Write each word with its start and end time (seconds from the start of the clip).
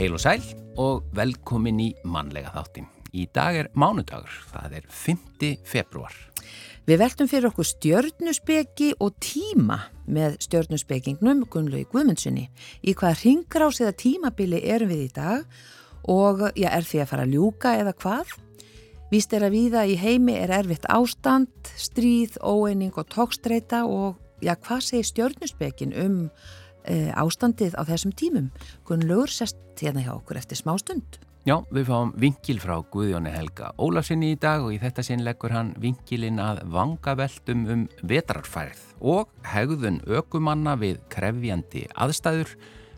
Heil 0.00 0.14
og 0.16 0.22
sæl 0.22 0.44
og 0.80 1.10
velkomin 1.12 1.76
í 1.84 1.90
mannlega 2.08 2.54
þáttin. 2.54 2.86
Í 3.12 3.26
dag 3.36 3.56
er 3.60 3.66
mánudagur, 3.76 4.32
það 4.48 4.76
er 4.78 4.84
5. 4.88 5.18
februar. 5.68 6.14
Við 6.88 7.02
veltum 7.02 7.28
fyrir 7.28 7.50
okkur 7.50 7.68
stjörnusbeki 7.68 8.94
og 8.96 9.18
tíma 9.20 9.76
með 10.08 10.38
stjörnuspekingnum 10.46 11.42
Gunnlaug 11.52 11.92
Guðmundssoni. 11.92 12.46
Í 12.80 12.94
hvaða 12.96 13.18
ringrás 13.20 13.82
eða 13.84 13.98
tímabili 14.00 14.62
erum 14.72 14.88
við 14.88 15.02
í 15.04 15.10
dag 15.18 15.60
og 16.08 16.46
já, 16.54 16.70
er 16.70 16.88
því 16.88 17.02
að 17.04 17.12
fara 17.12 17.28
að 17.28 17.36
ljúka 17.36 17.74
eða 17.82 17.96
hvað? 18.00 18.32
Víst 19.12 19.36
er 19.36 19.44
að 19.50 19.58
viða 19.58 19.84
í 19.84 20.00
heimi 20.00 20.38
er 20.40 20.54
erfitt 20.62 20.88
ástand, 20.88 21.74
stríð, 21.76 22.40
óeining 22.40 22.96
og 22.96 23.12
tókstreita 23.12 23.84
og 23.84 24.16
já, 24.40 24.56
hvað 24.56 24.80
segir 24.88 25.12
stjörnuspekin 25.12 25.92
um 25.92 26.20
ástandið 27.14 27.76
á 27.78 27.82
þessum 27.88 28.14
tímum? 28.16 28.52
Gunnlaugur 28.88 29.32
sest 29.32 29.58
hérna 29.80 30.04
hjá 30.04 30.14
okkur 30.16 30.40
eftir 30.40 30.60
smá 30.60 30.76
stund. 30.80 31.20
Já, 31.48 31.54
við 31.72 31.86
fáum 31.88 32.10
vinkil 32.20 32.58
frá 32.60 32.74
Guðjóni 32.92 33.30
Helga 33.32 33.70
Ólafsinni 33.80 34.34
í 34.34 34.40
dag 34.40 34.60
og 34.60 34.74
í 34.74 34.80
þetta 34.82 35.00
sinn 35.06 35.22
leggur 35.24 35.54
hann 35.54 35.70
vinkilinn 35.80 36.36
að 36.36 36.60
vangaveltum 36.68 37.62
um 37.72 37.86
vetrarfærið 38.04 38.82
og 39.00 39.30
hegðun 39.48 40.02
ökumanna 40.04 40.74
við 40.82 40.98
krefjandi 41.08 41.86
aðstæður 41.96 42.52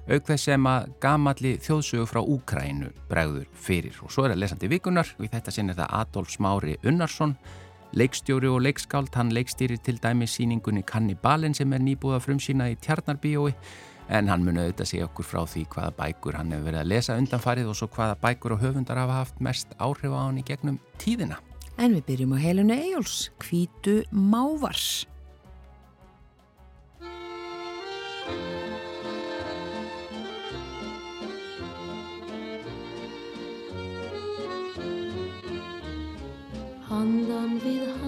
auk 0.09 0.27
þess 0.27 0.49
sem 0.49 0.67
að 0.67 0.89
gamalli 1.05 1.53
þjóðsögu 1.63 2.09
frá 2.11 2.19
Úkrænu 2.35 2.91
bregður 3.07 3.47
fyrir 3.55 4.03
og 4.03 4.11
svo 4.11 4.27
er 4.27 4.35
það 4.35 4.43
lesandi 4.43 4.71
vikunar 4.75 5.15
og 5.15 5.23
í 5.23 5.31
þetta 5.31 5.55
sinn 5.55 5.71
er 5.71 5.79
það 5.79 5.95
Adolf 6.01 6.35
Smári 6.35 6.75
Unnarsson 6.83 7.37
leikstjóri 7.93 8.49
og 8.49 8.63
leikskáld, 8.65 9.13
hann 9.15 9.33
leikstýrir 9.35 9.81
til 9.85 9.99
dæmi 10.01 10.27
síningunni 10.29 10.85
Kannibalin 10.89 11.55
sem 11.55 11.73
er 11.73 11.83
nýbúða 11.85 12.21
frumsýna 12.25 12.71
í 12.73 12.79
Tjarnarbíói 12.81 13.53
en 14.13 14.29
hann 14.29 14.45
muni 14.45 14.63
auðvitað 14.63 14.91
segja 14.91 15.07
okkur 15.09 15.29
frá 15.29 15.43
því 15.49 15.65
hvaða 15.73 15.95
bækur 16.01 16.39
hann 16.39 16.53
hefur 16.53 16.69
verið 16.71 16.83
að 16.83 16.91
lesa 16.93 17.19
undanfarið 17.21 17.71
og 17.71 17.79
svo 17.79 17.89
hvaða 17.93 18.19
bækur 18.25 18.57
og 18.57 18.65
höfundar 18.65 19.01
hafa 19.03 19.21
haft 19.23 19.41
mest 19.45 19.77
áhrif 19.79 20.13
á 20.13 20.21
hann 20.25 20.41
í 20.41 20.47
gegnum 20.49 20.81
tíðina. 21.03 21.39
En 21.79 21.97
við 21.97 22.05
byrjum 22.11 22.37
á 22.37 22.39
helinu 22.43 22.77
Eyjóls, 22.77 23.31
Kvítu 23.41 24.03
Mávars. 24.13 25.07
Handan 37.03 37.57
við 37.65 38.02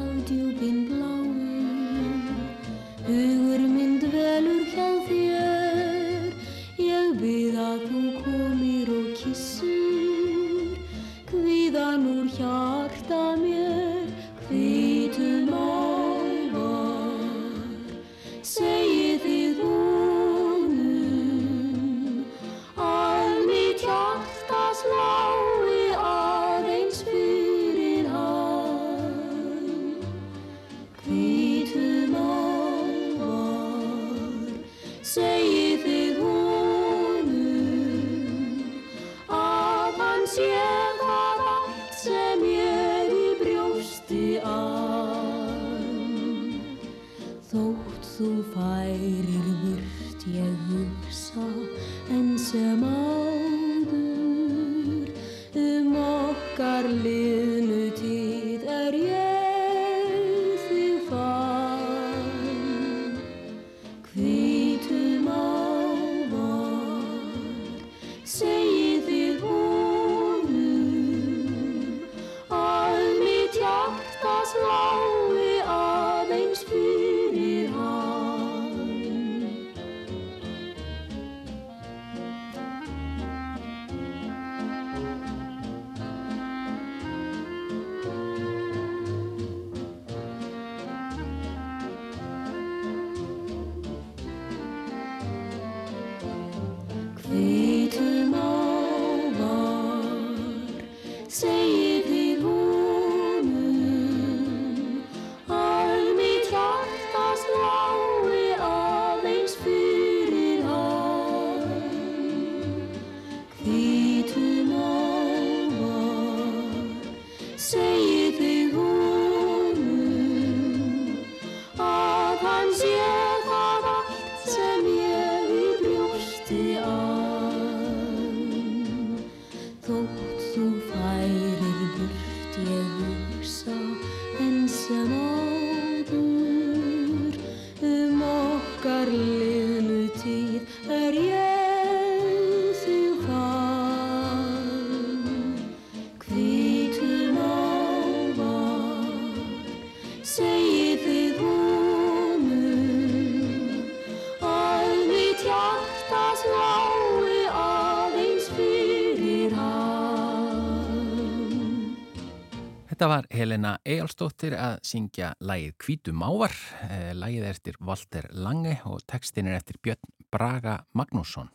Þetta 163.04 163.18
var 163.20 163.26
Helena 163.36 163.70
Eyjálsdóttir 163.84 164.54
að 164.56 164.78
syngja 164.88 165.26
lægið 165.44 165.72
Kvítu 165.76 166.12
Mávar, 166.16 166.54
eh, 166.88 167.10
lægið 167.12 167.42
er 167.44 167.50
eftir 167.50 167.74
Walter 167.84 168.28
Lange 168.32 168.78
og 168.88 169.02
textin 169.04 169.46
er 169.46 169.58
eftir 169.58 169.76
Björn 169.84 170.00
Braga 170.32 170.86
Magnússon. 170.96 171.50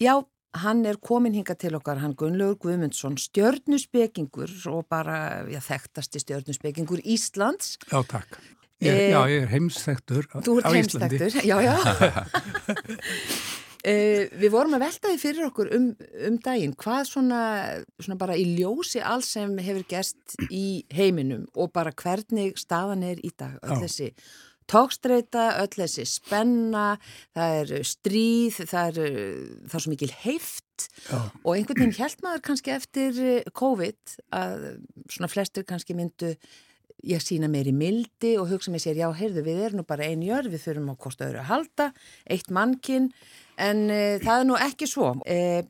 Já, 0.00 0.24
hann 0.54 0.86
er 0.86 0.96
komin 0.96 1.34
hinga 1.34 1.58
til 1.60 1.76
okkar, 1.76 1.98
hann 2.00 2.14
Gunnlaugur 2.14 2.56
Guðmundsson, 2.56 3.18
stjörnuspekingur 3.20 4.48
og 4.72 4.88
bara, 4.88 5.44
já, 5.44 5.60
þekktasti 5.60 6.24
stjörnuspekingur 6.24 7.04
Íslands. 7.04 7.76
Já, 7.92 8.02
takk. 8.08 8.40
Ég, 8.80 8.88
Eh, 8.88 9.10
já, 9.12 9.26
ég 9.28 9.42
er 9.42 9.48
heimsþektur 9.48 10.24
Þú 10.40 10.56
ert 10.56 10.64
á 10.64 10.72
Íslandi. 10.72 11.18
heimstektur, 11.18 11.44
já, 11.44 11.60
já. 11.60 11.76
uh, 13.84 14.24
við 14.40 14.50
vorum 14.52 14.76
að 14.78 14.84
velta 14.86 15.12
því 15.12 15.20
fyrir 15.22 15.46
okkur 15.48 15.72
um, 15.76 15.88
um 16.28 16.36
daginn, 16.44 16.76
hvað 16.78 17.08
svona, 17.12 17.40
svona 18.00 18.18
bara 18.20 18.36
í 18.38 18.44
ljósi 18.58 19.02
alls 19.04 19.32
sem 19.36 19.56
hefur 19.62 19.86
gerst 19.90 20.38
í 20.50 20.82
heiminum 20.94 21.46
og 21.54 21.72
bara 21.76 21.94
hvernig 21.94 22.58
staðan 22.60 23.06
er 23.06 23.22
í 23.22 23.32
dag, 23.36 23.58
öll 23.62 23.78
Já. 23.78 23.82
þessi 23.86 24.12
tókstreita, 24.68 25.46
öll 25.62 25.72
þessi 25.72 26.04
spenna, 26.08 26.98
það 27.36 27.58
er 27.62 27.88
stríð, 27.88 28.58
það 28.68 28.88
er, 29.02 29.12
það 29.64 29.78
er 29.78 29.84
svo 29.84 29.92
mikil 29.94 30.12
heift 30.26 30.88
Já. 31.08 31.18
og 31.42 31.52
einhvern 31.54 31.80
veginn 31.80 31.98
held 31.98 32.24
maður 32.24 32.44
kannski 32.50 32.74
eftir 32.74 33.20
eh, 33.24 33.52
COVID 33.56 34.18
að 34.36 34.66
svona 35.08 35.30
flestir 35.32 35.66
kannski 35.68 35.96
myndu 35.96 36.34
ég 37.06 37.22
sína 37.22 37.48
meir 37.50 37.68
í 37.70 37.74
mildi 37.74 38.34
og 38.40 38.48
hugsa 38.50 38.72
mér 38.74 38.82
sér, 38.82 38.98
já, 38.98 39.08
heyrðu, 39.14 39.44
við 39.46 39.60
erum 39.68 39.82
nú 39.82 39.86
bara 39.86 40.08
einu 40.08 40.28
jörð, 40.32 40.52
við 40.54 40.64
þurfum 40.66 40.90
á 40.90 40.94
hvort 41.04 41.22
öðru 41.28 41.42
að 41.42 41.50
halda, 41.52 41.86
eitt 42.34 42.50
mannkinn, 42.54 43.12
en 43.58 43.88
e, 43.90 44.02
það 44.22 44.42
er 44.42 44.46
nú 44.48 44.58
ekki 44.68 44.88
svo. 44.90 45.14
E, 45.26 45.64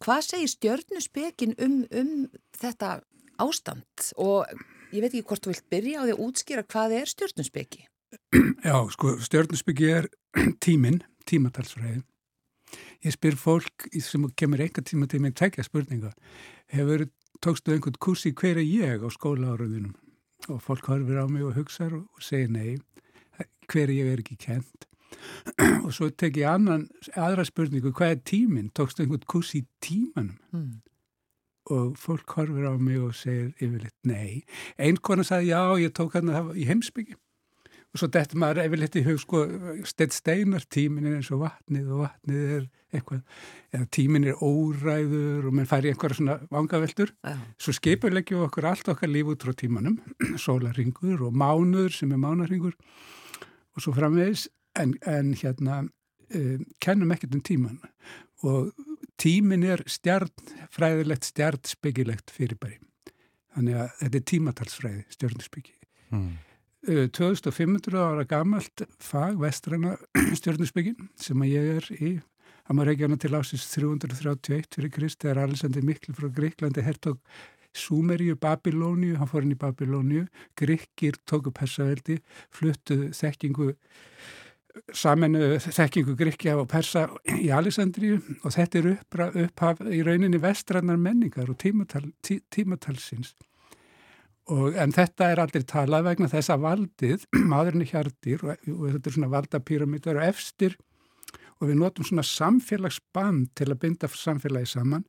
hvað 0.00 0.26
segir 0.28 0.52
stjörnuspekin 0.54 1.56
um, 1.64 1.80
um 1.90 2.12
þetta 2.60 2.98
ástand 3.40 4.12
og 4.20 4.48
ég 4.92 5.02
veit 5.02 5.14
ekki 5.14 5.26
hvort 5.28 5.46
þú 5.46 5.54
vilt 5.54 5.70
byrja 5.72 6.02
á 6.02 6.04
því 6.04 6.14
að 6.16 6.22
útskýra 6.26 6.66
hvað 6.68 6.96
er 7.00 7.10
stjörnuspeki? 7.10 7.86
Já, 8.66 8.76
sko, 8.94 9.16
stjörnusbyggi 9.22 9.90
er 9.94 10.08
tíminn, 10.64 11.02
tímatalsfræði. 11.30 12.02
Ég 13.04 13.14
spyr 13.16 13.36
fólk 13.38 13.88
sem 14.04 14.26
kemur 14.36 14.60
einhver 14.62 14.84
tíma 14.86 15.08
til 15.10 15.22
mig 15.24 15.34
tvekja 15.38 15.64
spurninga. 15.66 16.12
Hefur, 16.70 17.06
tókstu 17.42 17.72
einhvern 17.74 17.98
kursi 18.02 18.34
hver 18.36 18.60
er 18.60 18.66
ég 18.66 19.02
á 19.02 19.08
skólaáraðunum? 19.10 19.96
Og 20.52 20.60
fólk 20.64 20.86
horfir 20.90 21.22
á 21.22 21.26
mig 21.30 21.46
og 21.46 21.56
hugsaður 21.56 22.04
og 22.04 22.22
segir 22.24 22.52
nei, 22.52 22.78
hver 23.70 23.88
er 23.88 23.94
ég 23.96 24.12
er 24.12 24.22
ekki 24.22 24.38
kent. 24.40 24.86
og 25.84 25.90
svo 25.96 26.10
tek 26.10 26.38
ég 26.40 26.50
annan, 26.50 26.88
aðra 27.16 27.46
spurningu, 27.48 27.94
hvað 27.96 28.16
er 28.16 28.22
tíminn? 28.32 28.70
Tókstu 28.76 29.04
einhvern 29.04 29.26
kursi 29.30 29.64
í 29.64 29.66
tímanum? 29.84 30.38
Mm. 30.54 30.78
og 31.70 31.92
fólk 32.00 32.32
horfir 32.34 32.64
á 32.66 32.74
mig 32.82 32.98
og 32.98 33.12
segir 33.14 33.52
yfirleitt 33.62 33.94
nei. 34.08 34.40
Einn 34.74 34.96
kona 34.98 35.22
sagði 35.22 35.52
já, 35.52 35.60
ég 35.78 35.92
tók 35.94 36.16
hann 36.16 36.32
í 36.58 36.64
heimsbyggi 36.66 37.14
og 37.90 37.98
svo 37.98 38.06
dettur 38.14 38.38
maður 38.38 38.62
yfirleitt 38.64 38.98
í 39.00 39.02
hug 39.06 39.18
sko, 39.18 39.40
steitt 39.88 40.14
steinar 40.14 40.62
tímin 40.70 41.08
er 41.10 41.16
eins 41.18 41.30
og 41.34 41.42
vatnið 41.42 41.88
og 41.90 42.04
vatnið 42.04 42.52
er 42.56 42.68
eitthvað, 42.94 43.22
eða 43.74 43.88
tímin 43.96 44.28
er 44.30 44.38
óræður 44.42 45.48
og 45.48 45.56
mann 45.56 45.68
fær 45.70 45.86
í 45.86 45.90
einhverja 45.90 46.18
svona 46.20 46.36
vangaveltur. 46.54 47.12
Já. 47.26 47.34
Svo 47.62 47.74
skipurleggjum 47.74 48.40
við 48.40 48.46
okkur 48.46 48.68
allt 48.70 48.92
okkar 48.94 49.10
líf 49.10 49.32
út 49.34 49.46
frá 49.46 49.54
tímanum, 49.58 49.98
sólarringur 50.44 51.26
og 51.26 51.34
mánuður 51.34 51.98
sem 51.98 52.14
er 52.14 52.22
mánarringur 52.22 52.76
og 52.78 53.82
svo 53.82 53.94
framvegis, 53.94 54.46
en, 54.78 54.94
en 55.06 55.32
hérna 55.34 55.80
um, 56.34 56.66
kennum 56.82 57.14
ekkert 57.14 57.34
um 57.34 57.42
tíman 57.46 57.80
og 58.46 58.70
tímin 59.20 59.66
er 59.68 59.82
stjarn, 59.90 60.30
fræðilegt 60.72 61.26
stjarn 61.28 61.60
spekilegt 61.68 62.32
fyrirbæri. 62.32 62.78
Þannig 63.54 63.76
að 63.82 63.90
þetta 63.98 64.18
er 64.18 64.26
tímatalsfræði, 64.30 65.02
stjörnusbyggi. 65.16 65.74
Mm. 66.14 66.30
2500 67.12 68.00
ára 68.00 68.24
gamalt 68.24 68.86
fag 69.04 69.36
vestræna 69.42 69.98
stjörnusbyggin 70.38 71.10
sem 71.20 71.42
að 71.44 71.52
ég 71.52 71.72
er 71.76 71.88
í 71.98 72.12
hann 72.70 72.78
var 72.80 72.88
ekki 72.92 73.04
hana 73.04 73.18
til 73.20 73.34
ásins 73.36 73.66
331 73.74 74.68
fyrir 74.76 74.92
Krist 74.94 75.20
þegar 75.20 75.42
Alexander 75.44 75.84
Mikl 75.84 76.14
frá 76.16 76.30
Greiklandi 76.32 76.84
hertog 76.86 77.18
Súmeríu, 77.76 78.34
Babilóniu, 78.34 79.14
hann 79.20 79.28
fór 79.30 79.44
inn 79.44 79.54
í 79.54 79.58
Babilóniu, 79.58 80.24
Gríkir 80.58 81.20
tóku 81.28 81.52
persaveldi, 81.54 82.16
fluttuðu 82.50 83.12
þekkingu 83.14 83.68
samenu 84.94 85.58
þekkingu 85.62 86.14
Gríkja 86.18 86.56
og 86.60 86.68
Persa 86.70 87.06
í 87.38 87.50
Alexandríu 87.54 88.18
og 88.44 88.54
þetta 88.54 88.80
er 88.80 88.90
upphaf 89.44 89.82
í 89.86 90.02
rauninni 90.06 90.40
vestrannar 90.42 91.00
menningar 91.00 91.50
og 91.50 91.58
tímatal, 91.60 92.06
tí, 92.26 92.40
tímatalsins. 92.52 93.34
Og, 94.50 94.74
en 94.74 94.94
þetta 94.94 95.30
er 95.30 95.42
aldrei 95.42 95.62
talað 95.68 96.08
vegna 96.08 96.30
þess 96.30 96.50
að 96.50 96.64
valdið, 96.64 97.26
maðurinn 97.52 97.84
er 97.84 97.92
hjartir 97.92 98.46
og, 98.46 98.70
og 98.72 98.86
þetta 98.94 99.10
er 99.10 99.16
svona 99.18 99.34
valdapíramítar 99.34 100.18
og 100.18 100.30
efstir 100.30 100.78
og 101.60 101.68
við 101.68 101.78
notum 101.82 102.06
svona 102.08 102.24
samfélagsband 102.26 103.52
til 103.58 103.68
að 103.68 103.80
binda 103.84 104.08
samfélagi 104.10 104.72
saman 104.72 105.04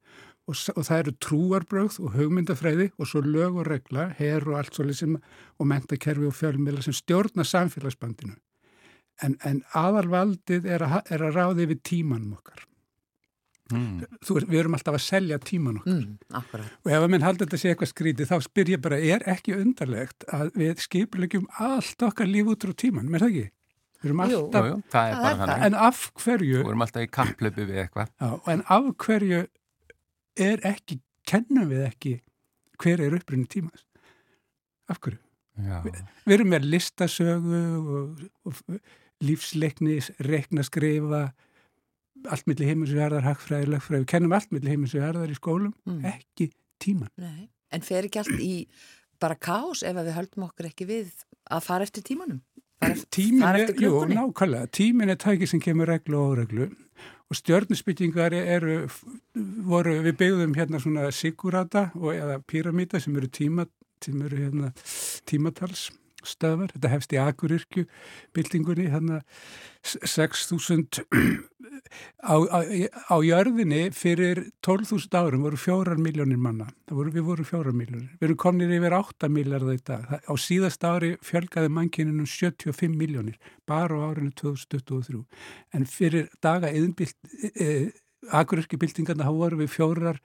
og, 0.49 0.57
og 0.75 0.83
það 0.83 0.97
eru 0.99 1.15
trúarbröð 1.25 1.99
og 2.03 2.15
hugmyndafræði 2.17 2.91
og 2.97 3.09
svo 3.09 3.23
lög 3.25 3.61
og 3.61 3.67
regla, 3.69 4.09
her 4.19 4.45
og 4.49 4.59
allt 4.59 4.77
svolítið 4.77 4.99
sem 4.99 5.17
og 5.61 5.69
mentakerfi 5.69 6.27
og 6.27 6.37
fjölmiðla 6.37 6.85
sem 6.85 6.97
stjórna 6.97 7.45
samfélagsbandinu. 7.47 8.35
En, 9.21 9.35
en 9.45 9.61
aðalvaldið 9.77 10.65
er 10.65 10.83
ha- 10.89 11.03
er 11.13 11.21
að 11.27 11.35
ráði 11.37 11.67
við 11.69 11.81
tímanum 11.85 12.33
okkar. 12.39 12.63
Mm. 13.71 14.01
Þú, 14.25 14.35
við 14.49 14.57
erum 14.59 14.73
alltaf 14.75 14.97
að 14.97 15.03
selja 15.05 15.37
tíman 15.39 15.77
okkar. 15.79 16.63
Mm. 16.65 16.71
Og 16.83 16.89
ef 16.91 16.97
að 17.05 17.11
minn 17.13 17.23
haldi 17.23 17.45
þetta 17.45 17.59
sé 17.61 17.69
eitthvað 17.71 17.91
skrítið, 17.93 18.27
þá 18.31 18.41
spyr 18.47 18.71
ég 18.73 18.81
bara, 18.83 18.97
er 18.99 19.23
ekki 19.31 19.53
undarlegt 19.55 20.25
að 20.35 20.49
við 20.59 20.81
skipulegjum 20.83 21.45
allt 21.63 22.03
okkar 22.09 22.27
líf 22.27 22.49
út 22.51 22.65
frá 22.67 22.73
tíman, 22.83 23.07
með 23.13 23.23
það 23.23 23.31
ekki? 23.35 23.45
Við 24.01 24.09
erum 24.09 24.23
Jú. 24.25 24.31
Jú, 24.33 24.41
alltaf, 24.41 24.67
jú, 24.71 24.75
það 24.91 25.07
er 25.11 25.15
bara 25.21 25.37
þannig. 25.45 25.63
en 25.69 25.75
af 25.87 26.01
hverju, 26.23 26.57
Við 26.57 26.67
vorum 26.67 26.83
alltaf 26.87 27.05
í 27.05 27.09
kapplöpu 27.19 27.65
við 27.69 27.79
eitthvað. 27.85 28.11
já, 28.17 28.29
en 28.55 28.63
af 28.75 28.87
hverju 29.05 29.41
er 30.49 30.63
ekki, 30.73 30.99
kennum 31.29 31.69
við 31.69 31.83
ekki 31.87 32.13
hver 32.81 33.03
er 33.05 33.15
upprunni 33.19 33.45
tímans? 33.47 33.85
Af 34.89 34.99
hverju? 35.05 35.21
Já. 35.61 35.79
Við 36.25 36.33
erum 36.39 36.49
með 36.55 36.65
listasögu 36.73 37.61
og, 37.77 38.21
og 38.49 38.59
lífsleikni, 39.21 39.99
reikna 40.27 40.63
skrifa, 40.67 41.31
allt 42.29 42.47
milli 42.49 42.67
heimins 42.69 42.91
og 42.93 42.99
jarðar, 43.01 43.23
hagfræði, 43.25 43.69
lögfræði, 43.73 44.03
við 44.03 44.09
kennum 44.13 44.33
allt 44.37 44.51
milli 44.53 44.69
heimins 44.73 44.93
og 44.95 45.01
jarðar 45.05 45.31
í 45.33 45.37
skólum, 45.39 45.73
Mm. 45.87 46.03
ekki 46.05 46.51
tíman. 46.81 47.09
Nei. 47.17 47.49
En 47.71 47.81
fer 47.81 48.03
ekki 48.05 48.19
allt 48.19 48.39
í 48.41 48.67
bara 49.21 49.35
kás 49.35 49.83
ef 49.83 49.95
við 49.95 50.13
höldum 50.17 50.43
okkur 50.49 50.65
ekki 50.69 50.85
við 50.89 51.11
að 51.49 51.63
fara 51.63 51.83
eftir 51.85 52.03
tímanum? 52.03 52.41
Fara 52.81 52.93
eftir, 52.97 53.09
Tímin 53.13 53.41
fara 53.45 53.59
eftir 53.61 53.75
jú, 53.75 53.91
klukkunni? 53.91 54.15
nákvæmlega, 54.17 54.67
tímin 54.73 55.09
er 55.13 55.15
tæki 55.21 55.47
sem 55.47 55.59
kemur 55.61 55.85
reglu 55.87 56.17
og 56.17 56.31
óreglu 56.37 56.71
og 57.31 57.35
stjörnusbyggingar 57.37 58.33
eru, 58.33 58.87
voru, 59.63 59.93
við 60.03 60.17
byggðum 60.17 60.55
hérna 60.57 60.81
svona 60.81 61.11
sigurata 61.13 61.91
og 61.95 62.11
eða 62.13 62.39
píramíta 62.43 62.99
sem 62.99 63.15
eru 63.15 63.27
tíma, 63.27 63.67
sem 64.03 64.19
eru 64.21 64.35
hérna 64.37 64.73
tímatals 65.29 65.91
stöðvar, 66.27 66.73
þetta 66.75 66.91
hefst 66.91 67.15
í 67.15 67.19
Akuryrkju 67.21 67.85
byltingunni, 68.35 68.89
hérna 68.93 69.21
6000 69.81 71.01
á, 72.21 72.35
á, 72.37 72.59
á 73.09 73.15
jörðinni 73.25 73.81
fyrir 73.95 74.43
12.000 74.65 75.17
árum 75.17 75.45
voru 75.45 75.59
fjórar 75.59 75.99
miljónir 76.01 76.39
manna, 76.41 76.69
voru, 76.89 77.13
við 77.13 77.25
vorum 77.27 77.47
fjórar 77.47 77.75
miljónir, 77.75 78.11
við 78.19 78.29
erum 78.29 78.39
komnir 78.43 78.73
yfir 78.77 78.95
8 78.97 79.31
miljardar 79.31 79.77
í 79.77 79.81
dag, 79.87 80.05
á 80.21 80.33
síðast 80.39 80.85
ári 80.87 81.15
fjölgaði 81.25 81.71
mannkyninu 81.73 82.27
75 82.29 82.95
miljónir, 82.97 83.39
bara 83.69 83.97
á 83.97 84.11
árinu 84.11 84.33
2023, 84.37 85.23
en 85.77 85.89
fyrir 85.89 86.29
daga 86.43 86.71
eðinbilt, 86.71 87.17
e, 87.55 87.89
akuryrki 88.31 88.79
byltingarna 88.79 89.27
þá 89.27 89.33
voru 89.33 89.63
við 89.63 89.73
fjórar 89.73 90.21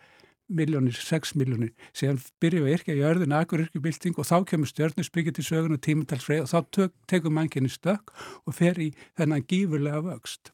miljónir, 0.49 0.95
6 0.95 1.35
miljónir, 1.39 1.73
síðan 1.97 2.21
byrjum 2.43 2.67
við 2.67 2.77
yrkja 2.77 2.97
í 2.97 3.05
örðin 3.07 3.37
akuryrki 3.37 3.83
bylting 3.83 4.19
og 4.21 4.29
þá 4.29 4.37
kemur 4.53 4.71
stjörnusbyggja 4.71 5.37
til 5.37 5.47
sögun 5.47 5.77
og 5.77 5.83
tímatalsfreið 5.87 6.45
og 6.45 6.53
þá 6.53 6.59
tök, 6.79 6.95
tekur 7.11 7.35
mannkynni 7.35 7.73
stökk 7.73 8.15
og 8.47 8.57
fer 8.57 8.79
í 8.81 8.93
þennan 9.19 9.47
gífurlega 9.51 10.05
vöxt. 10.07 10.53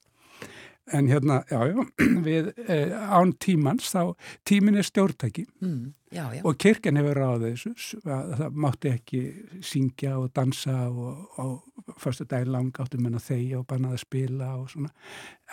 En 0.91 1.07
hérna, 1.07 1.45
já, 1.47 1.61
já, 1.71 1.85
við 2.27 2.49
eh, 2.67 2.91
án 2.91 3.31
tímans, 3.39 3.87
þá 3.95 4.17
tímin 4.49 4.75
er 4.81 4.83
stjórntæki 4.89 5.45
Mm, 5.63 5.93
já, 6.11 6.25
já. 6.35 6.41
og 6.43 6.57
kirkjan 6.59 6.99
hefur 6.99 7.21
ráðið 7.23 7.53
þessu, 7.55 8.01
að 8.03 8.33
það 8.41 8.57
mátti 8.65 8.91
ekki 8.91 9.21
syngja 9.63 10.17
og 10.19 10.33
dansa 10.35 10.75
og 10.91 11.39
á 11.39 11.45
fyrstu 12.03 12.27
daginn 12.27 12.51
lang 12.53 12.73
áttu 12.83 12.99
menn 12.99 13.15
að 13.15 13.29
þegja 13.31 13.61
og 13.63 13.67
bannað 13.71 13.95
að 13.95 14.03
spila 14.03 14.51
og 14.59 14.67
svona. 14.75 14.91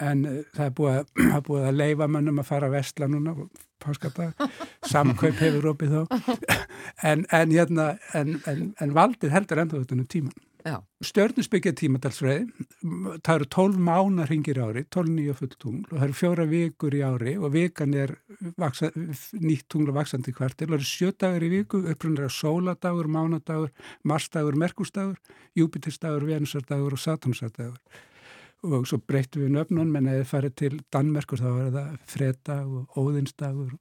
En 0.02 0.26
uh, 0.26 0.42
það 0.58 0.66
er 0.66 0.76
búið, 0.82 0.98
að- 0.98 1.24
er 1.38 1.46
búið 1.52 1.70
að 1.70 1.78
leifa 1.84 2.10
mönnum 2.18 2.42
að 2.42 2.50
fara 2.50 2.68
að 2.72 2.78
vestla 2.80 3.08
núna, 3.14 3.38
páskadag, 3.86 4.34
samkaup 4.92 5.38
hefur 5.46 5.70
opið 5.76 5.94
þá. 6.00 6.02
En, 7.06 7.22
en, 7.32 7.52
hérna, 7.54 7.92
en, 8.18 8.34
en, 8.50 8.74
en 8.82 8.94
valdið 8.98 9.32
heldur 9.32 9.62
enda 9.62 9.78
þetta 9.80 9.96
um 9.96 10.08
tíman. 10.10 10.34
Stjörnusbyggja 10.60 11.72
tímatalsfræði, 11.80 12.50
það 13.24 13.36
eru 13.38 13.46
12 13.56 13.78
mánar 13.88 14.28
hringir 14.28 14.58
í 14.60 14.64
ári, 14.64 14.82
12 14.92 15.14
nýja 15.16 15.36
fulltungl 15.38 15.86
og 15.86 15.94
það 15.94 16.04
eru 16.10 16.18
fjóra 16.20 16.46
vikur 16.50 16.98
í 16.98 17.04
ári 17.06 17.36
og 17.40 17.54
vikan 17.54 17.96
er 17.96 18.12
vaksa, 18.60 18.90
nýtt 19.40 19.70
tungl 19.72 19.94
og 19.94 19.96
vaksandi 20.02 20.34
kvartil 20.36 20.68
og 20.68 20.74
það 20.74 20.82
eru 20.82 20.90
sjö 20.90 21.14
dagar 21.16 21.46
í 21.48 21.52
viku, 21.54 21.80
upprunnar 21.94 22.28
er 22.28 22.36
sóladagur, 22.36 23.08
mánadagur, 23.08 23.72
marsdagur, 24.04 24.60
merkurstagur, 24.60 25.16
júpitersdagur, 25.56 26.28
venusardagur 26.28 26.98
og 26.98 27.04
satansardagur. 27.06 27.80
Og 28.68 28.84
svo 28.92 29.00
breytum 29.00 29.46
við 29.46 29.56
nöfnun, 29.56 29.96
menn 29.96 30.12
eða 30.12 30.28
farið 30.28 30.56
til 30.60 30.74
Danmerkur 30.92 31.40
þá 31.40 31.50
er 31.54 31.74
það 31.78 31.98
fredag 32.12 32.68
og 32.68 33.00
óðinsdagur 33.00 33.72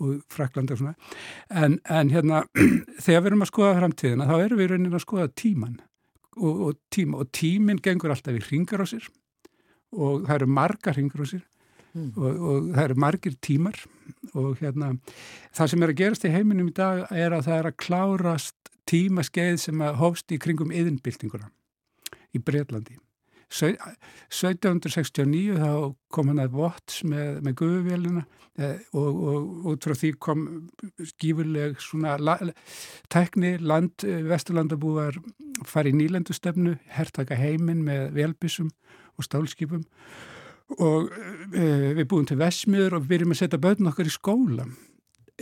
og 0.00 0.22
Frakland 0.32 0.72
og 0.72 0.80
svona. 0.80 0.96
En, 1.52 1.76
en 1.84 2.08
hérna, 2.10 2.46
þegar 3.04 3.20
við 3.20 3.32
erum 3.34 3.44
að 3.44 3.52
skoða 3.52 3.80
framtíðina, 3.82 4.32
þá 4.32 4.36
erum 4.38 4.62
við 4.62 4.64
í 4.64 4.72
rauninni 4.72 4.96
að 4.96 5.04
skoða 5.04 5.32
tíman 5.36 5.80
og, 6.36 6.60
og, 6.68 6.78
tíma, 6.94 7.22
og 7.22 7.32
tíminn 7.34 7.82
gengur 7.82 8.14
alltaf 8.14 8.38
í 8.38 8.44
ringar 8.48 8.84
á 8.84 8.86
sér 8.88 9.08
og 9.92 10.24
það 10.26 10.36
eru 10.38 10.52
margar 10.58 10.96
ringar 10.96 11.24
á 11.24 11.26
sér 11.28 11.42
Mm. 11.92 12.12
og, 12.16 12.36
og 12.40 12.68
það 12.72 12.86
eru 12.86 12.94
margir 13.04 13.34
tímar 13.44 13.76
og 14.32 14.54
hérna 14.62 14.94
það 15.52 15.66
sem 15.68 15.82
er 15.84 15.90
að 15.92 15.98
gerast 15.98 16.22
í 16.24 16.30
heiminum 16.32 16.70
í 16.70 16.72
dag 16.72 17.02
er 17.12 17.34
að 17.36 17.42
það 17.50 17.58
er 17.58 17.68
að 17.68 17.76
klárast 17.84 18.70
tímaskeið 18.88 19.58
sem 19.60 19.82
að 19.84 19.98
hófst 20.00 20.32
í 20.32 20.38
kringum 20.40 20.72
yðinbyltinguna 20.72 21.50
í 22.32 22.40
Breitlandi. 22.40 22.96
1769 23.52 25.58
þá 25.60 25.72
kom 26.12 26.30
hann 26.30 26.42
að 26.42 26.56
Watts 26.56 27.02
með, 27.04 27.42
með 27.44 27.56
guðuvélina 27.60 28.22
eh, 28.58 28.78
og, 28.96 29.10
og 29.32 29.40
út 29.74 29.86
frá 29.86 29.94
því 29.98 30.10
kom 30.22 30.40
skífuleg 31.12 31.80
svona 31.82 32.16
la, 32.20 32.38
tekni 33.12 33.50
land 33.60 34.06
eh, 34.08 34.22
vesturlandabúar 34.28 35.14
fari 35.68 35.92
í 35.92 35.98
nýlendustefnu, 36.00 36.72
hertaka 36.96 37.34
heiminn 37.38 37.84
með 37.86 38.02
velbissum 38.16 38.70
og 39.18 39.28
stálskipum 39.28 39.84
og 40.80 41.10
uh, 41.12 41.90
við 41.96 42.06
búum 42.08 42.24
til 42.28 42.38
vesmiður 42.40 42.96
og 42.96 43.04
við 43.04 43.10
byrjum 43.10 43.34
að 43.34 43.40
setja 43.42 43.60
börn 43.60 43.90
okkar 43.90 44.08
í 44.08 44.14
skóla. 44.14 44.66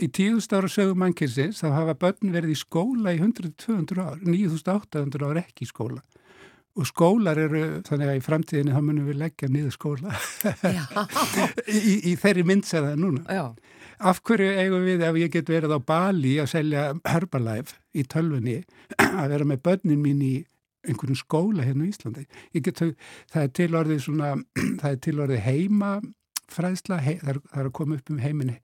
Í 0.01 0.07
tíðust 0.11 0.53
ára 0.55 0.69
sögum 0.71 1.03
mannkynsins 1.03 1.61
þá 1.61 1.69
hafa 1.75 1.95
börn 1.99 2.33
verið 2.33 2.55
í 2.55 2.59
skóla 2.59 3.13
í 3.15 3.21
100-200 3.21 4.01
ár, 4.01 4.17
9800 4.25 5.29
ár 5.29 5.41
ekki 5.43 5.67
í 5.67 5.69
skóla. 5.69 6.01
Og 6.79 6.87
skólar 6.87 7.39
eru, 7.41 7.61
þannig 7.83 8.07
að 8.07 8.17
í 8.17 8.23
framtíðinni 8.23 8.75
þá 8.75 8.83
munum 8.87 9.07
við 9.09 9.17
leggja 9.19 9.49
niður 9.51 9.73
skóla 9.75 10.13
í, 11.67 11.95
í 12.11 12.13
þeirri 12.19 12.45
myndsæða 12.47 12.93
núna. 12.99 13.25
Já. 13.27 13.49
Af 14.07 14.21
hverju 14.25 14.53
eigum 14.55 14.85
við 14.87 15.03
ef 15.05 15.19
ég 15.19 15.33
get 15.33 15.51
verið 15.51 15.75
á 15.75 15.79
Bali 15.83 16.37
að 16.41 16.53
selja 16.53 16.85
Herbalife 17.05 17.75
í 17.91 18.05
tölvunni 18.07 18.61
að 18.97 19.35
vera 19.35 19.49
með 19.51 19.61
börnin 19.67 20.01
mín 20.01 20.23
í 20.23 20.33
einhverjum 20.87 21.19
skóla 21.19 21.67
hérna 21.67 21.85
í 21.85 21.91
Íslandi. 21.91 22.23
Get, 22.55 22.81
það 23.29 23.43
er 23.43 23.53
til 23.59 23.69
orðið 23.77 24.01
svona, 24.07 24.33
það 24.81 24.89
er 24.93 24.99
til 25.05 25.17
orðið 25.19 25.45
heima 25.45 25.93
fræðsla, 26.51 26.99
hei, 27.03 27.15
það, 27.21 27.33
er, 27.33 27.39
það 27.51 27.61
er 27.61 27.69
að 27.69 27.75
koma 27.77 27.97
upp 27.97 28.11
um 28.11 28.21
heiminni 28.21 28.57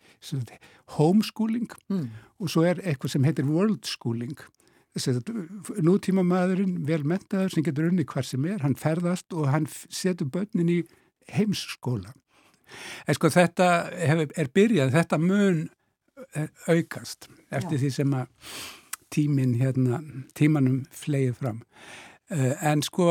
homeschooling 0.97 1.73
mm. 1.91 2.05
og 2.41 2.51
svo 2.51 2.65
er 2.67 2.81
eitthvað 2.83 3.13
sem 3.15 3.27
heitir 3.27 3.47
world 3.47 3.87
schooling 3.87 4.35
nútíma 5.85 6.23
maðurinn 6.27 6.79
vel 6.87 7.03
mentaður 7.07 7.53
sem 7.53 7.65
getur 7.65 7.89
unni 7.91 8.05
hvar 8.07 8.25
sem 8.27 8.45
er, 8.49 8.61
hann 8.63 8.77
ferðast 8.79 9.33
og 9.33 9.51
hann 9.53 9.67
setur 9.71 10.29
börnin 10.33 10.71
í 10.71 10.79
heimsskóla 11.33 12.13
en 13.07 13.15
sko 13.15 13.31
þetta 13.31 13.69
er 14.03 14.51
byrjað, 14.53 14.95
þetta 14.95 15.21
mun 15.21 15.63
eh, 16.35 16.49
aukast 16.67 17.29
eftir 17.47 17.77
Já. 17.77 17.83
því 17.85 17.93
sem 18.01 18.17
að 18.17 18.51
tímin 19.13 19.55
hérna, 19.55 20.01
tímanum 20.35 20.83
flegið 20.91 21.39
fram 21.39 21.63
Eh, 22.27 22.63
en 22.67 22.81
sko, 22.83 23.05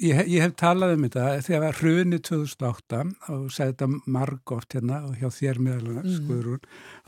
ég, 0.00 0.22
ég 0.24 0.40
hef 0.40 0.54
talað 0.56 0.94
um 0.94 1.02
þetta 1.04 1.24
þegar 1.44 1.62
var 1.66 1.80
hruni 1.82 2.20
2008 2.24 3.00
og 3.34 3.42
segði 3.52 3.74
þetta 3.74 3.88
margótt 4.14 4.76
hérna 4.76 5.02
og 5.04 5.18
hjá 5.20 5.28
þér 5.36 5.60
meðal 5.66 5.98
mm. 5.98 6.14
skoður 6.14 6.62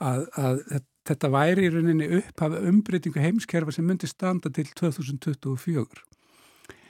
að, 0.05 0.27
að 0.37 0.61
þetta 1.09 1.33
væri 1.33 1.67
í 1.67 1.73
rauninni 1.73 2.11
upp 2.21 2.45
af 2.45 2.59
umbreytingu 2.59 3.23
heimskerfa 3.23 3.75
sem 3.75 3.89
myndi 3.89 4.11
standa 4.11 4.53
til 4.53 4.69
2024. 4.79 6.05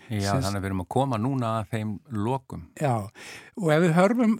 Já, 0.09 0.31
Sins, 0.33 0.47
þannig 0.47 0.57
að 0.57 0.63
við 0.63 0.69
erum 0.71 0.83
að 0.83 0.89
koma 0.95 1.17
núna 1.21 1.49
að 1.59 1.73
þeim 1.75 1.91
lokum. 2.17 2.63
Já, 2.81 2.93
og 3.61 3.73
ef 3.75 3.83
við 3.83 3.91
horfum, 3.99 4.35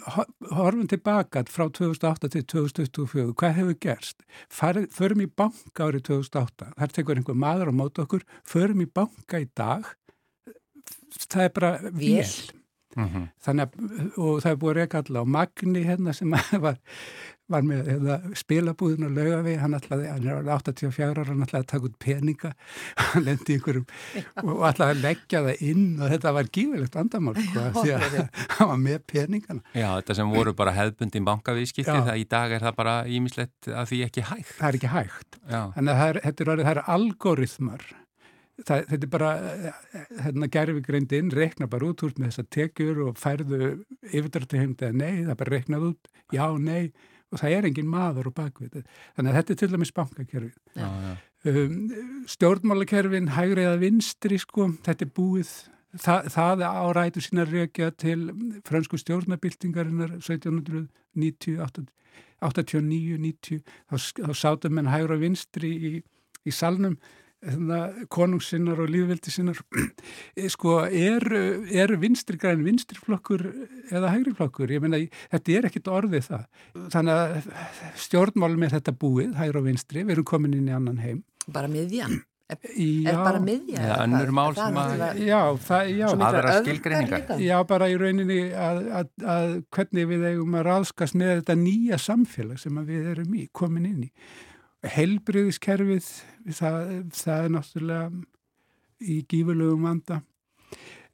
horfum 0.57 0.87
tilbaka 0.89 1.43
frá 1.53 1.67
2008 1.77 2.31
til 2.33 2.45
2024, 2.55 3.35
hvað 3.37 3.57
hefur 3.59 3.77
gerst? 3.85 4.25
Farið, 4.49 4.89
förum 4.97 5.25
í 5.27 5.29
banka 5.29 5.91
árið 5.91 6.07
2008, 6.09 6.71
þar 6.79 6.95
tekur 6.97 7.21
einhver 7.21 7.37
maður 7.45 7.73
á 7.73 7.75
mót 7.83 8.01
okkur, 8.01 8.25
förum 8.49 8.81
í 8.81 8.89
banka 8.89 9.43
í 9.45 9.51
dag, 9.61 9.91
það 11.27 11.45
er 11.45 11.53
bara 11.61 11.75
vél. 11.91 12.33
Mm 12.97 13.09
-hmm. 13.09 13.29
Þannig 13.45 13.69
að, 13.69 13.73
og 14.17 14.41
það 14.43 14.51
er 14.51 14.61
búið 14.63 14.71
að 14.71 14.79
reyka 14.81 15.03
alla 15.05 15.21
á 15.21 15.27
Magni 15.29 15.83
hérna 15.85 16.13
sem 16.17 16.33
var 16.65 16.81
var 17.49 17.65
með 17.65 17.87
hérna, 17.89 18.17
spilabúðin 18.37 19.07
og 19.09 19.15
lögavi, 19.17 19.55
hann 19.61 19.77
ætlaði, 19.79 20.09
hann 20.13 20.27
er 20.29 20.49
84 20.53 21.07
ára, 21.09 21.25
hann 21.29 21.45
ætlaði 21.47 21.65
að 21.65 21.69
taka 21.73 21.89
út 21.89 21.99
peninga, 22.03 22.51
hann 23.13 23.25
lendi 23.27 23.57
ykkur 23.59 23.79
og 23.81 24.65
ætlaði 24.69 24.97
að 24.97 25.05
leggja 25.05 25.43
það 25.47 25.63
inn 25.69 25.87
og 25.97 26.13
þetta 26.15 26.35
var 26.39 26.51
gífilegt 26.59 26.99
andamál, 27.01 27.37
sko, 27.39 27.69
því 27.79 27.95
að 27.97 28.19
hann 28.59 28.73
var 28.73 28.83
með 28.83 28.99
peningana. 29.13 29.65
Já, 29.73 29.89
þetta 30.01 30.19
sem 30.21 30.35
voru 30.35 30.55
bara 30.59 30.77
hefðbundin 30.77 31.29
bankavískipti, 31.29 31.89
það 32.11 32.21
í 32.21 32.27
dag 32.37 32.57
er 32.59 32.67
það 32.69 32.77
bara 32.83 32.99
ímislegt 33.09 33.71
að 33.73 33.93
því 33.93 34.03
ekki 34.09 34.27
hægt. 34.29 34.53
Það 34.59 34.69
er 34.69 34.81
ekki 34.81 34.93
hægt, 34.93 35.41
Já. 35.49 35.63
en 35.73 35.93
það 35.95 36.05
er, 36.11 36.21
þetta 36.29 36.45
er 36.45 36.53
orðið, 36.55 36.69
það 36.69 36.77
er 36.77 36.93
algoritmar, 36.99 37.91
það, 38.61 38.87
þetta 38.93 39.05
er 39.09 39.13
bara, 39.17 39.35
hérna 40.27 40.53
gerfi 40.59 40.85
greindinn, 40.85 41.33
rekna 41.33 41.69
bara 41.71 41.89
út 41.89 42.05
úr 42.05 42.17
með 42.19 42.35
þessa 42.35 42.49
tekjur 42.59 43.05
og 43.09 43.21
færðu 43.21 43.61
yfirdrætti 44.09 44.61
heim 44.61 44.75
til 44.79 44.91
að 44.91 44.99
nei, 45.01 45.15
það 45.29 45.39
bara 45.41 45.55
reknað 45.57 45.87
út, 45.93 46.11
já, 46.35 46.45
nei, 46.61 46.91
og 47.33 47.41
það 47.43 47.57
er 47.57 47.69
engin 47.69 47.91
maður 47.91 48.31
á 48.31 48.39
bakvið 48.43 48.79
þannig 49.17 49.31
að 49.31 49.39
þetta 49.39 49.55
er 49.55 49.59
til 49.63 49.71
dæmis 49.73 49.95
bankakerfið. 49.97 50.55
Um, 51.49 51.75
stjórnmálakerfin 52.29 53.35
hægri 53.37 53.67
eða 53.67 53.83
vinstri 53.83 54.41
sko 54.43 54.71
þetta 54.87 55.07
er 55.07 55.13
búið. 55.17 55.53
Það, 55.99 56.27
það 56.35 56.65
árætur 56.69 57.25
sína 57.25 57.47
reykja 57.49 57.89
til 57.97 58.19
fransku 58.69 58.99
stjórnabildingarinnar 59.01 60.19
1790 60.19 61.87
89-90 62.45 63.63
þá, 63.89 63.97
þá 63.97 64.35
sátum 64.37 64.77
menn 64.77 64.91
hægra 64.93 65.17
vinstri 65.19 65.71
í, 65.73 65.93
í 66.47 66.55
salnum 66.55 66.99
konungsinnar 68.11 68.81
og 68.83 68.91
líðveldi 68.91 69.31
sinnar 69.31 69.59
eh, 70.39 70.49
sko 70.51 70.81
er, 70.87 71.25
er 71.71 71.95
vinstri 72.01 72.39
græn 72.41 72.65
vinstriflokkur 72.67 73.45
eða 73.93 74.15
hægriflokkur, 74.17 74.73
ég 74.75 74.83
menna 74.83 75.01
þetta 75.31 75.55
er 75.55 75.69
ekkit 75.71 75.93
orðið 75.93 76.33
það. 76.33 76.49
Þannig 76.95 77.21
að 77.21 77.53
stjórnmálum 78.07 78.67
er 78.67 78.75
þetta 78.79 78.97
búið, 78.99 79.37
hægra 79.39 79.63
og 79.63 79.69
vinstri, 79.69 80.03
við 80.03 80.19
erum 80.19 80.33
komin 80.33 80.59
inn 80.59 80.67
í 80.67 80.75
annan 80.75 80.99
heim. 81.05 81.23
Bara 81.47 81.71
miðjan. 81.71 82.19
Er, 82.49 82.59
er 83.13 83.23
bara 83.23 83.45
miðjan 83.45 83.87
ja, 83.87 84.01
önnur 84.03 84.35
mál 84.35 84.51
sem 84.59 84.83
að 84.83 85.23
já, 85.23 85.41
það, 85.69 85.95
já, 85.95 86.07
aðra 86.17 86.59
skilgreiningar. 86.59 87.33
já, 87.45 87.57
bara 87.71 87.91
í 87.93 87.97
rauninni 88.01 88.43
að, 88.51 88.83
að, 88.99 89.15
að 89.37 89.57
hvernig 89.77 90.11
við 90.11 90.29
eigum 90.33 90.59
að 90.59 90.69
ráðskast 90.73 91.19
með 91.21 91.35
þetta 91.37 91.59
nýja 91.63 92.03
samfélag 92.03 92.59
sem 92.65 92.85
við 92.89 93.13
erum 93.15 93.39
í, 93.39 93.47
komin 93.55 93.91
inn 93.93 94.07
í 94.09 94.13
helbriðiskerfið 94.87 96.09
það, 96.55 96.91
það 97.17 97.45
er 97.45 97.55
náttúrulega 97.55 98.11
í 98.99 99.21
gífurlegum 99.31 99.87
vanda. 99.89 100.21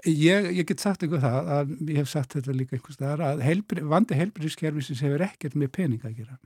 Ég, 0.05 0.51
ég 0.53 0.67
get 0.69 0.83
sagt 0.83 1.05
eitthvað 1.05 1.23
það 1.25 1.53
að 1.55 1.71
ég 1.89 2.01
hef 2.03 2.11
sagt 2.11 2.35
þetta 2.37 2.57
líka 2.57 2.77
einhvers 2.77 2.99
staðar 2.99 3.23
að 3.25 3.45
helbrið, 3.47 3.87
vandi 3.89 4.19
helbriðiskerfisins 4.19 5.01
hefur 5.05 5.25
ekkert 5.25 5.57
með 5.57 5.73
peninga 5.79 6.11
að 6.11 6.19
gera. 6.19 6.37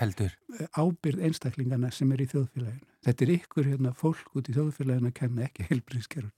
Heldur. 0.00 0.32
Ábyrð 0.72 1.20
einstaklingana 1.28 1.90
sem 1.92 2.10
er 2.14 2.24
í 2.24 2.26
þjóðfélaginu. 2.30 2.88
Þetta 3.02 3.24
er 3.24 3.32
ykkur 3.34 3.68
hérna 3.68 3.92
fólk 3.98 4.38
út 4.38 4.48
í 4.48 4.54
þjóðfélaginu 4.56 5.10
að 5.10 5.16
kenna 5.18 5.46
ekki 5.46 5.66
helbriðiskerfi 5.68 6.30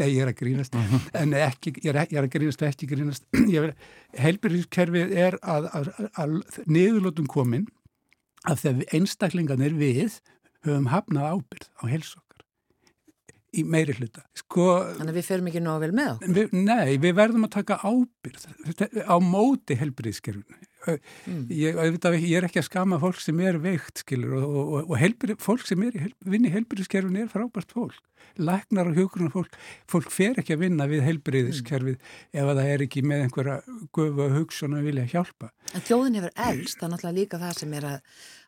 nei 0.00 0.08
ég 0.08 0.20
er 0.22 0.30
að 0.30 0.36
grínast. 0.40 0.74
-hmm. 0.74 1.06
en 1.20 1.34
ekki, 1.38 1.74
ég, 1.82 1.90
er, 1.92 2.00
ég 2.08 2.18
er 2.18 2.26
að 2.26 2.34
grínast 2.34 2.62
og 2.62 2.68
ekki 2.70 2.90
grínast. 2.90 3.26
Helbriðiskerfið 4.24 5.14
er 5.26 5.38
að, 5.42 5.68
að, 5.74 5.90
að, 5.98 6.10
að 6.24 6.66
niðurlótum 6.66 7.28
komin 7.30 7.68
að 8.44 8.62
þegar 8.64 8.96
einstaklingarnir 8.98 9.76
við 9.78 10.18
höfum 10.64 10.90
hafnað 10.92 11.30
ábyrð 11.34 11.68
á 11.80 11.84
helsokkar 11.92 12.44
í 13.54 13.62
meiri 13.70 13.94
hluta. 13.98 14.24
Sko, 14.38 14.68
Þannig 14.98 15.12
að 15.12 15.18
við 15.20 15.26
ferum 15.28 15.50
ekki 15.50 15.62
nóg 15.62 15.82
vel 15.84 15.92
með 15.94 16.08
okkur? 16.14 16.32
Við, 16.38 16.54
nei, 16.66 16.96
við 17.02 17.16
verðum 17.20 17.46
að 17.46 17.52
taka 17.54 17.78
ábyrð 17.84 18.46
á 19.06 19.16
móti 19.22 19.76
helbriðskerfinu. 19.78 20.58
Mm. 20.84 21.44
Ég, 21.50 21.78
ég 22.24 22.38
er 22.38 22.48
ekki 22.48 22.62
að 22.62 22.68
skama 22.68 22.98
fólk 23.02 23.20
sem 23.22 23.40
er 23.44 23.60
veikt 23.62 24.04
skilur, 24.04 24.36
og, 24.40 24.56
og, 24.64 24.90
og 24.90 24.98
helbrið, 25.00 25.38
fólk 25.42 25.64
sem 25.68 25.82
er 25.86 25.96
í 25.96 26.10
vinni 26.34 26.52
helbriðskerfinu 26.54 27.24
er 27.24 27.32
frábært 27.32 27.74
fólk. 27.74 28.02
Læknar 28.40 28.88
og 28.90 28.96
hjókunar 28.98 29.30
fólk, 29.30 29.58
fólk 29.90 30.10
fer 30.10 30.40
ekki 30.40 30.56
að 30.56 30.64
vinna 30.64 30.88
við 30.90 31.04
helbriðskerfið 31.06 31.98
mm. 31.98 32.14
ef 32.40 32.48
það 32.50 32.70
er 32.72 32.86
ekki 32.86 33.04
með 33.06 33.26
einhverja 33.26 33.58
gufu 33.94 34.24
og 34.24 34.38
hugsun 34.38 34.78
að 34.78 34.88
vilja 34.88 35.04
hjálpa. 35.12 35.52
En 35.74 35.84
þjóðin 35.84 36.18
hefur 36.20 36.34
elst, 36.48 36.78
það 36.80 36.88
er 36.88 36.94
náttúrulega 36.94 37.18
líka 37.20 37.42
það 37.42 37.60
sem 37.60 37.76
er 37.78 37.90
að 37.92 38.00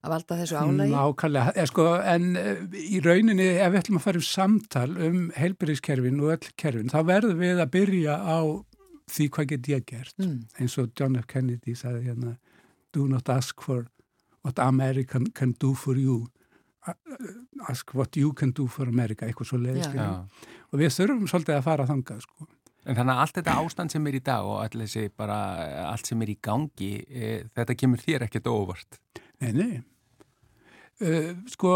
að 0.07 0.15
valda 0.15 0.39
þessu 0.41 0.61
álægi? 0.61 0.95
Nákvæmlega, 0.95 1.53
eh, 1.55 1.69
sko, 1.71 1.87
en 2.15 2.31
uh, 2.41 2.79
í 2.79 3.03
rauninni 3.05 3.49
ef 3.57 3.73
við 3.73 3.81
ætlum 3.83 4.01
að 4.01 4.07
fara 4.07 4.23
um 4.23 4.27
samtal 4.29 4.89
um 5.09 5.21
heilbyrðiskerfin 5.37 6.23
og 6.23 6.35
öll 6.37 6.51
kerfin 6.61 6.93
þá 6.93 6.99
verðum 7.11 7.43
við 7.43 7.63
að 7.63 7.73
byrja 7.77 8.17
á 8.23 8.39
því 9.11 9.29
hvað 9.35 9.51
get 9.53 9.69
ég 9.73 9.85
gert 9.87 10.17
mm. 10.23 10.39
eins 10.61 10.79
og 10.83 10.93
John 10.99 11.19
F. 11.21 11.29
Kennedy 11.31 11.77
sagði 11.79 12.09
hérna 12.11 12.37
do 12.95 13.07
not 13.11 13.29
ask 13.29 13.63
for 13.63 13.87
what 14.43 14.59
America 14.63 15.21
can 15.35 15.55
do 15.61 15.75
for 15.75 15.99
you 15.99 16.27
ask 17.69 17.95
what 17.95 18.17
you 18.17 18.33
can 18.33 18.53
do 18.55 18.67
for 18.71 18.89
America 18.89 19.27
eitthvað 19.27 19.51
svo 19.51 19.59
leiðis 19.63 19.89
og 19.91 20.79
við 20.81 20.95
þurfum 20.95 21.27
svolítið 21.31 21.59
að 21.59 21.67
fara 21.67 21.89
þangað 21.89 22.23
sko 22.27 22.51
En 22.87 22.95
þannig 22.95 23.17
að 23.17 23.21
allt 23.25 23.39
þetta 23.41 23.55
ástand 23.59 23.93
sem 23.93 24.05
er 24.07 24.15
í 24.15 24.23
dag 24.23 24.47
og 24.47 24.61
allt, 24.63 24.97
bara, 25.19 25.37
allt 25.91 26.07
sem 26.07 26.21
er 26.23 26.31
í 26.31 26.37
gangi, 26.39 26.91
e, 27.03 27.31
þetta 27.57 27.75
kemur 27.81 28.03
þér 28.03 28.25
ekkert 28.29 28.47
óvart? 28.47 29.01
Nei, 29.43 29.51
nei. 29.57 29.73
Uh, 30.97 31.35
sko, 31.53 31.71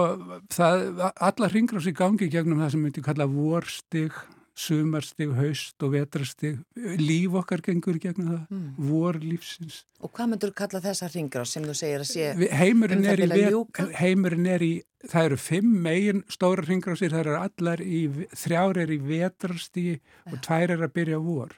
það, 0.49 1.03
alla 1.27 1.49
hringrás 1.53 1.89
í 1.91 1.93
gangi 1.93 2.31
gegnum 2.33 2.63
það 2.63 2.71
sem 2.73 2.85
myndi 2.87 3.03
kalla 3.05 3.27
vorstig, 3.29 4.15
sumarstig, 4.61 5.31
haust 5.37 5.85
og 5.85 5.95
vetrastig, 5.95 6.53
líf 7.01 7.37
okkar 7.41 7.63
gengur 7.65 7.99
gegnum 8.01 8.31
það, 8.33 8.41
mm. 8.53 8.89
vor 8.91 9.19
lífsins. 9.23 9.81
Og 10.01 10.13
hvað 10.17 10.33
myndur 10.33 10.53
kalla 10.57 10.83
þessa 10.85 11.09
hringrás 11.11 11.55
sem 11.55 11.67
þú 11.67 11.77
segir 11.79 12.05
að 12.05 12.11
sé 12.11 12.51
heimurinn 12.61 13.05
um 13.05 13.11
er, 13.13 13.25
vet, 13.31 13.81
heimurinn 14.01 14.49
er 14.51 14.65
í, 14.65 14.73
það 15.07 15.31
eru 15.31 15.41
fimm 15.41 15.71
megin 15.87 16.25
stóra 16.33 16.67
hringrásir, 16.67 17.15
það 17.15 17.25
eru 17.25 17.39
allar 17.41 17.85
í, 17.85 18.03
þrjár 18.43 18.83
er 18.85 18.95
í 18.97 19.01
vetrastigi 19.11 19.97
ja. 19.99 20.03
og 20.33 20.43
tvær 20.47 20.77
er 20.77 20.85
að 20.89 20.97
byrja 20.99 21.23
vor. 21.25 21.57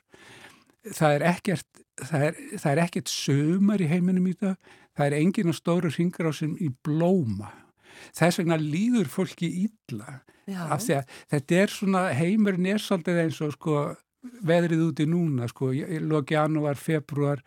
Það 0.82 1.16
er 1.16 1.26
ekkert, 1.32 1.82
það 2.02 2.28
er, 2.28 2.38
það 2.56 2.70
er 2.74 2.84
ekkert 2.86 3.16
sumar 3.16 3.82
í 3.82 3.90
heiminum 3.90 4.30
í 4.30 4.36
það, 4.38 4.56
það 4.98 5.08
er 5.08 5.18
engin 5.22 5.52
á 5.52 5.54
stóru 5.56 5.92
ringrásum 5.94 6.56
í 6.58 6.72
blóma 6.84 7.52
þess 8.16 8.40
vegna 8.42 8.58
líður 8.60 9.10
fólki 9.12 9.50
ítla 9.66 10.20
af 10.52 10.82
því 10.82 10.96
að 10.98 11.18
þetta 11.34 11.60
er 11.62 11.74
svona 11.76 12.06
heimurinn 12.18 12.70
er 12.72 12.82
svolítið 12.82 13.20
eins 13.22 13.40
og 13.44 13.54
sko 13.54 13.76
veðrið 14.46 14.84
úti 14.86 15.06
núna 15.10 15.48
sko, 15.50 15.72
loki 16.06 16.36
janúar, 16.36 16.78
februar 16.78 17.42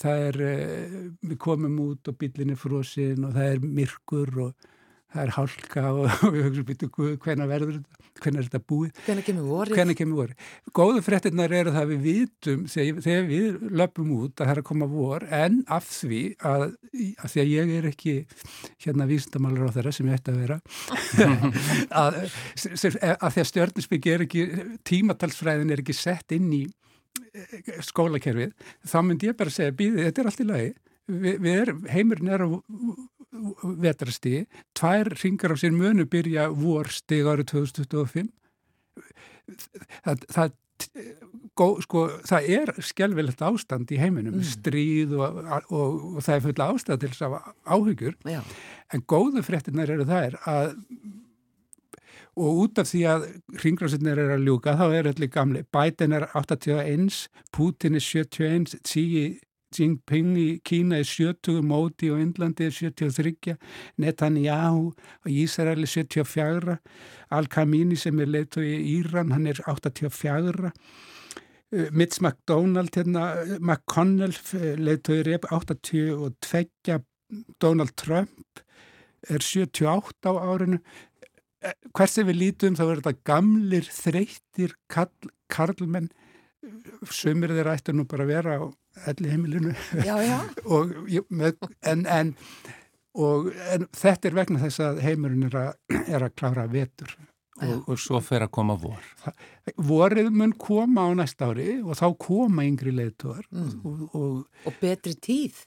það 0.00 0.26
er, 0.26 0.40
uh, 0.44 0.98
við 1.24 1.38
komum 1.40 1.78
út 1.86 2.10
og 2.10 2.18
bílinni 2.20 2.56
frósin 2.60 3.24
og 3.28 3.36
það 3.36 3.54
er 3.54 3.64
myrkur 3.64 4.42
og 4.46 4.68
það 5.10 5.22
er 5.24 5.34
hálka 5.38 5.86
og, 5.94 6.04
og 6.10 6.32
við 6.34 6.46
höfum 6.48 6.68
býttu 6.68 6.90
hvernig 6.92 7.50
verður 7.50 7.78
þetta, 7.78 7.99
hvernig 8.22 8.40
er 8.42 8.48
þetta 8.48 8.60
búið? 8.70 9.00
Hvernig 9.06 9.26
kemur 9.26 9.46
vorið? 9.50 9.76
Hvernig 9.78 9.98
kemur 9.98 10.20
vorið. 10.20 10.48
Góðu 10.76 11.02
fréttinnar 11.04 11.54
eru 11.60 11.74
það 11.74 11.92
við 11.92 12.00
vitum 12.06 12.64
þegar, 12.70 13.26
við 13.28 13.60
löpum 13.80 14.10
út 14.16 14.34
að 14.34 14.50
það 14.50 14.52
er 14.54 14.62
að 14.62 14.68
koma 14.70 14.88
vor 14.90 15.26
en 15.40 15.60
af 15.76 15.88
því 15.90 16.22
að, 16.50 16.66
að 16.94 17.34
því 17.34 17.42
að 17.44 17.52
ég 17.52 17.72
er 17.78 17.88
ekki 17.90 18.16
hérna 18.86 19.08
vísindamálur 19.10 19.70
á 19.70 19.74
þeirra 19.76 19.94
sem 19.96 20.10
ég 20.10 20.20
ætti 20.20 20.34
að 20.34 20.42
vera 20.44 20.60
að, 22.02 22.20
að 23.16 23.30
því 23.36 23.44
að 23.44 23.50
stjórninsbyggi 23.52 24.14
er 24.14 24.26
ekki 24.26 24.46
tímatalsfræðin 24.90 25.74
er 25.74 25.84
ekki 25.84 25.96
sett 25.96 26.36
inn 26.36 26.50
í 26.56 26.64
eh, 26.66 27.80
skólakerfið 27.86 28.54
þá 28.88 29.00
myndi 29.06 29.30
ég 29.30 29.38
bara 29.38 29.54
segja 29.54 29.76
býðið, 29.76 30.06
þetta 30.08 30.22
er 30.22 30.30
allt 30.30 30.44
í 30.44 30.50
lagi. 30.50 30.70
Vi, 31.10 31.32
við 31.42 31.56
erum, 31.64 31.86
heimurinn 31.90 32.30
er 32.30 32.44
á 32.46 32.48
vetrastíði, 33.80 34.46
tvær 34.74 35.12
ringar 35.20 35.54
á 35.54 35.56
sér 35.60 35.74
mönu 35.76 36.06
byrja 36.10 36.48
vorstíð 36.54 37.30
árið 37.30 37.52
2025 37.54 38.32
það, 40.04 40.26
það 40.30 40.58
Gó, 41.58 41.74
sko, 41.84 42.06
það 42.24 42.46
er 42.54 42.70
skjálfilegt 42.88 43.42
ástand 43.44 43.90
í 43.92 43.98
heiminum, 44.00 44.38
mm. 44.38 44.46
stríð 44.48 45.10
og, 45.18 45.40
og, 45.68 45.96
og 46.14 46.24
það 46.24 46.36
er 46.36 46.44
fulla 46.46 46.68
ástand 46.72 47.02
til 47.02 47.10
þess 47.10 47.24
að 47.26 47.34
áhugjur, 47.68 48.14
Já. 48.24 48.38
en 48.94 49.02
góðu 49.10 49.42
fréttinar 49.44 49.92
eru 49.92 50.06
er 50.08 50.38
að 50.48 50.70
og 52.40 52.62
út 52.62 52.80
af 52.80 52.88
því 52.88 53.00
að 53.10 53.26
ringrásinnir 53.60 54.22
er 54.22 54.34
að 54.36 54.46
ljúka, 54.46 54.76
þá 54.78 54.86
er 54.88 55.10
allir 55.10 55.32
gamli 55.34 55.64
Biden 55.74 56.16
er 56.16 56.28
81, 56.38 57.26
Putin 57.52 57.98
er 57.98 58.06
71, 58.06 58.78
Xi 58.86 59.04
Jinping 59.76 60.32
í 60.38 60.46
Kína 60.66 60.98
er 60.98 61.06
70, 61.06 61.60
Móti 61.66 62.10
og 62.10 62.20
Indlandi 62.22 62.66
er 62.66 62.74
73, 62.74 63.54
Netanyahu 64.02 64.88
og 64.90 65.28
Ísraeli 65.30 65.86
74, 65.86 66.78
Al-Kamini 67.36 67.98
sem 67.98 68.18
er 68.20 68.32
leitu 68.32 68.64
í 68.66 68.74
Íran, 68.96 69.30
hann 69.34 69.46
er 69.46 69.60
84, 69.66 70.72
uh, 70.72 71.86
Mitch 71.94 72.18
McDonald, 72.22 72.96
hérna, 72.98 73.28
McConnell 73.60 74.34
leitu 74.80 75.20
í 75.20 75.22
Rep 75.28 75.46
82, 75.52 76.98
Donald 77.62 77.94
Trump 77.94 78.64
er 79.28 79.38
78 79.44 80.26
á 80.26 80.32
árinu. 80.34 80.80
Hvers 81.92 82.16
sem 82.16 82.26
við 82.26 82.40
lítum 82.40 82.76
þá 82.78 82.84
er 82.86 83.02
þetta 83.02 83.24
gamlir, 83.28 83.86
þreytir 83.92 84.74
karl, 84.90 85.30
karlmenn, 85.52 86.08
sömur 87.12 87.52
þeir 87.52 87.74
ættu 87.74 87.94
nú 87.94 88.06
bara 88.08 88.24
að 88.26 88.32
vera 88.32 88.56
á 88.60 88.64
elli 89.10 89.32
heimilinu 89.32 89.72
já, 90.04 90.14
já. 90.24 90.38
og, 90.74 90.94
með, 91.28 91.58
en, 91.86 92.04
en, 92.06 92.34
og, 93.14 93.50
en 93.72 93.88
þetta 93.96 94.30
er 94.30 94.38
vegna 94.40 94.62
þess 94.64 94.84
að 94.84 95.02
heimurinn 95.06 95.48
er 95.50 95.58
að, 95.64 95.72
er 96.06 96.26
að 96.26 96.36
klára 96.36 96.68
vetur. 96.70 97.16
Og, 97.60 97.90
og 97.92 97.98
svo 98.00 98.22
fer 98.24 98.46
að 98.46 98.54
koma 98.56 98.72
vor. 98.80 99.00
Vorið 99.84 100.30
mun 100.32 100.54
koma 100.56 101.04
á 101.04 101.10
næsta 101.12 101.50
ári 101.50 101.74
og 101.82 101.98
þá 101.98 102.06
koma 102.16 102.64
yngri 102.64 102.94
leitur 102.96 103.42
mm. 103.52 104.14
og 104.16 104.78
betri 104.80 105.12
tíð. 105.20 105.58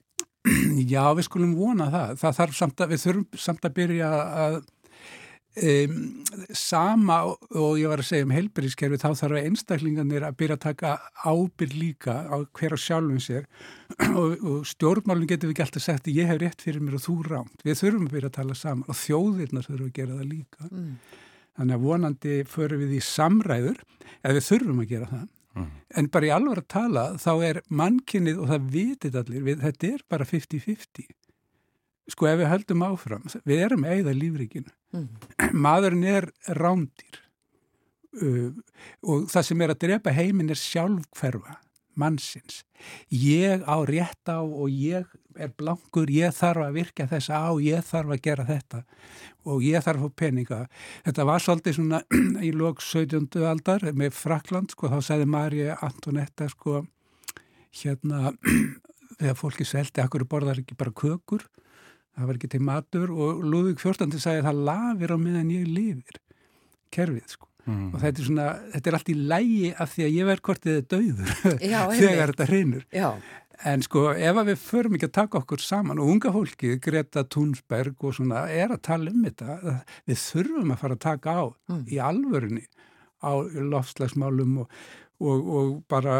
Já 0.90 1.06
við 1.16 1.28
skulum 1.28 1.54
vona 1.56 1.88
það, 1.94 2.16
það 2.20 2.40
þarf 2.40 2.58
samt 2.58 2.82
að 2.84 2.90
við 2.96 3.04
þurfum 3.06 3.44
samt 3.46 3.68
að 3.68 3.76
byrja 3.78 4.10
að 4.46 4.58
Um, 5.54 6.24
sama 6.58 7.20
og 7.30 7.76
ég 7.78 7.86
var 7.86 8.02
að 8.02 8.08
segja 8.08 8.26
um 8.26 8.32
heilbyrðiskerfi 8.34 8.98
þá 8.98 9.10
þarf 9.20 9.36
að 9.38 9.50
einstaklingarnir 9.52 10.24
að 10.26 10.38
byrja 10.40 10.56
að 10.58 10.64
taka 10.64 10.94
ábyrg 11.22 11.76
líka 11.78 12.16
á 12.26 12.42
hver 12.58 12.74
á 12.74 12.80
sjálfum 12.82 13.20
sér. 13.22 13.46
Og, 14.18 14.40
og 14.42 14.64
stjórnmálun 14.66 15.30
getur 15.30 15.52
við 15.52 15.54
ekki 15.54 15.66
alltaf 15.68 15.84
sagt 15.86 16.10
ég 16.10 16.26
hef 16.26 16.40
rétt 16.42 16.64
fyrir 16.66 16.82
mér 16.82 16.98
og 16.98 17.04
þú 17.06 17.20
rámt. 17.28 17.62
Við 17.62 17.78
þurfum 17.84 18.08
að 18.08 18.16
byrja 18.16 18.32
að 18.32 18.38
tala 18.40 18.58
saman 18.58 18.90
og 18.90 18.98
þjóðirna 18.98 19.62
þurfum 19.68 19.92
að 19.92 19.96
gera 20.00 20.18
það 20.18 20.32
líka. 20.32 20.70
Mm. 20.72 20.98
þannig 21.54 21.76
að 21.76 21.84
vonandi 21.86 22.36
förum 22.50 22.82
við 22.82 22.98
í 22.98 23.02
samræður 23.06 23.84
eða 24.24 24.36
við 24.40 24.46
þurfum 24.50 24.82
að 24.82 24.92
gera 24.96 25.10
það. 25.14 25.28
Mm. 25.54 25.68
en 26.02 26.08
bara 26.10 26.26
í 26.26 26.32
alvar 26.34 26.64
að 26.64 26.72
tala 26.74 27.02
þá 27.22 27.34
er 27.46 27.58
mannkynnið 27.70 28.40
og 28.42 28.48
það 28.50 28.64
vitit 28.74 29.18
allir 29.20 29.44
við, 29.46 29.60
þetta 29.62 29.92
er 29.92 30.00
bara 30.10 30.26
50-50 30.26 31.12
sko 32.12 32.28
ef 32.28 32.40
við 32.42 32.52
höldum 32.52 32.86
áfram, 32.86 33.28
við 33.48 33.66
erum 33.68 33.86
eigða 33.88 34.16
lífrikinu, 34.18 34.72
mm. 34.96 35.10
maðurinn 35.66 36.08
er 36.10 36.30
rándir 36.60 37.22
uh, 38.22 38.50
og 39.08 39.30
það 39.32 39.50
sem 39.50 39.64
er 39.64 39.76
að 39.76 39.84
drepa 39.86 40.16
heiminn 40.16 40.52
er 40.54 40.60
sjálfkverfa 40.60 41.60
mannsins. 42.00 42.64
Ég 43.14 43.64
á 43.70 43.78
rétt 43.86 44.26
á 44.30 44.42
og 44.42 44.70
ég 44.70 45.06
er 45.38 45.52
blankur, 45.58 46.10
ég 46.10 46.34
þarf 46.36 46.68
að 46.68 46.78
virka 46.78 47.08
þess 47.10 47.30
á, 47.30 47.54
ég 47.62 47.86
þarf 47.86 48.14
að 48.16 48.24
gera 48.26 48.46
þetta 48.48 48.82
og 49.50 49.64
ég 49.66 49.84
þarf 49.86 50.08
að 50.08 50.16
peninga. 50.18 50.60
Þetta 51.06 51.28
var 51.30 51.44
svolítið 51.44 51.78
svona 51.78 52.02
í 52.48 52.52
lók 52.56 52.82
17. 52.82 53.30
aldar 53.46 53.86
með 53.94 54.18
Frakland, 54.18 54.74
sko, 54.74 54.90
þá 54.92 55.00
sagði 55.06 55.30
Marja 55.30 55.78
Antonetta, 55.86 56.50
sko, 56.52 56.84
hérna, 57.82 58.34
þegar 59.20 59.40
fólki 59.40 59.68
svelti, 59.68 60.04
akkur 60.04 60.28
borðar 60.30 60.64
ekki 60.64 60.78
bara 60.80 60.94
kökur 60.94 61.46
það 62.14 62.30
var 62.30 62.40
ekki 62.40 62.52
til 62.54 62.64
matur 62.64 63.14
og 63.14 63.42
Lúðvík 63.46 63.82
14. 63.82 64.14
sagði 64.22 64.44
að 64.44 64.50
það 64.50 64.62
lafir 64.70 65.16
á 65.16 65.18
meðan 65.22 65.54
ég 65.54 65.70
lifir 65.70 66.20
kerfið 66.94 67.36
sko 67.36 67.50
mm. 67.66 67.86
og 67.92 68.02
þetta 68.02 68.22
er 68.22 68.28
svona, 68.30 68.50
þetta 68.74 68.92
er 68.92 68.98
allt 69.00 69.14
í 69.14 69.20
lægi 69.34 69.72
af 69.74 69.94
því 69.94 70.06
að 70.08 70.18
ég 70.18 70.30
verð 70.30 70.44
hvort 70.50 70.68
er 70.70 70.84
dauður 70.94 71.38
þegar 72.02 72.34
þetta 72.34 72.50
hrinur 72.50 72.86
en 73.74 73.86
sko 73.86 74.06
ef 74.12 74.40
við 74.50 74.58
förum 74.60 74.98
ekki 74.98 75.10
að 75.10 75.16
taka 75.20 75.40
okkur 75.40 75.64
saman 75.64 76.02
og 76.02 76.10
unga 76.12 76.34
fólki, 76.36 76.76
Greta 76.84 77.24
Thunberg 77.24 78.04
og 78.04 78.18
svona 78.18 78.48
er 78.52 78.74
að 78.76 78.84
tala 78.90 79.14
um 79.14 79.24
þetta 79.28 79.78
við 80.10 80.20
þurfum 80.26 80.74
að 80.74 80.82
fara 80.84 80.98
að 80.98 81.06
taka 81.06 81.38
á 81.40 81.46
mm. 81.72 81.86
í 81.88 82.02
alvörunni 82.04 82.66
á 83.24 83.34
lofslagsmálum 83.72 84.60
og, 84.66 84.78
og, 85.24 85.50
og 85.58 85.74
bara 85.92 86.20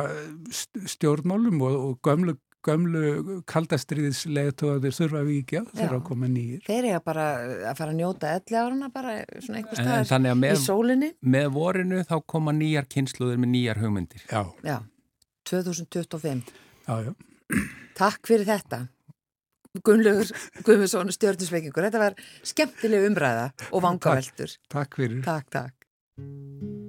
stjórnmálum 0.94 1.60
og, 1.68 1.80
og 1.90 2.08
gömlu 2.08 2.38
gömlu 2.64 3.42
kaldastriðislegatóðir 3.50 4.96
þurfa 4.96 5.22
að 5.24 5.32
þurfa 5.74 5.98
að 5.98 6.06
koma 6.08 6.30
nýjir. 6.32 6.64
Þeir 6.68 6.88
eru 6.92 7.04
bara 7.06 7.28
að 7.72 7.78
fara 7.80 7.94
að 7.94 8.00
njóta 8.00 8.32
elli 8.38 8.60
áruna 8.60 8.90
bara 8.94 9.18
svona 9.44 9.62
einhver 9.62 9.82
stað 10.08 10.48
í 10.50 10.56
sólinni. 10.64 11.12
Með 11.36 11.52
vorinu 11.58 12.02
þá 12.08 12.16
koma 12.36 12.56
nýjar 12.56 12.90
kynsluður 12.90 13.44
með 13.44 13.54
nýjar 13.58 13.84
hugmyndir. 13.84 14.26
Já. 14.30 14.42
Já, 14.64 14.78
2025. 15.50 16.54
Já, 16.88 16.96
já. 17.10 17.14
Takk 17.98 18.28
fyrir 18.28 18.48
þetta. 18.50 18.86
Gunnlaugur 19.82 20.30
Guðmundsson 20.62 21.10
stjórnusveikingur. 21.16 21.88
Þetta 21.90 22.04
var 22.04 22.20
skemmtileg 22.46 23.10
umræða 23.10 23.50
og 23.72 23.86
vangaveltur. 23.88 24.56
Takk, 24.70 24.72
takk 24.78 25.02
fyrir. 25.02 25.26
Takk, 25.26 25.52
takk. 25.58 26.82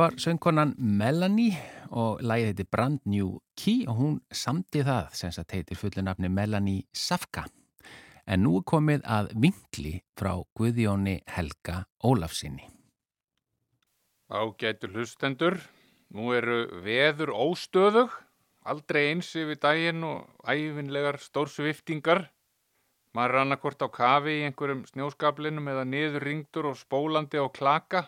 Þetta 0.00 0.14
var 0.14 0.22
söngkonan 0.24 0.70
Melanie 0.80 1.58
og 1.92 2.22
lægið 2.24 2.46
heiti 2.48 2.64
Brand 2.72 3.00
New 3.04 3.34
Key 3.52 3.82
og 3.84 3.98
hún 3.98 4.12
samti 4.32 4.80
það 4.80 5.08
sem 5.12 5.32
sagt 5.36 5.52
heitir 5.52 5.76
fullunafni 5.76 6.30
Melanie 6.32 6.86
Safka. 6.96 7.42
En 8.24 8.40
nú 8.40 8.54
er 8.56 8.64
komið 8.64 9.02
að 9.04 9.26
vinkli 9.44 9.90
frá 10.16 10.30
Guðjóni 10.56 11.18
Helga 11.28 11.82
Ólafsinni. 12.00 12.64
Ágætu 14.32 14.88
hlustendur, 14.88 15.58
nú 16.16 16.32
eru 16.32 16.62
veður 16.80 17.34
óstöðug, 17.36 18.14
aldrei 18.64 19.10
eins 19.10 19.28
yfir 19.36 19.60
daginn 19.60 20.06
og 20.08 20.48
æfinlegar 20.48 21.20
stórsviftingar. 21.20 22.22
Maður 23.12 23.36
er 23.36 23.42
annarkort 23.42 23.84
á 23.84 23.88
kafi 23.92 24.38
í 24.38 24.48
einhverjum 24.48 24.86
snjóskablinum 24.94 25.68
eða 25.74 25.84
niður 25.84 26.24
ringdur 26.24 26.70
og 26.72 26.80
spólandi 26.80 27.36
á 27.36 27.44
klaka. 27.52 28.06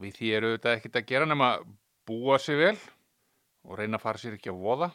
Við 0.00 0.18
því 0.18 0.34
eru 0.38 0.52
þetta 0.56 0.74
ekkit 0.76 0.98
að 0.98 1.08
gera 1.10 1.28
nema 1.28 1.48
búa 2.08 2.38
sig 2.40 2.58
vel 2.58 2.76
og 3.62 3.78
reyna 3.78 3.98
að 3.98 4.04
fara 4.06 4.20
sér 4.20 4.36
ekki 4.36 4.50
að 4.52 4.62
voða. 4.64 4.90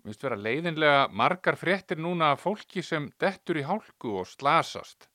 Mér 0.00 0.14
finnst 0.14 0.24
vera 0.24 0.40
leiðinlega 0.40 1.00
margar 1.12 1.58
fréttir 1.60 2.00
núna 2.00 2.30
af 2.34 2.44
fólki 2.46 2.82
sem 2.84 3.10
dettur 3.20 3.60
í 3.60 3.64
hálku 3.68 4.14
og 4.22 4.28
slasast. 4.30 5.10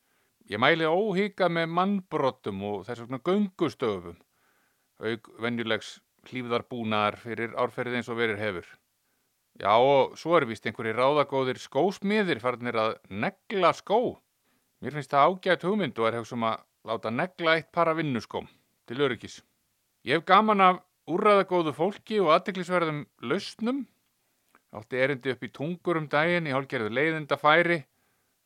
Ég 0.46 0.62
mæli 0.62 0.86
óhíka 0.86 1.50
með 1.50 1.72
mannbrottum 1.74 2.62
og 2.70 2.84
þess 2.86 3.02
vegna 3.02 3.22
göngustöfum, 3.26 4.20
auk 5.02 5.30
venjulegs 5.42 5.96
hlýfðarbúnaðar 6.30 7.18
fyrir 7.24 7.56
árferðið 7.58 7.98
eins 7.98 8.12
og 8.14 8.20
verir 8.20 8.38
hefur. 8.38 8.68
Já 9.58 9.72
og 9.74 10.14
svo 10.20 10.36
er 10.38 10.46
vist 10.46 10.68
einhverji 10.68 10.94
ráðagóðir 10.94 11.58
skósmiðir 11.64 12.44
farnir 12.44 12.78
að 12.78 12.98
negla 13.10 13.74
skó. 13.74 14.20
Mér 14.84 15.00
finnst 15.00 15.16
það 15.16 15.32
ágætt 15.32 15.66
hugmynd 15.66 15.98
og 15.98 16.10
er 16.12 16.20
hefð 16.20 16.30
sem 16.34 16.46
að 16.46 16.62
láta 16.86 17.14
negla 17.14 17.58
eitt 17.58 17.72
para 17.74 17.96
vinnuskóm 17.98 18.46
til 18.90 19.02
öryggis. 19.02 19.42
Ég 20.06 20.20
hef 20.20 20.26
gaman 20.30 20.62
af 20.62 20.82
úrraðagóðu 21.10 21.74
fólki 21.76 22.20
og 22.22 22.32
aðtiklisverðum 22.36 23.04
lausnum. 23.26 23.84
Átti 24.76 25.00
erindi 25.00 25.32
upp 25.32 25.44
í 25.46 25.52
tungur 25.54 26.00
um 26.02 26.08
daginn 26.12 26.50
í 26.50 26.54
hálgerðu 26.54 26.92
leiðinda 26.92 27.38
færi 27.40 27.80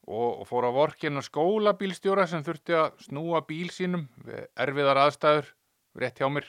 og, 0.06 0.41
og 0.41 0.45
fór 0.49 0.69
á 0.69 0.71
vorkina 0.73 1.23
skólabílstjóra 1.25 2.28
sem 2.30 2.43
þurfti 2.45 2.78
að 2.78 3.04
snúa 3.08 3.41
bíl 3.47 3.69
sínum 3.73 4.08
við 4.25 4.45
erfiðar 4.60 5.02
aðstæður 5.06 5.52
rétt 5.99 6.21
hjá 6.21 6.30
mér. 6.32 6.47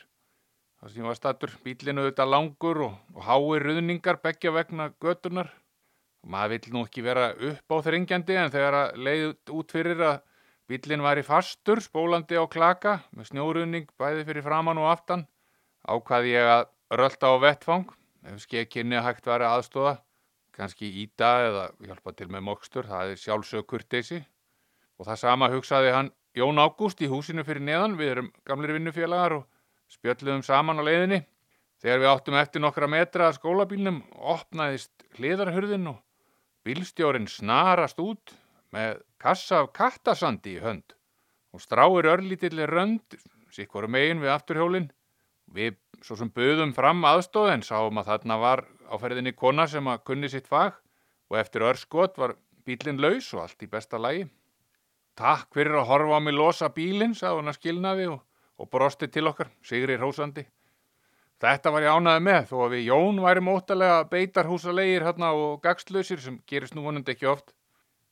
Það 0.81 0.95
sem 0.95 1.09
var 1.11 1.19
statur 1.19 1.57
bílinu 1.65 2.05
auðvitað 2.05 2.33
langur 2.33 2.83
og, 2.87 2.95
og 3.15 3.25
hái 3.27 3.61
ruðningar 3.65 4.21
begja 4.23 4.53
vegna 4.55 4.91
göturnar. 5.03 5.51
Og 6.25 6.33
maður 6.33 6.55
vill 6.55 6.75
nú 6.75 6.85
ekki 6.87 7.05
vera 7.05 7.31
upp 7.35 7.73
á 7.73 7.77
þrengjandi 7.85 8.37
en 8.41 8.53
þegar 8.53 8.77
að 8.79 9.01
leiðt 9.07 9.53
út 9.57 9.75
fyrir 9.77 10.01
að 10.05 10.19
Bílinn 10.71 11.03
var 11.03 11.19
í 11.19 11.23
fastur, 11.27 11.81
spólandi 11.83 12.37
á 12.39 12.47
klaka, 12.47 13.01
með 13.11 13.33
snjóruðning 13.33 13.89
bæði 13.99 14.23
fyrir 14.29 14.45
framann 14.45 14.79
og 14.79 14.87
aftan. 14.93 15.25
Ákvaði 15.83 16.37
ég 16.37 16.47
að 16.47 16.69
rölda 16.95 17.31
á 17.35 17.43
vettfang, 17.43 17.89
ef 18.31 18.37
skekkinni 18.45 19.01
hægt 19.03 19.27
var 19.27 19.43
að 19.43 19.57
aðstóða, 19.57 19.95
kannski 20.55 20.87
íta 21.03 21.31
eða 21.49 21.65
hjálpa 21.89 22.15
til 22.15 22.29
með 22.31 22.45
mokstur, 22.47 22.87
það 22.87 23.11
er 23.17 23.19
sjálfsög 23.19 23.67
kurteysi. 23.67 24.21
Og 25.01 25.09
það 25.09 25.19
sama 25.25 25.49
hugsaði 25.51 25.91
hann 25.97 26.13
Jón 26.39 26.63
Ágúst 26.63 27.03
í 27.03 27.09
húsinu 27.11 27.43
fyrir 27.49 27.67
neðan, 27.67 27.97
við 27.99 28.13
erum 28.13 28.29
gamlir 28.47 28.77
vinnufélagar 28.77 29.41
og 29.41 29.49
spjöldluðum 29.91 30.47
saman 30.47 30.79
á 30.79 30.87
leiðinni. 30.87 31.25
Þegar 31.83 32.05
við 32.05 32.13
áttum 32.13 32.39
eftir 32.39 32.63
nokkra 32.63 32.87
metra 32.87 33.27
að 33.27 33.41
skólabílnum, 33.41 34.05
opnaðist 34.15 34.95
hliðarhurðin 35.19 35.91
og 35.97 35.99
bílstjórin 36.63 37.27
snarast 37.27 37.99
út 37.99 38.37
með 38.75 39.03
kassa 39.21 39.63
af 39.65 39.73
kattasandi 39.77 40.57
í 40.57 40.65
hönd 40.65 40.95
og 41.55 41.63
stráir 41.63 42.07
örlítilli 42.13 42.67
rönd, 42.71 43.17
sikkur 43.51 43.89
megin 43.91 44.23
við 44.23 44.35
afturhjólinn. 44.35 44.91
Við 45.51 45.75
svo 46.07 46.17
sem 46.17 46.31
buðum 46.31 46.75
fram 46.77 47.03
aðstóðin 47.09 47.65
sáum 47.67 47.99
að 47.99 48.13
þarna 48.13 48.37
var 48.39 48.63
áferðinni 48.91 49.33
kona 49.35 49.67
sem 49.69 49.87
að 49.91 50.05
kunni 50.07 50.31
sitt 50.31 50.47
fag 50.47 50.79
og 51.31 51.41
eftir 51.41 51.67
örskot 51.67 52.19
var 52.19 52.37
bílinn 52.67 53.03
laus 53.03 53.33
og 53.35 53.45
allt 53.45 53.67
í 53.67 53.71
besta 53.71 53.99
lægi. 53.99 54.29
Takk 55.19 55.51
fyrir 55.55 55.81
að 55.81 55.89
horfa 55.91 56.17
á 56.17 56.21
mig 56.23 56.37
losa 56.37 56.71
bílinn, 56.73 57.17
sagði 57.19 57.41
hún 57.41 57.53
að 57.53 57.59
skilnaði 57.59 58.09
og, 58.15 58.23
og 58.63 58.71
brosti 58.71 59.11
til 59.11 59.27
okkar, 59.29 59.51
Sigri 59.67 59.99
Rósandi. 59.99 60.47
Þetta 61.41 61.73
var 61.73 61.87
ég 61.87 61.97
ánaði 61.97 62.23
með 62.25 62.43
þó 62.51 62.57
að 62.67 62.75
við 62.75 62.87
Jón 62.91 63.21
væri 63.25 63.43
mótalega 63.45 64.01
beitarhúsalegir 64.13 65.07
hérna 65.07 65.33
og 65.33 65.63
gagslausir 65.65 66.21
sem 66.21 66.37
gerist 66.47 66.77
nú 66.77 66.85
vonandi 66.85 67.15
ekki 67.15 67.31
oft. 67.33 67.55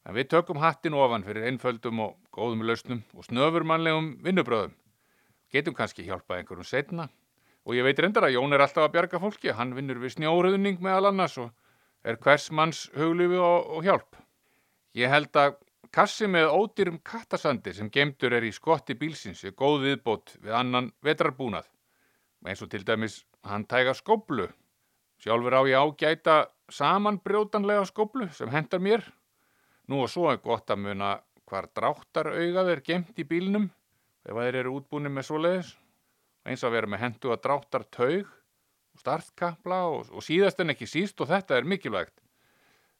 En 0.09 0.17
við 0.17 0.31
tökum 0.33 0.57
hattin 0.63 0.97
ofan 0.97 1.25
fyrir 1.27 1.45
einföldum 1.51 1.99
og 2.01 2.15
góðum 2.33 2.63
lausnum 2.65 3.03
og 3.13 3.27
snöfurmannlegum 3.27 4.15
vinnubröðum. 4.25 4.73
Getum 5.53 5.75
kannski 5.77 6.07
hjálpað 6.07 6.41
einhverjum 6.41 6.65
setna. 6.65 7.11
Og 7.69 7.77
ég 7.77 7.85
veit 7.85 8.01
reyndar 8.01 8.25
að 8.25 8.39
Jón 8.39 8.57
er 8.57 8.65
alltaf 8.65 8.87
að 8.87 8.95
bjarga 8.95 9.21
fólki. 9.21 9.53
Hann 9.53 9.75
vinnur 9.77 10.01
við 10.01 10.15
snjóruðning 10.17 10.81
meðal 10.81 11.11
annars 11.11 11.37
og 11.43 11.51
er 12.09 12.17
hvers 12.25 12.49
manns 12.49 12.87
huglifi 12.97 13.37
og, 13.37 13.69
og 13.77 13.85
hjálp. 13.85 14.17
Ég 14.97 15.13
held 15.13 15.37
að 15.37 15.59
kassi 15.93 16.29
með 16.29 16.55
ódýrum 16.57 17.03
kattasandi 17.05 17.77
sem 17.77 17.93
gemdur 17.93 18.33
er 18.39 18.49
í 18.49 18.55
skotti 18.57 18.97
bílsins 18.97 19.45
er 19.45 19.53
góð 19.53 19.85
viðbót 19.85 20.39
við 20.41 20.57
annan 20.57 20.89
vetrarbúnað. 21.05 21.69
Eins 22.49 22.65
og 22.65 22.73
til 22.73 22.81
dæmis 22.89 23.27
hann 23.45 23.69
tæga 23.69 23.93
skoblu. 23.93 24.49
Sjálfur 25.21 25.53
á 25.53 25.63
ég 25.69 25.77
ágæta 25.77 26.41
samanbrjótanlega 26.73 27.85
skoblu 27.89 28.33
sem 28.33 28.49
hendar 28.53 28.81
mér 28.81 29.05
Nú 29.89 30.03
og 30.05 30.11
svo 30.13 30.29
er 30.29 30.41
gott 30.45 30.69
að 30.69 30.83
muna 30.85 31.15
hvar 31.49 31.71
dráttarauðað 31.77 32.73
er 32.75 32.85
gemt 32.85 33.21
í 33.21 33.25
bílnum 33.25 33.71
ef 34.29 34.37
þeir 34.37 34.61
eru 34.61 34.75
útbúinir 34.77 35.13
með 35.15 35.29
svoleiðis. 35.31 35.71
Eins 36.49 36.65
að 36.65 36.75
vera 36.77 36.91
með 36.93 37.03
hendu 37.05 37.33
að 37.33 37.43
dráttartaug 37.47 38.29
og 38.29 39.03
startkapla 39.03 39.79
og, 39.89 40.11
og 40.13 40.25
síðast 40.25 40.61
en 40.61 40.75
ekki 40.75 40.89
síst 40.89 41.21
og 41.25 41.31
þetta 41.33 41.57
er 41.57 41.69
mikilvægt. 41.69 42.15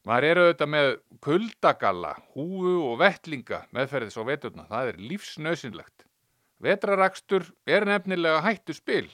Maður 0.07 0.27
eru 0.29 0.43
auðvitað 0.47 0.71
með 0.73 0.89
kuldagalla, 1.21 2.13
húu 2.33 2.75
og 2.87 2.99
vettlinga 3.01 3.65
meðferðis 3.75 4.17
á 4.17 4.23
veturna. 4.25 4.65
Það 4.69 4.91
er 4.93 5.01
lífsnausinlegt. 5.11 6.05
Vetrarakstur 6.63 7.45
er 7.69 7.85
nefnilega 7.87 8.41
hættu 8.43 8.73
spil 8.75 9.07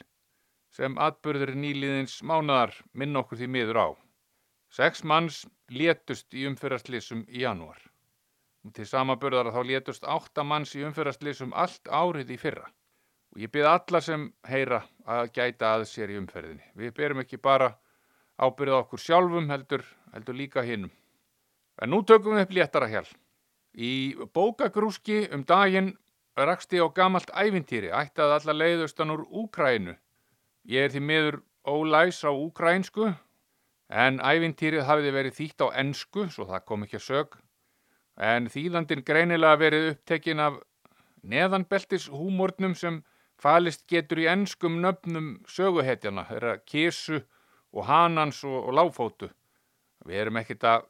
sem 0.75 0.95
atbyrður 0.99 1.53
nýliðins 1.55 2.19
mánadar 2.23 2.73
minn 2.93 3.15
okkur 3.19 3.39
því 3.39 3.51
miður 3.51 3.81
á. 3.83 3.87
Seks 4.75 5.05
manns 5.07 5.45
létust 5.71 6.33
í 6.35 6.41
umfyrastlýsum 6.49 7.21
í 7.31 7.45
janúar. 7.45 7.77
Til 8.75 8.87
samaburðar 8.89 9.47
að 9.47 9.55
þá 9.55 9.69
létust 9.69 10.07
átta 10.09 10.43
manns 10.43 10.73
í 10.75 10.81
umfyrastlýsum 10.83 11.53
allt 11.55 11.87
árið 11.87 12.33
í 12.35 12.37
fyrra. 12.41 12.65
Og 13.31 13.43
ég 13.45 13.53
byrð 13.53 13.69
alla 13.71 14.01
sem 14.03 14.25
heyra 14.49 14.81
að 15.07 15.31
gæta 15.37 15.71
að 15.77 15.85
sér 15.93 16.11
í 16.11 16.17
umferðinni. 16.19 16.65
Við 16.75 16.91
byrjum 16.97 17.23
ekki 17.23 17.39
bara 17.39 17.69
ábyrða 18.35 18.81
okkur 18.83 19.03
sjálfum 19.05 19.47
heldur, 19.53 19.85
heldur 20.11 20.39
líka 20.41 20.65
hinnum. 20.67 20.91
En 21.79 21.93
nú 21.93 22.01
tökum 22.03 22.35
við 22.35 22.47
upp 22.47 22.55
léttara 22.59 22.91
hjál. 22.91 23.07
Í 23.79 24.15
bókagrúski 24.35 25.25
um 25.31 25.45
daginn 25.47 25.93
raksti 26.35 26.83
á 26.83 26.87
gamalt 26.91 27.31
ævintýri 27.31 27.93
ættað 27.95 28.41
alla 28.41 28.59
leiðustan 28.59 29.15
úr 29.15 29.23
Úkrænu. 29.31 29.95
Ég 30.67 30.89
er 30.89 30.91
því 30.91 31.05
miður 31.07 31.43
ólæs 31.63 32.25
á 32.27 32.31
úkrænsku 32.35 33.13
En 33.89 34.17
ævintýrið 34.17 34.87
hafiði 34.87 35.11
verið 35.13 35.35
þýtt 35.39 35.61
á 35.61 35.67
ennsku, 35.81 36.29
svo 36.33 36.47
það 36.49 36.65
kom 36.65 36.85
ekki 36.85 36.97
að 36.97 37.05
sög, 37.05 37.35
en 38.17 38.47
þýðandin 38.49 39.03
greinilega 39.05 39.59
verið 39.61 39.89
upptekinn 39.91 40.41
af 40.41 40.57
neðanbeltis 41.21 42.07
húmórnum 42.09 42.73
sem 42.75 43.03
falist 43.37 43.85
getur 43.87 44.23
í 44.23 44.27
ennskum 44.31 44.79
nöfnum 44.81 45.43
söguhetjana, 45.45 46.25
þeirra 46.29 46.57
kísu 46.65 47.21
og 47.75 47.85
hanans 47.85 48.43
og, 48.47 48.57
og 48.69 48.73
láfótu. 48.73 49.29
Við 50.05 50.21
erum 50.23 50.41
ekkert 50.41 50.65
að 50.69 50.87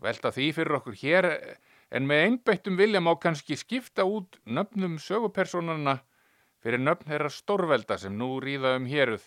velta 0.00 0.32
því 0.32 0.50
fyrir 0.56 0.78
okkur 0.78 0.98
hér, 1.02 1.30
en 1.90 2.08
með 2.08 2.24
einbættum 2.24 2.76
vilja 2.80 3.00
má 3.04 3.12
kannski 3.20 3.56
skipta 3.56 4.06
út 4.08 4.40
nöfnum 4.46 4.98
sögupersonana 5.02 5.98
fyrir 6.62 6.82
nöfn 6.82 7.12
þeirra 7.12 7.32
stórvelda 7.32 7.98
sem 7.98 8.16
nú 8.18 8.36
ríða 8.42 8.76
um 8.78 8.88
héruð 8.88 9.24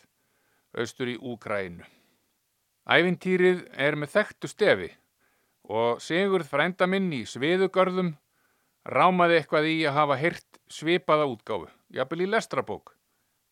austur 0.78 1.12
í 1.12 1.18
Úkrænu. 1.18 2.01
Ævintýrið 2.90 3.68
er 3.78 3.96
með 3.96 4.14
þekktu 4.16 4.50
stefi 4.50 4.90
og 5.70 6.02
Sigurð 6.02 6.50
frænda 6.50 6.88
minn 6.90 7.12
í 7.14 7.22
sviðugörðum 7.30 8.16
rámaði 8.90 9.38
eitthvað 9.38 9.68
í 9.70 9.76
að 9.86 9.98
hafa 10.00 10.18
hirt 10.18 10.60
svipaða 10.72 11.28
útgáfu, 11.30 11.70
jafnvel 11.94 12.26
í 12.26 12.30
lestrabók. 12.32 12.96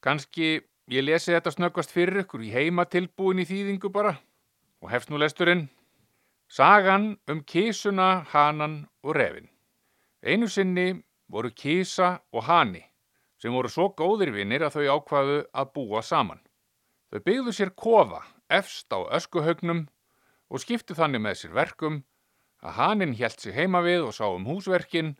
Kanski 0.01 0.63
ég 0.89 1.05
lesi 1.05 1.35
þetta 1.35 1.53
snöggast 1.53 1.93
fyrir 1.93 2.23
ykkur 2.23 2.41
í 2.41 2.49
heima 2.55 2.87
tilbúin 2.89 3.43
í 3.43 3.45
þýðingu 3.45 3.91
bara 3.93 4.15
og 4.81 4.89
hefst 4.89 5.11
nú 5.11 5.21
lesturinn. 5.21 5.67
Sagan 6.49 7.19
um 7.29 7.43
kísuna, 7.45 8.25
hanan 8.31 8.87
og 9.05 9.13
revin. 9.13 9.49
Einu 10.25 10.49
sinni 10.49 11.03
voru 11.29 11.51
kísa 11.53 12.17
og 12.33 12.47
hani 12.49 12.81
sem 13.39 13.53
voru 13.53 13.69
svo 13.69 13.91
góðir 13.93 14.33
vinnir 14.33 14.65
að 14.65 14.79
þau 14.79 14.97
ákvaðu 14.97 15.37
að 15.53 15.71
búa 15.77 16.01
saman. 16.01 16.41
Þau 17.13 17.21
byggðu 17.21 17.53
sér 17.53 17.75
kofa 17.77 18.23
efst 18.49 18.91
á 18.93 18.99
öskuhaugnum 19.17 19.85
og 20.49 20.63
skipti 20.63 20.97
þannig 20.97 21.23
með 21.23 21.37
sér 21.41 21.55
verkum 21.57 22.01
að 22.65 22.75
haninn 22.79 23.15
hjælt 23.15 23.39
sig 23.43 23.55
heima 23.55 23.81
við 23.85 24.07
og 24.07 24.15
sá 24.17 24.25
um 24.27 24.47
húsverkin 24.49 25.15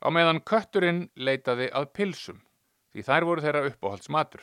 á 0.00 0.08
meðan 0.14 0.40
kötturinn 0.46 1.08
leitaði 1.16 1.68
að 1.76 1.90
pilsum 1.96 2.40
því 2.92 3.04
þær 3.06 3.26
voru 3.28 3.44
þeirra 3.44 3.66
uppáhaldsmatur. 3.70 4.42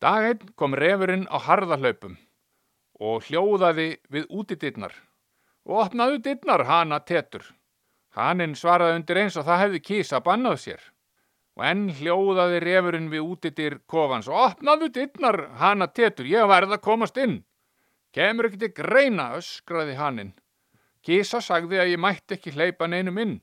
Dag 0.00 0.26
einn 0.30 0.52
kom 0.56 0.74
refurinn 0.74 1.26
á 1.28 1.36
harðahlaupum 1.44 2.16
og 3.00 3.26
hljóðaði 3.28 3.90
við 4.08 4.30
útidyrnar 4.30 4.94
og 5.68 5.84
opnaðu 5.84 6.22
dyrnar 6.24 6.64
hana 6.64 7.00
tetur. 7.04 7.44
Haninn 8.16 8.56
svaraði 8.58 8.96
undir 8.98 9.20
eins 9.20 9.36
og 9.38 9.46
það 9.46 9.62
hefði 9.64 9.82
kísa 9.90 10.22
bannað 10.24 10.56
sér. 10.64 10.80
Og 11.60 11.66
enn 11.68 11.90
hljóðaði 11.92 12.58
refurinn 12.64 13.10
við 13.12 13.26
útidyr 13.34 13.74
kofans 13.84 14.30
og 14.32 14.38
opnaðu 14.46 14.86
dyrnar 14.94 15.36
hana 15.60 15.90
tetur, 15.92 16.24
ég 16.24 16.46
verð 16.48 16.72
að 16.72 16.86
komast 16.86 17.18
inn. 17.20 17.42
Kemur 18.16 18.48
ekki 18.48 18.62
til 18.62 18.70
greina, 18.78 19.26
öskraði 19.36 19.98
haninn. 19.98 20.30
Kísa 21.04 21.42
sagði 21.44 21.82
að 21.82 21.90
ég 21.92 22.00
mætti 22.00 22.38
ekki 22.38 22.54
hleypa 22.54 22.88
neinum 22.88 23.20
inn. 23.20 23.34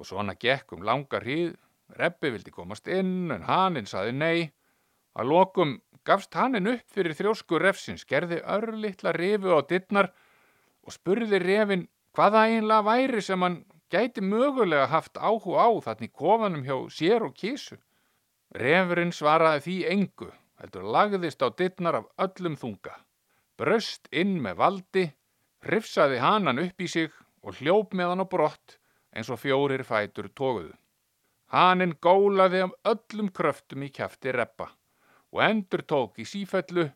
Og 0.00 0.08
svona 0.08 0.32
gekk 0.40 0.72
um 0.72 0.86
langa 0.88 1.20
hríð, 1.20 1.52
reppi 2.00 2.32
vildi 2.32 2.54
komast 2.54 2.88
inn 2.88 3.28
en 3.36 3.44
haninn 3.44 3.92
saði 3.92 4.16
nei. 4.16 4.48
Að 5.12 5.28
lokum 5.34 5.76
gafst 6.08 6.32
haninn 6.40 6.72
upp 6.72 6.96
fyrir 6.96 7.12
þrjósku 7.12 7.60
refsins, 7.60 8.08
gerði 8.08 8.40
örlittla 8.40 9.12
rifu 9.12 9.52
á 9.52 9.60
dittnar 9.68 10.14
og 10.80 10.96
spurði 10.96 11.44
refin 11.44 11.90
hvaða 12.16 12.48
einlega 12.48 12.88
væri 12.88 13.20
sem 13.20 13.44
hann 13.44 13.60
gæti 13.94 14.22
mögulega 14.26 14.86
haft 14.90 15.18
áhuga 15.18 15.66
á 15.66 15.70
þannig 15.86 16.12
kofanum 16.20 16.64
hjá 16.66 16.76
sér 16.98 17.26
og 17.28 17.34
kísu. 17.38 17.78
Refurinn 18.62 19.14
svaraði 19.14 19.64
því 19.66 19.76
engu, 19.94 20.30
heldur 20.60 20.86
lagðist 20.96 21.42
á 21.46 21.48
dittnar 21.58 22.00
af 22.00 22.08
öllum 22.26 22.56
þunga. 22.58 22.94
Bröst 23.58 24.10
inn 24.10 24.40
með 24.42 24.58
valdi, 24.62 25.04
hrifsaði 25.66 26.18
hanan 26.22 26.62
upp 26.66 26.82
í 26.82 26.88
sig 26.90 27.12
og 27.42 27.60
hljóp 27.60 27.94
með 27.94 28.10
hann 28.10 28.24
á 28.24 28.32
brott 28.34 28.78
eins 29.14 29.30
og 29.30 29.40
fjórir 29.42 29.84
fætur 29.86 30.28
tóguðu. 30.34 30.74
Hanin 31.54 31.94
gólaði 32.02 32.64
af 32.66 32.74
öllum 32.90 33.30
kröftum 33.30 33.86
í 33.86 33.92
kæfti 33.94 34.32
reppa 34.34 34.72
og 35.34 35.42
endur 35.46 35.82
tók 35.86 36.18
í 36.22 36.26
sífellu 36.26 36.88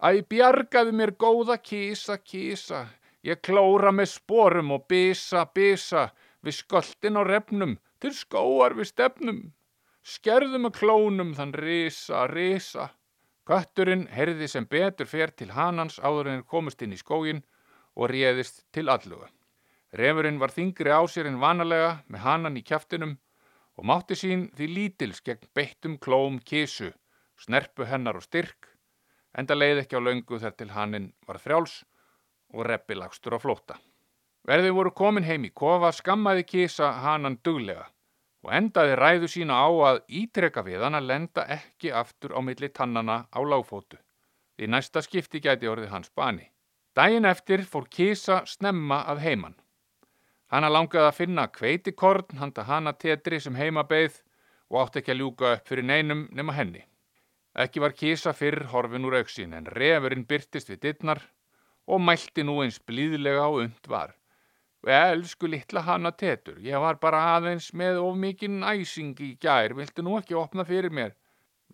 Æ, 0.00 0.24
bjargaði 0.24 0.94
mér 0.96 1.10
góða 1.20 1.58
kísa, 1.60 2.16
kísa, 2.16 2.86
ég 3.26 3.40
klóra 3.44 3.92
með 3.92 4.12
sporum 4.14 4.72
og 4.76 4.86
bisa, 4.88 5.44
bisa, 5.54 6.08
við 6.44 6.56
skoltin 6.60 7.18
á 7.20 7.22
refnum, 7.26 7.76
til 8.00 8.12
skóar 8.16 8.76
við 8.78 8.90
stefnum. 8.92 9.40
Skerðu 10.02 10.60
með 10.62 10.78
klónum 10.78 11.34
þann 11.36 11.52
risa, 11.60 12.24
risa. 12.30 12.88
Kötturinn 13.44 14.06
herði 14.14 14.48
sem 14.48 14.66
betur 14.70 15.08
fer 15.10 15.34
til 15.36 15.50
hanans 15.52 15.98
áður 15.98 16.30
en 16.32 16.46
komist 16.46 16.82
inn 16.82 16.94
í 16.96 17.00
skógin 17.00 17.42
og 17.96 18.12
réðist 18.12 18.64
til 18.72 18.88
alluga. 18.88 19.28
Refurinn 19.92 20.38
var 20.38 20.54
þingri 20.54 20.94
á 20.94 21.02
sér 21.10 21.26
en 21.26 21.40
vanalega 21.42 21.98
með 22.06 22.24
hanan 22.24 22.56
í 22.56 22.62
kjaftinum 22.62 23.16
og 23.76 23.86
mátti 23.90 24.16
sín 24.16 24.48
því 24.56 24.68
lítils 24.76 25.20
gegn 25.26 25.50
beittum 25.56 25.98
klóm 25.98 26.38
kísu 26.38 26.92
snerpu 27.40 27.86
hennar 27.88 28.18
og 28.20 28.24
styrk, 28.26 28.68
enda 29.36 29.56
leið 29.56 29.84
ekki 29.84 29.96
á 29.96 30.04
löngu 30.04 30.40
þar 30.42 30.56
til 30.58 30.70
hannin 30.74 31.10
var 31.26 31.40
frjáls 31.40 31.80
og 32.52 32.66
reppi 32.66 32.94
lagstur 32.94 33.36
á 33.36 33.38
flótta. 33.42 33.78
Verði 34.46 34.70
voru 34.72 34.90
komin 34.96 35.26
heim 35.28 35.44
í 35.44 35.50
kofa 35.54 35.92
skammaði 35.92 36.46
kísa 36.48 36.92
hanan 37.04 37.38
duglega 37.44 37.86
og 38.44 38.52
endaði 38.56 38.94
ræðu 38.96 39.28
sína 39.28 39.56
á 39.60 39.68
að 39.90 39.98
ítreka 40.20 40.62
við 40.64 40.84
hann 40.84 40.96
að 40.96 41.08
lenda 41.10 41.44
ekki 41.56 41.92
aftur 41.92 42.32
á 42.32 42.40
milli 42.40 42.70
tannana 42.72 43.26
á 43.28 43.40
lágfótu. 43.44 43.98
Því 44.56 44.70
næsta 44.72 45.02
skipti 45.04 45.40
gæti 45.44 45.68
orðið 45.68 45.92
hans 45.92 46.12
bani. 46.16 46.46
Dæin 46.96 47.28
eftir 47.28 47.66
fór 47.68 47.86
kísa 47.88 48.42
snemma 48.46 49.02
að 49.12 49.22
heiman. 49.26 49.56
Hanna 50.50 50.70
langaði 50.72 51.06
að 51.06 51.18
finna 51.18 51.46
kveitikorn 51.48 52.40
handa 52.40 52.64
hana 52.66 52.92
tetri 52.92 53.38
sem 53.40 53.54
heima 53.54 53.84
beigð 53.84 54.22
og 54.70 54.80
átti 54.82 55.02
ekki 55.02 55.12
að 55.14 55.20
ljúka 55.20 55.52
upp 55.56 55.68
fyrir 55.68 55.86
neinum 55.86 56.24
nema 56.32 56.56
henni. 56.56 56.82
Ekki 57.54 57.82
var 57.82 57.94
kísa 57.94 58.32
fyrr 58.34 58.66
horfin 58.72 59.06
úr 59.06 59.20
auksín 59.20 59.54
en 59.54 59.68
refurinn 59.70 60.26
byrtist 60.26 60.70
við 60.70 60.82
dittnar 60.86 61.22
og 61.90 62.00
mælti 62.06 62.44
nú 62.46 62.60
eins 62.64 62.78
blíðlega 62.86 63.46
og 63.50 63.62
und 63.64 63.88
var. 63.90 64.14
Elsku 64.86 65.48
litla 65.50 65.82
hana 65.84 66.10
tetur, 66.10 66.56
ég 66.64 66.80
var 66.80 66.96
bara 67.02 67.20
aðeins 67.36 67.72
með 67.76 67.98
of 68.00 68.14
mikinn 68.16 68.62
æsing 68.64 69.18
í 69.20 69.34
gær, 69.42 69.74
viltu 69.76 70.02
nú 70.02 70.16
ekki 70.16 70.38
opna 70.40 70.64
fyrir 70.64 70.94
mér? 70.94 71.12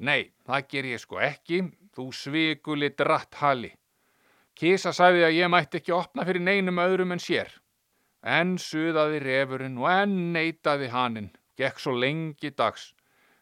Nei, 0.01 0.33
það 0.47 0.67
ger 0.73 0.89
ég 0.91 1.03
sko 1.05 1.21
ekki, 1.23 1.61
þú 1.95 2.09
svikuli 2.13 2.91
dratt 2.99 3.39
hali. 3.41 3.71
Kísa 4.57 4.93
sagði 4.97 5.23
að 5.29 5.37
ég 5.37 5.53
mætti 5.53 5.79
ekki 5.79 5.95
opna 5.95 6.25
fyrir 6.27 6.43
neinum 6.43 6.83
öðrum 6.83 7.15
en 7.15 7.23
sér. 7.23 7.53
En 8.25 8.57
suðaði 8.59 9.23
refurinn 9.23 9.79
og 9.79 9.91
enn 9.93 10.33
neitaði 10.35 10.91
haninn, 10.91 11.31
gekk 11.61 11.79
svo 11.79 11.95
lengi 11.95 12.51
dags. 12.51 12.91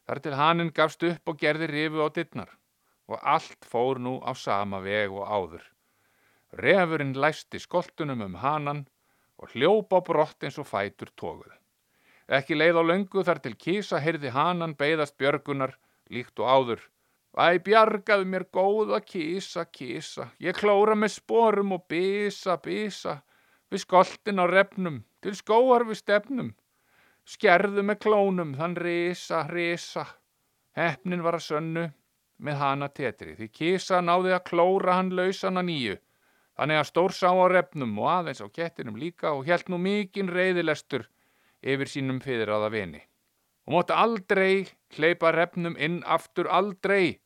Þar 0.04 0.20
til 0.20 0.34
haninn 0.36 0.74
gafst 0.76 1.06
upp 1.08 1.32
og 1.32 1.40
gerði 1.40 1.70
rifu 1.72 2.04
á 2.04 2.12
dittnar 2.12 2.52
og 3.08 3.20
allt 3.20 3.64
fór 3.68 4.00
nú 4.00 4.18
á 4.24 4.32
sama 4.36 4.80
veg 4.84 5.12
og 5.12 5.24
áður. 5.28 5.73
Refurinn 6.54 7.16
læsti 7.18 7.58
skoltunum 7.58 8.20
um 8.22 8.34
hanan 8.38 8.86
og 9.38 9.50
hljópa 9.54 10.00
brott 10.06 10.44
eins 10.46 10.58
og 10.62 10.68
fætur 10.70 11.10
tóguð. 11.20 11.52
Ekki 12.28 12.54
leið 12.54 12.78
á 12.78 12.82
löngu 12.90 13.24
þar 13.26 13.40
til 13.44 13.56
kísa 13.58 13.98
heyrði 14.00 14.30
hanan 14.32 14.76
beigðast 14.78 15.16
björgunar 15.18 15.74
líkt 16.10 16.38
og 16.38 16.50
áður. 16.56 16.82
Æ, 17.34 17.58
bjargaðu 17.66 18.28
mér 18.30 18.44
góða 18.54 19.00
kísa, 19.02 19.64
kísa, 19.66 20.28
ég 20.38 20.54
klóra 20.54 20.94
með 20.94 21.16
sporum 21.16 21.74
og 21.74 21.88
bisa, 21.90 22.54
bisa, 22.62 23.16
við 23.70 23.82
skoltin 23.82 24.38
á 24.38 24.46
refnum, 24.46 25.02
til 25.20 25.34
skóar 25.34 25.82
við 25.88 25.98
stefnum. 25.98 26.54
Skerðu 27.26 27.82
með 27.82 27.98
klónum 28.06 28.54
þann 28.54 28.76
risa, 28.78 29.42
risa. 29.50 30.06
Hefnin 30.78 31.24
var 31.26 31.40
að 31.40 31.46
sönnu 31.48 31.84
með 32.38 32.58
hana 32.62 32.88
tetri 32.88 33.34
því 33.34 33.50
kísa 33.58 34.00
náði 34.04 34.34
að 34.36 34.46
klóra 34.50 35.00
hann 35.00 35.10
lausan 35.18 35.58
að 35.58 35.68
nýju. 35.72 35.96
Þannig 36.54 36.80
að 36.80 36.88
stór 36.90 37.14
sá 37.16 37.28
á 37.34 37.46
refnum 37.50 37.98
og 37.98 38.10
aðeins 38.10 38.42
á 38.44 38.48
kettinum 38.48 38.98
líka 39.00 39.32
og 39.34 39.48
helt 39.48 39.68
nú 39.68 39.78
mikinn 39.82 40.30
reyðilestur 40.30 41.08
yfir 41.62 41.90
sínum 41.90 42.20
fyrirraða 42.22 42.70
vini. 42.70 43.02
Og 43.66 43.74
mótti 43.74 43.96
aldrei 43.96 44.66
hleypa 44.94 45.32
refnum 45.34 45.74
inn 45.80 46.02
aftur 46.06 46.50
aldrei, 46.52 47.18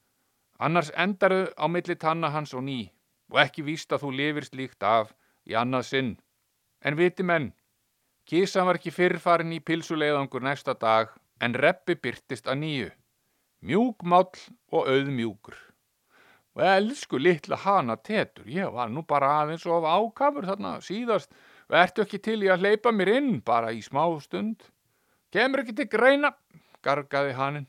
annars 0.59 0.93
endaru 0.97 1.49
á 1.59 1.67
milli 1.69 1.99
tanna 1.99 2.31
hans 2.31 2.55
og 2.55 2.64
ný 2.64 2.81
og 3.29 3.43
ekki 3.45 3.67
víst 3.67 3.93
að 3.93 4.07
þú 4.07 4.14
lifirst 4.21 4.57
líkt 4.57 4.83
af 4.83 5.12
í 5.45 5.59
annað 5.59 5.88
sinn. 5.91 6.12
En 6.81 6.97
viti 6.97 7.27
menn, 7.27 7.53
Kísan 8.29 8.67
var 8.69 8.77
ekki 8.77 8.93
fyrrfarin 8.93 9.55
í 9.57 9.59
pilsuleiðangur 9.64 10.45
næsta 10.45 10.75
dag 10.77 11.14
en 11.41 11.55
reppi 11.57 11.95
byrtist 11.97 12.51
að 12.53 12.61
nýju. 12.62 12.88
Mjúkmáll 13.64 14.43
og 14.69 14.91
auðmjúkur. 14.93 15.57
Og 16.59 16.64
elsku 16.66 17.21
litla 17.23 17.57
hana 17.62 17.94
tetur, 17.97 18.49
ég 18.51 18.73
var 18.75 18.90
nú 18.90 19.05
bara 19.07 19.31
aðeins 19.44 19.66
of 19.71 19.87
ákafur 19.87 20.49
þarna 20.49 20.79
síðast 20.83 21.31
og 21.71 21.77
ertu 21.79 22.03
ekki 22.03 22.18
til 22.18 22.40
í 22.42 22.51
að 22.51 22.64
hleypa 22.64 22.90
mér 22.92 23.12
inn 23.14 23.33
bara 23.47 23.71
í 23.71 23.79
smá 23.85 24.03
stund. 24.25 24.64
Kemur 25.31 25.62
ekki 25.62 25.77
til 25.79 25.87
greina, 25.92 26.33
gargaði 26.83 27.37
hannin. 27.38 27.68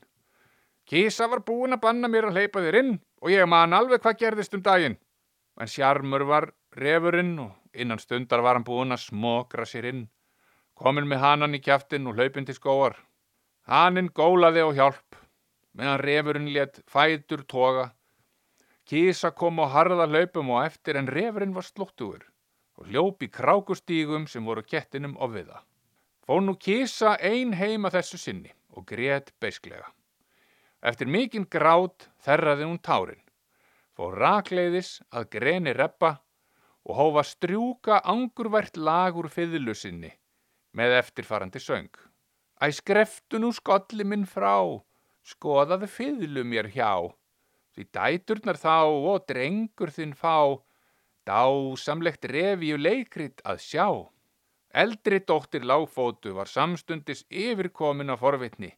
Kísa 0.90 1.28
var 1.30 1.44
búin 1.46 1.76
að 1.76 1.84
banna 1.84 2.10
mér 2.10 2.30
að 2.30 2.40
hleypa 2.40 2.64
þér 2.64 2.80
inn 2.82 2.94
og 3.22 3.30
ég 3.30 3.46
man 3.46 3.76
alveg 3.78 4.02
hvað 4.02 4.22
gerðist 4.24 4.58
um 4.58 4.64
daginn. 4.66 4.98
En 5.60 5.70
sjarmur 5.70 6.26
var 6.26 6.50
refurinn 6.74 7.36
og 7.38 7.52
innan 7.72 8.02
stundar 8.02 8.42
var 8.42 8.58
hann 8.58 8.66
búin 8.66 8.90
að 8.90 9.04
smokra 9.06 9.68
sér 9.68 9.92
inn 9.92 10.08
komin 10.80 11.08
með 11.08 11.20
hanan 11.20 11.56
í 11.56 11.60
kjaftin 11.60 12.08
og 12.08 12.16
hlaupin 12.16 12.46
til 12.48 12.56
skóar. 12.56 12.94
Hanin 13.68 14.08
gólaði 14.16 14.64
á 14.64 14.68
hjálp, 14.78 15.18
meðan 15.76 16.00
refurinn 16.00 16.52
let 16.54 16.80
fætur 16.88 17.44
toga. 17.44 17.90
Kísa 18.90 19.30
kom 19.30 19.60
á 19.62 19.70
harða 19.70 20.08
hlaupum 20.10 20.48
og 20.50 20.64
eftir 20.66 20.96
en 20.98 21.06
refurinn 21.06 21.52
var 21.54 21.62
slóttugur 21.62 22.24
og 22.74 22.88
hljóp 22.88 23.20
í 23.22 23.28
krákustígum 23.30 24.24
sem 24.26 24.42
voru 24.42 24.64
kettinum 24.66 25.12
ofviða. 25.26 25.60
Fór 26.26 26.42
nú 26.42 26.56
kísa 26.58 27.12
ein 27.22 27.52
heima 27.54 27.92
þessu 27.94 28.18
sinni 28.18 28.50
og 28.74 28.88
greiðt 28.90 29.30
beisklega. 29.38 29.86
Eftir 30.82 31.06
mikinn 31.06 31.46
grát 31.46 32.08
þerraði 32.24 32.66
hún 32.66 32.80
tárin, 32.82 33.22
fór 33.94 34.18
rakleiðis 34.18 34.90
að 35.14 35.28
greni 35.36 35.76
reppa 35.76 36.16
og 36.82 36.98
hófa 36.98 37.26
strjúka 37.30 38.00
angurvært 38.02 38.74
lag 38.74 39.14
úr 39.14 39.30
fiðlu 39.30 39.76
sinni 39.78 40.10
með 40.74 40.96
eftirfarandi 40.98 41.62
söng. 41.62 41.94
Æ 42.58 42.74
skreftu 42.74 43.38
nú 43.38 43.54
skolli 43.54 44.02
minn 44.02 44.26
frá, 44.26 44.58
skoðaðu 45.22 45.86
fiðlu 45.86 46.42
mér 46.42 46.72
hjá, 46.74 47.14
því 47.74 47.86
dæturnar 47.96 48.58
þá 48.60 48.76
og 49.12 49.26
drengur 49.30 49.92
þinn 49.94 50.16
fá, 50.18 50.58
dásamlegt 51.28 52.26
revíu 52.30 52.78
leikrit 52.80 53.42
að 53.44 53.62
sjá. 53.64 53.88
Eldri 54.70 55.18
dóttir 55.26 55.66
lágfótu 55.66 56.34
var 56.34 56.50
samstundis 56.50 57.24
yfirkomin 57.30 58.10
af 58.14 58.22
forvitni 58.22 58.70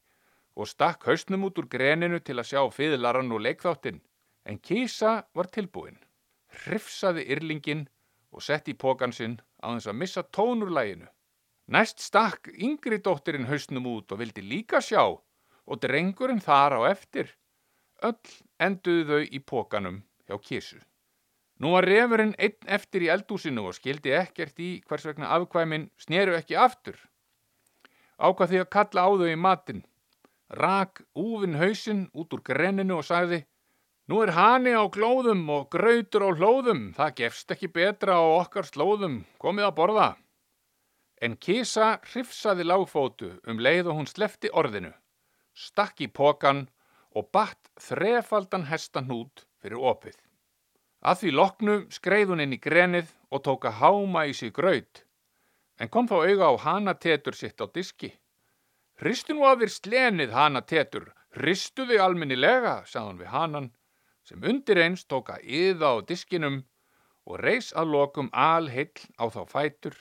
og 0.56 0.68
stakk 0.68 1.06
hausnum 1.08 1.46
út 1.48 1.58
úr 1.60 1.68
greninu 1.74 2.20
til 2.20 2.38
að 2.40 2.48
sjá 2.50 2.62
fiðlaran 2.76 3.32
og 3.32 3.40
leikþáttinn, 3.46 4.02
en 4.44 4.58
kísa 4.58 5.22
var 5.32 5.48
tilbúin. 5.48 5.96
Hrifsaði 6.64 7.24
yrlingin 7.32 7.86
og 8.32 8.44
sett 8.44 8.68
í 8.68 8.76
pókan 8.76 9.14
sinn 9.16 9.38
á 9.64 9.72
þess 9.72 9.88
að 9.88 10.00
missa 10.00 10.22
tónurlæginu. 10.36 11.08
Næst 11.72 12.02
stakk 12.04 12.50
yngri 12.52 12.98
dóttirinn 13.00 13.48
hausnum 13.48 13.86
út 13.94 14.12
og 14.12 14.20
vildi 14.20 14.44
líka 14.44 14.82
sjá 14.84 15.04
og 15.08 15.80
drengurinn 15.80 16.42
þar 16.42 16.76
á 16.76 16.80
eftir. 16.90 17.32
Öll 18.02 18.18
enduðu 18.66 19.04
þau 19.10 19.28
í 19.28 19.42
pókanum 19.52 20.00
hjá 20.26 20.38
kísu. 20.48 20.80
Nú 21.62 21.74
var 21.76 21.86
refurinn 21.86 22.34
einn 22.42 22.68
eftir 22.76 23.04
í 23.06 23.12
eldúsinu 23.14 23.68
og 23.68 23.76
skildi 23.76 24.14
ekkert 24.18 24.58
í 24.58 24.70
hvers 24.88 25.06
vegna 25.06 25.30
afkvæmin 25.36 25.88
sneru 26.00 26.34
ekki 26.38 26.58
aftur. 26.58 26.98
Ákvað 28.18 28.52
því 28.52 28.62
að 28.62 28.72
kalla 28.76 29.06
á 29.06 29.10
þau 29.20 29.28
í 29.30 29.38
matinn, 29.38 29.84
rak 30.62 31.04
úfinn 31.14 31.58
hausinn 31.60 32.08
út 32.18 32.34
úr 32.34 32.42
grenninu 32.46 32.98
og 32.98 33.06
sagði 33.06 33.44
Nú 34.10 34.18
er 34.24 34.32
hani 34.34 34.72
á 34.74 34.82
glóðum 34.90 35.46
og 35.54 35.68
grautur 35.70 36.24
á 36.26 36.30
hlóðum, 36.34 36.90
það 36.96 37.14
gefst 37.20 37.52
ekki 37.54 37.68
betra 37.70 38.18
á 38.18 38.24
okkar 38.42 38.66
slóðum, 38.66 39.20
komið 39.38 39.68
að 39.68 39.76
borða. 39.78 40.08
En 41.22 41.36
kísa 41.38 42.00
hrifsaði 42.10 42.66
lágfótu 42.66 43.30
um 43.46 43.62
leið 43.62 43.92
og 43.92 44.00
hún 44.00 44.10
slefti 44.10 44.50
orðinu, 44.50 44.90
stakk 45.54 46.02
í 46.02 46.10
pokan 46.10 46.66
og 47.14 47.28
batt 47.32 47.70
þrefaldan 47.80 48.66
hestan 48.70 49.08
hút 49.10 49.44
fyrir 49.62 49.80
opið. 49.92 50.16
Að 51.02 51.18
því 51.22 51.30
loknu 51.34 51.76
skreið 51.90 52.32
hún 52.32 52.44
inn 52.44 52.56
í 52.56 52.60
grenið 52.62 53.10
og 53.34 53.42
tóka 53.46 53.72
háma 53.80 54.26
í 54.30 54.34
sig 54.38 54.52
graut, 54.54 55.02
en 55.80 55.90
kom 55.90 56.08
þá 56.08 56.16
auga 56.22 56.50
á 56.52 56.54
hana 56.66 56.94
tetur 56.94 57.34
sitt 57.34 57.58
á 57.58 57.66
diski. 57.66 58.12
Hristu 59.02 59.34
nú 59.34 59.46
af 59.48 59.58
þér 59.58 59.72
slenið 59.74 60.34
hana 60.36 60.62
tetur, 60.62 61.08
hristu 61.34 61.86
þig 61.88 62.02
alminnilega, 62.04 62.82
sagði 62.86 63.08
hún 63.08 63.22
við 63.22 63.32
hanan, 63.34 63.68
sem 64.22 64.44
undir 64.46 64.78
eins 64.84 65.02
tóka 65.10 65.40
yða 65.42 65.96
á 65.98 66.06
diskinum 66.06 66.62
og 67.26 67.40
reys 67.42 67.72
að 67.74 67.94
lokum 67.96 68.30
alheill 68.32 69.02
á 69.18 69.26
þá 69.26 69.42
fætur, 69.50 69.96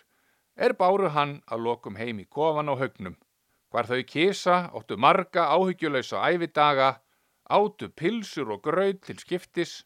er 0.55 0.77
báru 0.77 1.09
hann 1.09 1.39
að 1.49 1.65
lokum 1.65 1.97
heim 1.97 2.21
í 2.21 2.27
kofan 2.29 2.69
á 2.69 2.77
högnum, 2.77 3.17
hvar 3.71 3.87
þau 3.87 4.01
kísa 4.03 4.57
óttu 4.75 4.97
marga 4.99 5.47
áhyggjuleysa 5.55 6.19
ævidaga, 6.27 6.89
áttu 7.49 7.89
pilsur 7.89 8.51
og 8.55 8.63
graut 8.67 9.01
til 9.07 9.19
skiptis 9.19 9.85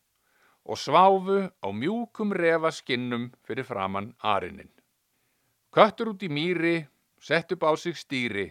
og 0.65 0.81
sváfu 0.81 1.37
á 1.61 1.67
mjúkum 1.69 2.33
refa 2.33 2.71
skinnum 2.73 3.31
fyrir 3.45 3.65
framann 3.65 4.13
arinin. 4.23 4.71
Köttur 5.69 6.13
út 6.13 6.25
í 6.25 6.29
mýri, 6.31 6.87
sett 7.19 7.51
upp 7.53 7.63
á 7.69 7.71
sig 7.77 7.95
stýri 7.95 8.47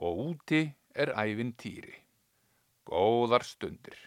og 0.00 0.18
úti 0.28 0.64
er 0.94 1.12
ævin 1.12 1.52
týri. 1.52 1.94
Góðar 2.88 3.44
stundir. 3.44 3.98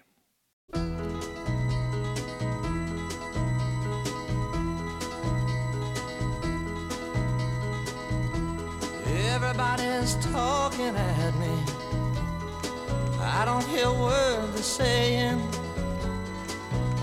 Everybody's 9.39 10.15
talking 10.33 10.95
at 10.95 11.35
me. 11.35 11.63
I 13.21 13.45
don't 13.45 13.63
hear 13.67 13.91
words 13.91 14.53
they're 14.53 14.63
saying, 14.63 15.39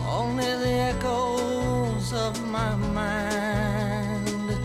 only 0.09 0.45
the 0.45 0.75
echoes 0.91 2.13
of 2.13 2.35
my 2.51 2.75
mind. 2.75 4.59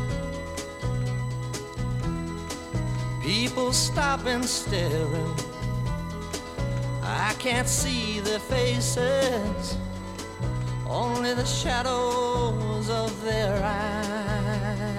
People 3.21 3.71
stop 3.71 4.25
and 4.25 4.43
staring. 4.43 5.35
I 7.03 7.35
can't 7.37 7.67
see 7.67 8.19
their 8.19 8.39
faces, 8.39 9.77
only 10.87 11.35
the 11.35 11.45
shadows 11.45 12.89
of 12.89 13.23
their 13.23 13.63
eyes. 13.63 14.98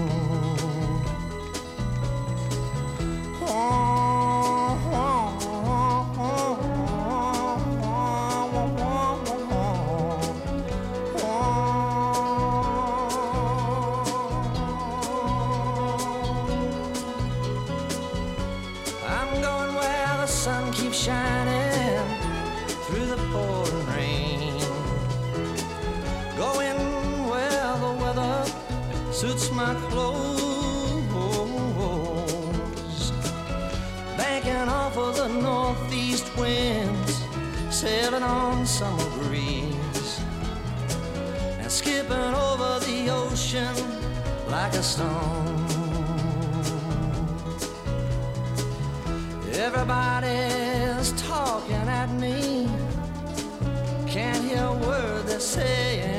The 35.13 35.27
northeast 35.27 36.25
winds, 36.37 37.23
sailing 37.69 38.23
on 38.23 38.65
summer 38.65 39.09
breeze. 39.17 40.21
And 41.59 41.71
skipping 41.71 42.11
over 42.11 42.79
the 42.85 43.09
ocean 43.09 43.75
like 44.49 44.73
a 44.73 44.81
stone. 44.81 45.67
Everybody's 49.53 51.11
talking 51.21 51.87
at 52.01 52.09
me. 52.13 52.67
Can't 54.07 54.43
hear 54.43 54.63
a 54.63 54.73
word 54.73 55.27
they're 55.27 55.39
saying. 55.39 56.10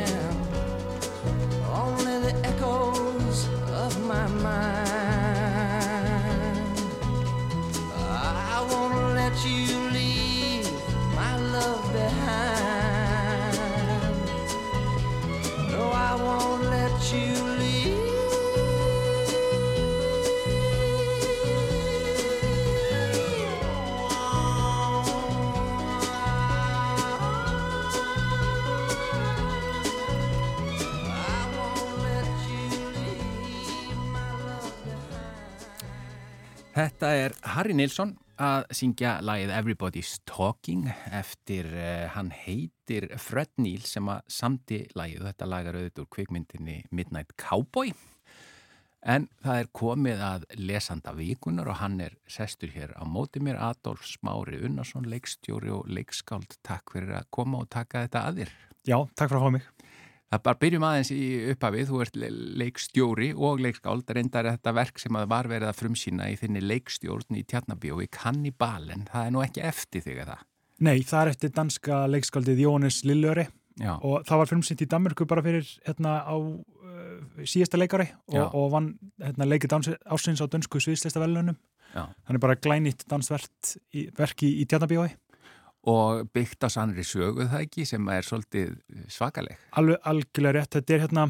Þetta 36.83 37.09
er 37.15 37.35
Harry 37.47 37.75
Nilsson 37.79 38.17
að 38.43 38.65
syngja 38.75 39.13
lagið 39.23 39.53
Everybody's 39.55 40.17
Talking 40.27 40.89
eftir, 41.15 41.69
uh, 41.71 42.09
hann 42.11 42.33
heitir 42.35 43.07
Fred 43.23 43.53
Neil 43.63 43.85
sem 43.87 44.09
að 44.11 44.25
samti 44.35 44.81
lagið, 44.99 45.29
þetta 45.29 45.49
lagar 45.53 45.79
auðvitað 45.79 46.03
úr 46.03 46.09
kvikmyndinni 46.17 46.75
Midnight 46.91 47.37
Cowboy. 47.39 47.93
En 49.15 49.29
það 49.45 49.61
er 49.61 49.71
komið 49.79 50.25
að 50.27 50.49
lesanda 50.59 51.15
vikunar 51.15 51.71
og 51.71 51.79
hann 51.85 52.01
er 52.03 52.19
sestur 52.27 52.75
hér 52.75 52.97
á 52.99 53.07
móti 53.07 53.39
mér 53.39 53.63
Adolf 53.63 54.03
Smári 54.17 54.59
Unnarsson, 54.67 55.07
leikstjóri 55.07 55.71
og 55.71 55.87
leikskáld. 55.87 56.59
Takk 56.67 56.97
fyrir 56.97 57.15
að 57.21 57.31
koma 57.31 57.63
og 57.63 57.71
taka 57.71 58.09
þetta 58.09 58.27
að 58.27 58.43
þér. 58.43 58.55
Já, 58.91 58.99
takk 59.15 59.31
fyrir 59.31 59.39
að 59.39 59.47
fá 59.47 59.55
mig 59.61 59.72
Það 60.33 60.41
bara 60.47 60.61
byrjum 60.63 60.85
aðeins 60.89 61.11
í 61.13 61.25
upphafið, 61.53 61.89
þú 61.91 61.99
ert 62.01 62.15
leikstjóri 62.63 63.27
og 63.37 63.59
leikskáld, 63.61 64.09
reyndar 64.17 64.47
þetta 64.49 64.73
verk 64.79 65.03
sem 65.03 65.19
að 65.21 65.27
var 65.29 65.49
verið 65.51 65.69
að 65.69 65.81
frumsýna 65.83 66.31
í 66.33 66.39
þinni 66.41 66.63
leikstjórn 66.65 67.37
í 67.37 67.43
Tjarnabíói, 67.51 68.07
Kannibalen, 68.17 69.05
það 69.11 69.27
er 69.29 69.35
nú 69.35 69.43
ekki 69.45 69.65
eftir 69.69 70.05
þig 70.07 70.23
að 70.23 70.31
það? 70.31 70.47
Nei, 70.89 70.95
það 71.05 71.21
er 71.21 71.31
eftir 71.35 71.53
danska 71.59 71.99
leikskáldið 72.09 72.63
Jónis 72.65 73.03
Lillöri 73.05 73.45
Já. 73.77 73.93
og 74.01 74.25
það 74.29 74.41
var 74.41 74.51
frumsýnt 74.55 74.87
í 74.87 74.89
Danmarku 74.95 75.27
bara 75.29 75.45
fyrir 75.45 75.69
hérna 75.85 76.15
á 76.25 76.37
uh, 76.41 77.45
síðasta 77.45 77.77
leikari 77.77 78.09
og, 78.33 78.57
og 78.57 78.73
vann 78.73 78.89
hérna, 79.21 79.51
leikið 79.53 79.77
ásins 79.77 80.41
á 80.41 80.49
dönsku 80.49 80.81
sviðslista 80.81 81.21
velunum. 81.21 81.61
Þannig 81.93 82.41
bara 82.41 82.57
glænýtt 82.57 83.05
dansverk 83.05 83.77
í, 83.93 84.09
í, 84.09 84.65
Tjarnabíói. 84.65 85.11
Og 85.89 86.29
byggt 86.35 86.63
á 86.63 86.69
sannri 86.71 87.05
sögu 87.07 87.49
það 87.51 87.65
ekki 87.65 87.87
sem 87.89 88.11
er 88.15 88.27
svolítið 88.27 88.77
svakaleg? 89.11 89.59
Alveg 89.79 90.05
algjörlega 90.07 90.61
rétt, 90.61 90.77
þetta 90.77 90.95
er 90.95 91.03
hérna 91.07 91.27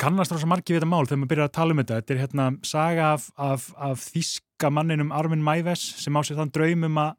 kannast 0.00 0.32
rosa 0.34 0.48
margi 0.48 0.74
við 0.74 0.80
þetta 0.80 0.90
mál 0.90 1.06
þegar 1.06 1.20
maður 1.20 1.32
byrjar 1.32 1.50
að 1.50 1.56
tala 1.56 1.74
um 1.74 1.80
þetta. 1.82 1.98
Þetta 2.00 2.14
er 2.14 2.22
hérna 2.22 2.46
saga 2.66 3.08
af, 3.14 3.26
af, 3.36 3.66
af 3.88 4.06
þýska 4.14 4.70
manninum 4.72 5.12
Armin 5.14 5.44
Mæves 5.44 5.82
sem 6.02 6.16
á 6.16 6.20
sér 6.26 6.40
þann 6.40 6.54
draum 6.54 6.86
um 6.88 7.02
að 7.02 7.12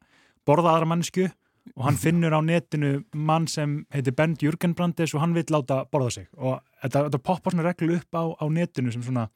borða 0.48 0.74
aðra 0.74 0.90
mannsku 0.94 1.28
og 1.76 1.84
hann 1.84 2.00
finnur 2.04 2.36
á 2.36 2.40
netinu 2.44 2.92
mann 3.12 3.48
sem 3.50 3.82
heitir 3.94 4.16
Bernd 4.16 4.42
Jürgenbrandes 4.44 5.14
og 5.14 5.24
hann 5.24 5.36
vil 5.36 5.46
láta 5.52 5.84
borða 5.92 6.16
sig. 6.18 6.28
Og 6.36 6.58
þetta, 6.82 7.06
þetta 7.08 7.24
poppar 7.30 7.56
svona 7.56 7.68
reglu 7.68 8.00
upp 8.00 8.20
á, 8.20 8.24
á 8.40 8.44
netinu 8.52 8.92
sem 8.94 9.04
svona 9.04 9.28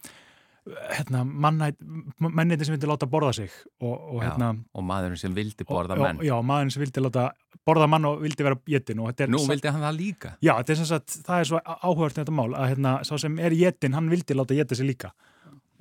hérna, 0.70 1.24
menniti 1.26 2.66
sem 2.66 2.76
vildi 2.76 2.86
láta 2.86 3.08
borða 3.10 3.32
sig 3.34 3.50
og, 3.80 3.92
og 3.92 4.20
hérna 4.22 4.52
og 4.78 4.84
maðurinn 4.86 5.18
sem 5.18 5.34
vildi 5.34 5.66
borða 5.66 5.96
og, 5.96 6.04
menn. 6.04 6.20
já, 6.26 6.34
maðurinn 6.46 6.70
sem 6.74 6.84
vildi 6.84 7.02
láta 7.02 7.24
borða 7.66 7.88
mann 7.90 8.06
og 8.06 8.22
vildi 8.22 8.46
vera 8.46 8.58
jétin 8.70 9.00
Nú 9.34 9.42
sa- 9.42 9.50
vildi 9.52 9.72
hann 9.72 9.82
það 9.82 9.98
líka. 9.98 10.34
Já, 10.42 10.54
er 10.58 10.84
sagt, 10.86 11.16
það 11.26 11.40
er 11.40 11.50
svo 11.50 11.60
áhugavert 11.62 12.18
þetta 12.20 12.34
mál 12.34 12.54
að 12.54 12.68
hérna, 12.72 12.94
sá 13.06 13.18
sem 13.18 13.38
er 13.38 13.56
jétin, 13.58 13.94
hann 13.94 14.10
vildi 14.10 14.34
láta 14.38 14.54
jéta 14.54 14.78
sig 14.78 14.86
líka. 14.86 15.12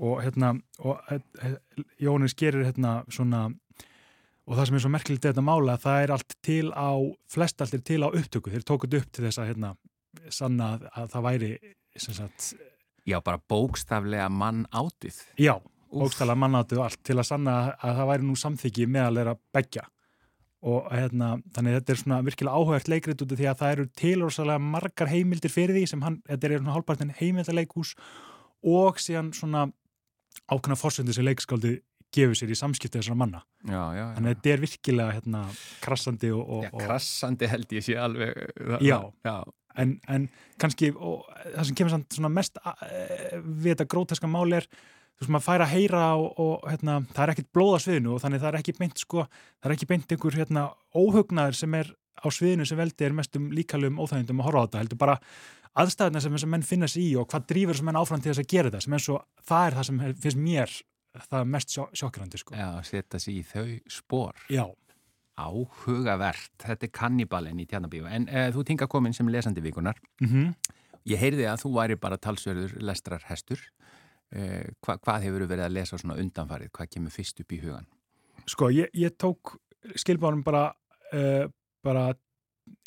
Og 0.02 0.22
hérna 0.26 0.56
og 0.80 0.98
eh, 1.12 1.58
Jónis 2.02 2.34
gerir 2.38 2.66
hérna 2.66 3.04
svona 3.10 3.52
og 4.48 4.58
það 4.58 4.66
sem 4.68 4.76
er 4.76 4.84
svo 4.84 4.90
merkilegt 4.92 5.26
þetta 5.30 5.46
mála 5.46 5.78
það 5.78 6.04
er 6.04 6.14
allt 6.18 6.36
til 6.42 6.72
á, 6.74 6.90
flest 7.30 7.62
allt 7.62 7.78
er 7.78 7.86
til 7.86 8.02
á 8.02 8.10
upptöku. 8.10 8.50
Þeir 8.50 8.66
tókut 8.66 8.98
upp 8.98 9.12
til 9.14 9.26
þess 9.28 9.42
að 9.42 9.52
hérna 9.54 9.76
sanna 10.34 10.74
að, 10.76 10.90
að 10.98 11.12
það 11.14 11.28
væri 11.30 11.52
sem 12.02 12.16
sagt, 12.18 12.54
Já, 13.08 13.18
bara 13.26 13.40
bókstaflega 13.50 14.30
mann 14.30 14.66
átið 14.72 15.18
já, 15.42 15.56
Úff. 15.58 16.04
bókstala 16.04 16.36
mannátu 16.38 16.78
og 16.80 16.86
allt 16.86 17.02
til 17.04 17.18
að 17.18 17.28
sanna 17.32 17.56
að 17.82 17.96
það 17.98 18.10
væri 18.12 18.28
nú 18.28 18.36
samþyggi 18.38 18.86
meðalera 18.88 19.36
begja 19.54 19.88
og 20.62 20.92
hérna, 20.94 21.40
þannig 21.56 21.74
að 21.74 21.80
þetta 21.80 21.94
er 21.96 22.00
svona 22.04 22.22
virkilega 22.22 22.58
áhugert 22.62 22.88
leikrit 22.92 23.22
út 23.26 23.32
af 23.34 23.40
því 23.40 23.48
að 23.50 23.62
það 23.64 23.72
eru 23.76 23.86
tilorsalega 23.98 24.62
margar 24.62 25.10
heimildir 25.10 25.50
fyrir 25.50 25.74
því 25.80 25.88
sem 25.90 26.02
hann, 26.06 26.20
þetta 26.30 26.48
er 26.52 26.58
svona 26.60 26.76
hálfpartin 26.76 27.14
heimildarleikús 27.18 27.96
og 28.70 29.00
síðan 29.02 29.32
svona 29.34 29.64
ákveðna 30.52 30.78
fórsöndu 30.78 31.16
sem 31.18 31.26
leikskáldi 31.26 31.80
gefur 32.14 32.36
sér 32.38 32.52
í 32.52 32.58
samskipti 32.60 33.00
þessara 33.00 33.16
manna. 33.18 33.40
Já, 33.66 33.72
já, 33.72 33.98
já, 33.98 34.06
þannig 34.18 34.30
að 34.30 34.36
þetta 34.36 34.52
er 34.54 34.62
virkilega 34.66 35.14
hérna 35.16 35.42
krassandi 35.82 36.32
og, 36.36 36.50
og, 36.60 36.80
krassandi 36.84 37.48
held 37.50 37.74
ég 37.74 37.86
sé 37.88 37.96
alveg 37.98 38.38
það- 38.60 38.86
Já. 38.86 39.36
En, 39.80 39.94
en 40.12 40.28
kannski 40.62 40.92
og 40.96 41.28
það 41.44 41.70
sem 41.70 41.78
kemur 41.80 41.94
samt 41.94 42.18
svona 42.18 42.34
mest 42.34 42.60
eh, 42.66 43.38
við 43.40 43.74
þetta 43.76 43.90
gróteska 43.94 44.30
máli 44.32 44.60
er 44.60 44.68
þú 44.68 45.24
veist 45.24 45.34
maður 45.36 45.48
fær 45.48 45.64
að 45.66 45.74
heyra 45.76 46.04
og, 46.18 46.28
og 46.42 46.68
hérna, 46.70 47.00
það 47.14 47.24
er 47.24 47.34
ekkit 47.36 47.50
blóð 47.54 47.74
á 47.78 47.80
sviðinu 47.86 48.14
og 48.16 48.22
þannig 48.24 48.44
það 48.44 48.52
er 48.52 48.60
ekki 48.62 48.78
beint 48.80 49.02
sko, 49.02 49.26
það 49.62 49.70
er 49.70 49.76
ekki 49.78 49.90
beint 49.92 50.14
einhver 50.16 50.38
hérna, 50.42 50.68
óhugnaður 50.98 51.60
sem 51.62 51.76
er 51.78 51.92
á 52.22 52.28
sviðinu 52.34 52.68
sem 52.68 52.80
veldi 52.80 53.08
er 53.08 53.18
mestum 53.18 53.50
líkalum 53.54 54.00
óþægindum 54.02 54.42
að 54.42 54.50
horfa 54.50 54.62
á 54.62 54.66
þetta, 54.66 54.84
heldur 54.84 55.02
bara 55.02 55.18
aðstæðuna 55.82 56.22
sem 56.24 56.50
menn 56.52 56.66
finna 56.68 56.90
sig 56.92 57.12
í 57.12 57.12
og 57.20 57.30
hvað 57.32 57.48
drýfur 57.52 57.78
þessar 57.78 57.88
menn 57.88 58.00
áfram 58.02 58.24
til 58.24 58.34
þess 58.34 58.44
að 58.44 58.50
gera 58.52 58.72
þetta 58.72 58.86
sem 58.86 58.96
er 58.98 59.04
svo, 59.06 59.20
það 59.48 59.68
er 59.68 59.78
það 59.78 59.88
sem 59.88 60.02
finnst 60.26 60.42
mér 60.42 60.74
það 61.30 61.48
mest 61.54 61.74
sjó, 61.76 61.86
sjokkirandi 62.02 62.40
sko. 62.40 62.56
já 62.56 62.70
setja 62.88 63.20
sig 63.20 63.40
í 63.40 63.44
þau 63.48 63.66
spór 63.92 64.44
Já, 64.52 64.64
áhugavert, 65.42 66.54
þetta 66.62 66.88
er 66.88 66.94
kannibalinn 66.96 67.62
í 67.62 67.68
tjarnabíu 67.70 68.08
en 68.10 68.28
uh, 68.30 68.48
þú 68.54 68.66
tinga 68.68 68.90
komin 68.92 69.16
sem 69.18 69.30
lesandi 69.32 69.64
vikunar 69.64 70.00
mm 70.24 70.54
ég 71.10 71.18
heyrði 71.18 71.48
að 71.50 71.64
þú 71.64 71.70
væri 71.74 71.96
bara 71.98 72.18
talsverður 72.22 72.76
lestrar 72.86 73.24
hestur 73.26 73.58
uh, 73.58 74.68
hva, 74.86 75.00
hvað 75.02 75.24
hefur 75.26 75.48
verið 75.50 75.66
að 75.66 75.74
lesa 75.80 75.98
svona 75.98 76.20
undanfarið? 76.22 76.70
Hvað 76.78 76.92
kemur 76.94 77.14
fyrst 77.16 77.42
upp 77.42 77.56
í 77.56 77.62
hugan 77.64 77.88
Sko, 78.50 78.70
ég, 78.74 78.90
ég 78.94 79.16
tók 79.18 79.56
skilbánum 79.98 80.44
bara, 80.46 80.68
uh, 81.14 81.48
bara 81.86 82.12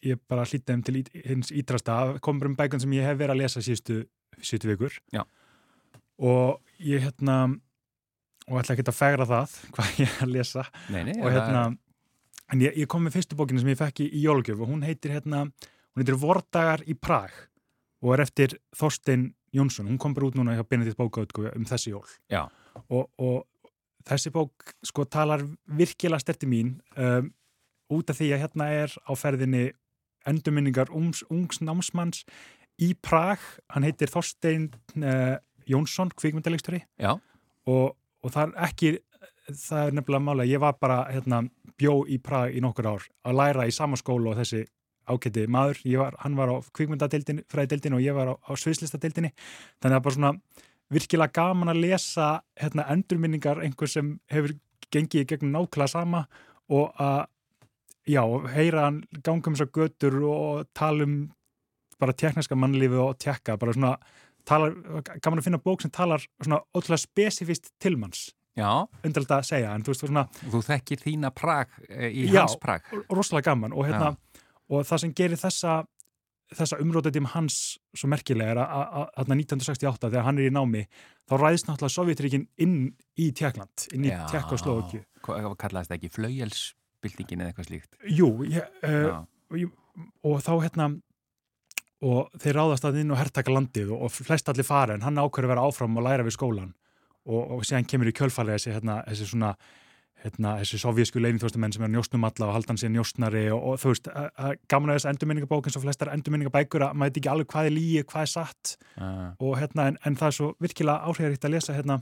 ég 0.05 0.21
bara 0.31 0.45
hlýtti 0.47 0.71
þeim 0.71 0.83
til 0.87 1.01
ít, 1.01 1.11
hins 1.27 1.53
ítrasta, 1.55 1.99
komur 2.25 2.51
um 2.51 2.57
bækun 2.59 2.83
sem 2.83 2.95
ég 2.97 3.07
hef 3.07 3.19
verið 3.21 3.35
að 3.35 3.43
lesa 3.43 3.63
síðustu, 3.65 4.01
síðustu 4.41 4.71
vikur. 4.73 4.99
Já. 5.15 5.25
og 6.19 6.61
ég 6.79 7.03
hérna 7.03 7.39
og 8.45 8.61
ætla 8.61 8.77
ekki 8.77 8.87
að 8.87 8.99
fegra 8.99 9.27
það 9.27 9.57
hvað 9.75 10.01
ég 10.03 10.13
er 10.13 10.27
að 10.27 10.35
lesa. 10.35 10.67
Nei, 10.93 11.03
nei, 11.09 11.15
og 11.19 11.33
hérna 11.33 11.65
en 12.53 12.65
ég, 12.65 12.77
ég 12.85 12.91
kom 12.91 13.05
með 13.07 13.19
fyrstu 13.19 13.39
bókinu 13.39 13.63
sem 13.63 13.73
ég 13.73 13.81
fekk 13.81 14.05
í, 14.05 14.11
í 14.19 14.25
jólugjöf 14.27 14.61
og 14.61 14.71
hún 14.71 14.85
heitir 14.87 15.15
hérna, 15.17 15.47
hún 15.95 16.03
heitir 16.03 16.19
Vordagar 16.21 16.85
í 16.89 16.97
Prag 16.99 17.33
og 18.05 18.15
er 18.17 18.25
eftir 18.27 18.59
Þorstein 18.77 19.33
Jónsson, 19.55 19.89
hún 19.89 20.01
kom 20.03 20.15
bara 20.17 20.29
út 20.29 20.37
núna 20.37 20.57
hjá 20.57 20.65
Benedikt 20.67 20.99
bókautgöfu 20.99 21.53
um 21.55 21.67
þessi 21.69 21.93
jól. 21.93 22.07
Já. 22.33 22.49
og, 22.91 23.07
og 23.23 23.47
þessi 24.09 24.33
bók 24.35 24.75
sko 24.85 25.07
talar 25.09 25.45
virkilega 25.79 26.21
sterti 26.21 26.49
mín 26.51 26.77
um, 26.99 27.31
út 27.95 28.11
af 28.11 28.19
því 28.19 28.35
að 28.35 28.45
hérna 28.45 28.69
er 28.75 28.97
á 29.07 29.13
ferðinni 29.17 29.65
endurminningar 30.29 30.91
ungs, 30.93 31.23
ungs 31.31 31.61
námsmanns 31.63 32.25
í 32.83 32.93
Prag, 32.99 33.41
hann 33.71 33.87
heitir 33.87 34.11
Þorstein 34.11 34.71
uh, 34.99 35.37
Jónsson, 35.71 36.11
kvikmyndalegstöri 36.19 36.83
og, 37.71 37.95
og 37.95 38.33
það 38.35 38.51
er 38.51 38.67
ekki 38.69 38.95
það 39.49 39.89
er 39.89 39.97
nefnilega 39.99 40.25
málega, 40.25 40.51
ég 40.51 40.63
var 40.63 40.79
bara 40.81 41.03
hérna, 41.11 41.43
bjó 41.79 42.05
í 42.09 42.19
Prag 42.23 42.55
í 42.55 42.63
nokkur 42.65 42.89
ár 42.89 43.07
að 43.27 43.39
læra 43.41 43.67
í 43.69 43.75
sama 43.75 43.99
skóla 44.01 44.33
og 44.33 44.41
þessi 44.41 44.65
áketi 45.05 45.45
maður, 45.53 45.81
var, 46.01 46.17
hann 46.23 46.37
var 46.39 46.53
á 46.53 46.57
kvikmyndadeildin 46.73 47.43
fræðdeildin 47.53 47.97
og 47.97 48.05
ég 48.05 48.17
var 48.17 48.33
á, 48.33 48.35
á 48.41 48.53
sviðslistadeildinni. 48.57 49.35
Þannig 49.83 49.85
að 49.85 49.91
það 49.91 49.99
er 49.99 50.05
bara 50.07 50.17
svona 50.17 50.33
virkilega 50.95 51.35
gaman 51.37 51.73
að 51.73 51.83
lesa 51.85 52.29
hérna, 52.61 52.87
endurminningar 52.95 53.61
einhver 53.65 53.91
sem 53.91 54.15
hefur 54.33 54.57
gengið 54.95 55.29
gegnum 55.29 55.53
nákvæmlega 55.53 55.93
sama 55.93 56.25
og 56.73 56.93
að 57.01 57.27
já, 58.09 58.23
heyra 58.55 58.87
hann 58.89 59.03
ganga 59.25 59.51
um 59.51 59.57
þessar 59.57 59.73
götur 59.75 60.21
og 60.29 60.69
tala 60.77 61.05
um 61.05 61.19
bara 62.01 62.17
tekniska 62.17 62.57
mannlífi 62.57 63.01
og 63.01 63.19
tekka 63.21 63.59
bara 63.61 63.75
svona, 63.77 63.93
talar, 64.49 64.75
gaman 65.21 65.41
að 65.41 65.47
finna 65.49 65.63
bók 65.63 65.85
sem 65.85 65.93
talar 65.93 66.25
svona 66.41 66.63
ótrúlega 66.73 67.05
spesifist 67.05 67.73
til 67.81 67.99
manns 68.01 68.31
undirlega 69.05 69.41
að 69.41 69.49
segja, 69.49 69.73
en 69.75 69.83
þú 69.83 69.93
veist, 69.95 70.05
svona 70.07 70.27
þú 70.53 70.61
þekkir 70.69 71.01
þína 71.03 71.31
Prag 71.35 71.69
eh, 71.89 72.11
í 72.13 72.29
Já. 72.31 72.41
hans 72.45 72.57
Prag 72.63 72.83
rosalega 73.11 73.51
gaman 73.51 73.73
og 73.75 73.87
hérna, 73.89 74.13
og 74.71 74.85
það 74.87 75.01
sem 75.05 75.13
gerir 75.15 75.37
þessa 75.41 75.85
þessa 76.55 76.77
umrótatíma 76.79 77.31
hans 77.33 77.79
svo 77.97 78.07
merkilega 78.13 78.51
er 78.53 78.59
að- 78.63 78.71
að 78.71 78.93
að- 79.01 79.11
þarna 79.17 79.37
1968 79.41 80.11
þegar 80.11 80.25
hann 80.25 80.39
er 80.39 80.51
í 80.51 80.53
námi, 80.55 80.83
þá 81.27 81.35
ræðist 81.41 81.67
náttúrulega 81.67 81.95
Sovjetríkin 81.97 82.47
inn 82.59 82.77
í 83.19 83.33
Tjekkland, 83.33 83.89
inn 83.95 84.05
í. 84.05 84.11
Tjekkoslóki. 84.31 85.01
kallaðist 85.25 85.91
það 85.91 85.97
ekki, 85.99 86.11
flaugjelsbyltingin 86.13 87.41
eða 87.41 87.49
eitthvað 87.55 87.69
slíkt 87.71 87.97
Jú, 88.13 88.29
ég, 88.45 88.69
uh, 88.85 89.25
og, 89.51 89.57
ég- 89.57 89.73
og 90.23 90.43
þá 90.45 90.53
hérna 90.63 91.01
og 92.05 92.31
þeir 92.39 92.55
ráðast 92.59 92.85
að 92.85 92.99
inn 93.01 93.11
og 93.15 93.19
herrtaka 93.19 93.51
landið 93.55 93.93
og, 93.95 94.03
og 94.07 94.11
flest 94.13 94.49
allir 94.53 94.67
fara 94.69 94.95
en 94.95 95.01
hann 95.07 95.17
ákveður 95.17 95.47
að 95.49 95.53
vera 95.55 95.65
áfram 95.69 95.97
og 95.97 96.05
læra 96.05 96.27
við 96.27 96.37
skólan 96.37 96.75
og, 97.25 97.57
og 97.57 97.65
síðan 97.65 97.89
kemur 97.89 98.11
í 98.11 98.15
kjölfælega 98.17 98.59
þessi, 98.59 98.75
hérna, 98.77 99.01
þessi 99.09 99.31
svona 99.31 99.55
hérna, 100.25 100.55
þessi 100.63 100.81
sovjísku 100.81 101.21
leinithjóstamenn 101.21 101.75
sem 101.75 101.85
er 101.85 101.93
njóstnum 101.93 102.25
alla 102.25 102.49
og 102.49 102.55
haldan 102.57 102.79
sér 102.81 102.93
njóstnari 102.95 103.45
og, 103.53 103.61
og 103.73 103.81
þú 103.83 103.93
veist, 103.93 104.11
gaman 104.73 104.93
að 104.93 105.01
þessi 105.01 105.11
endurminningabók 105.13 105.69
eins 105.69 105.79
og 105.79 105.85
flestar 105.85 106.13
endurminningabækur 106.15 106.87
að 106.87 106.95
maður 106.97 107.13
veit 107.13 107.21
ekki 107.21 107.33
alveg 107.33 107.51
hvað 107.53 107.69
er 107.69 107.75
líi, 107.75 108.05
hvað 108.09 108.25
er 108.25 108.33
satt. 108.33 108.77
Já, 108.97 109.09
og 109.45 109.59
hérna, 109.61 109.89
en, 109.93 109.99
en 110.05 110.17
það 110.21 110.31
er 110.31 110.39
svo 110.39 110.53
virkilega 110.65 111.11
áhrifaríkt 111.11 111.49
að 111.49 111.57
lesa 111.57 111.77
hérna 111.77 111.99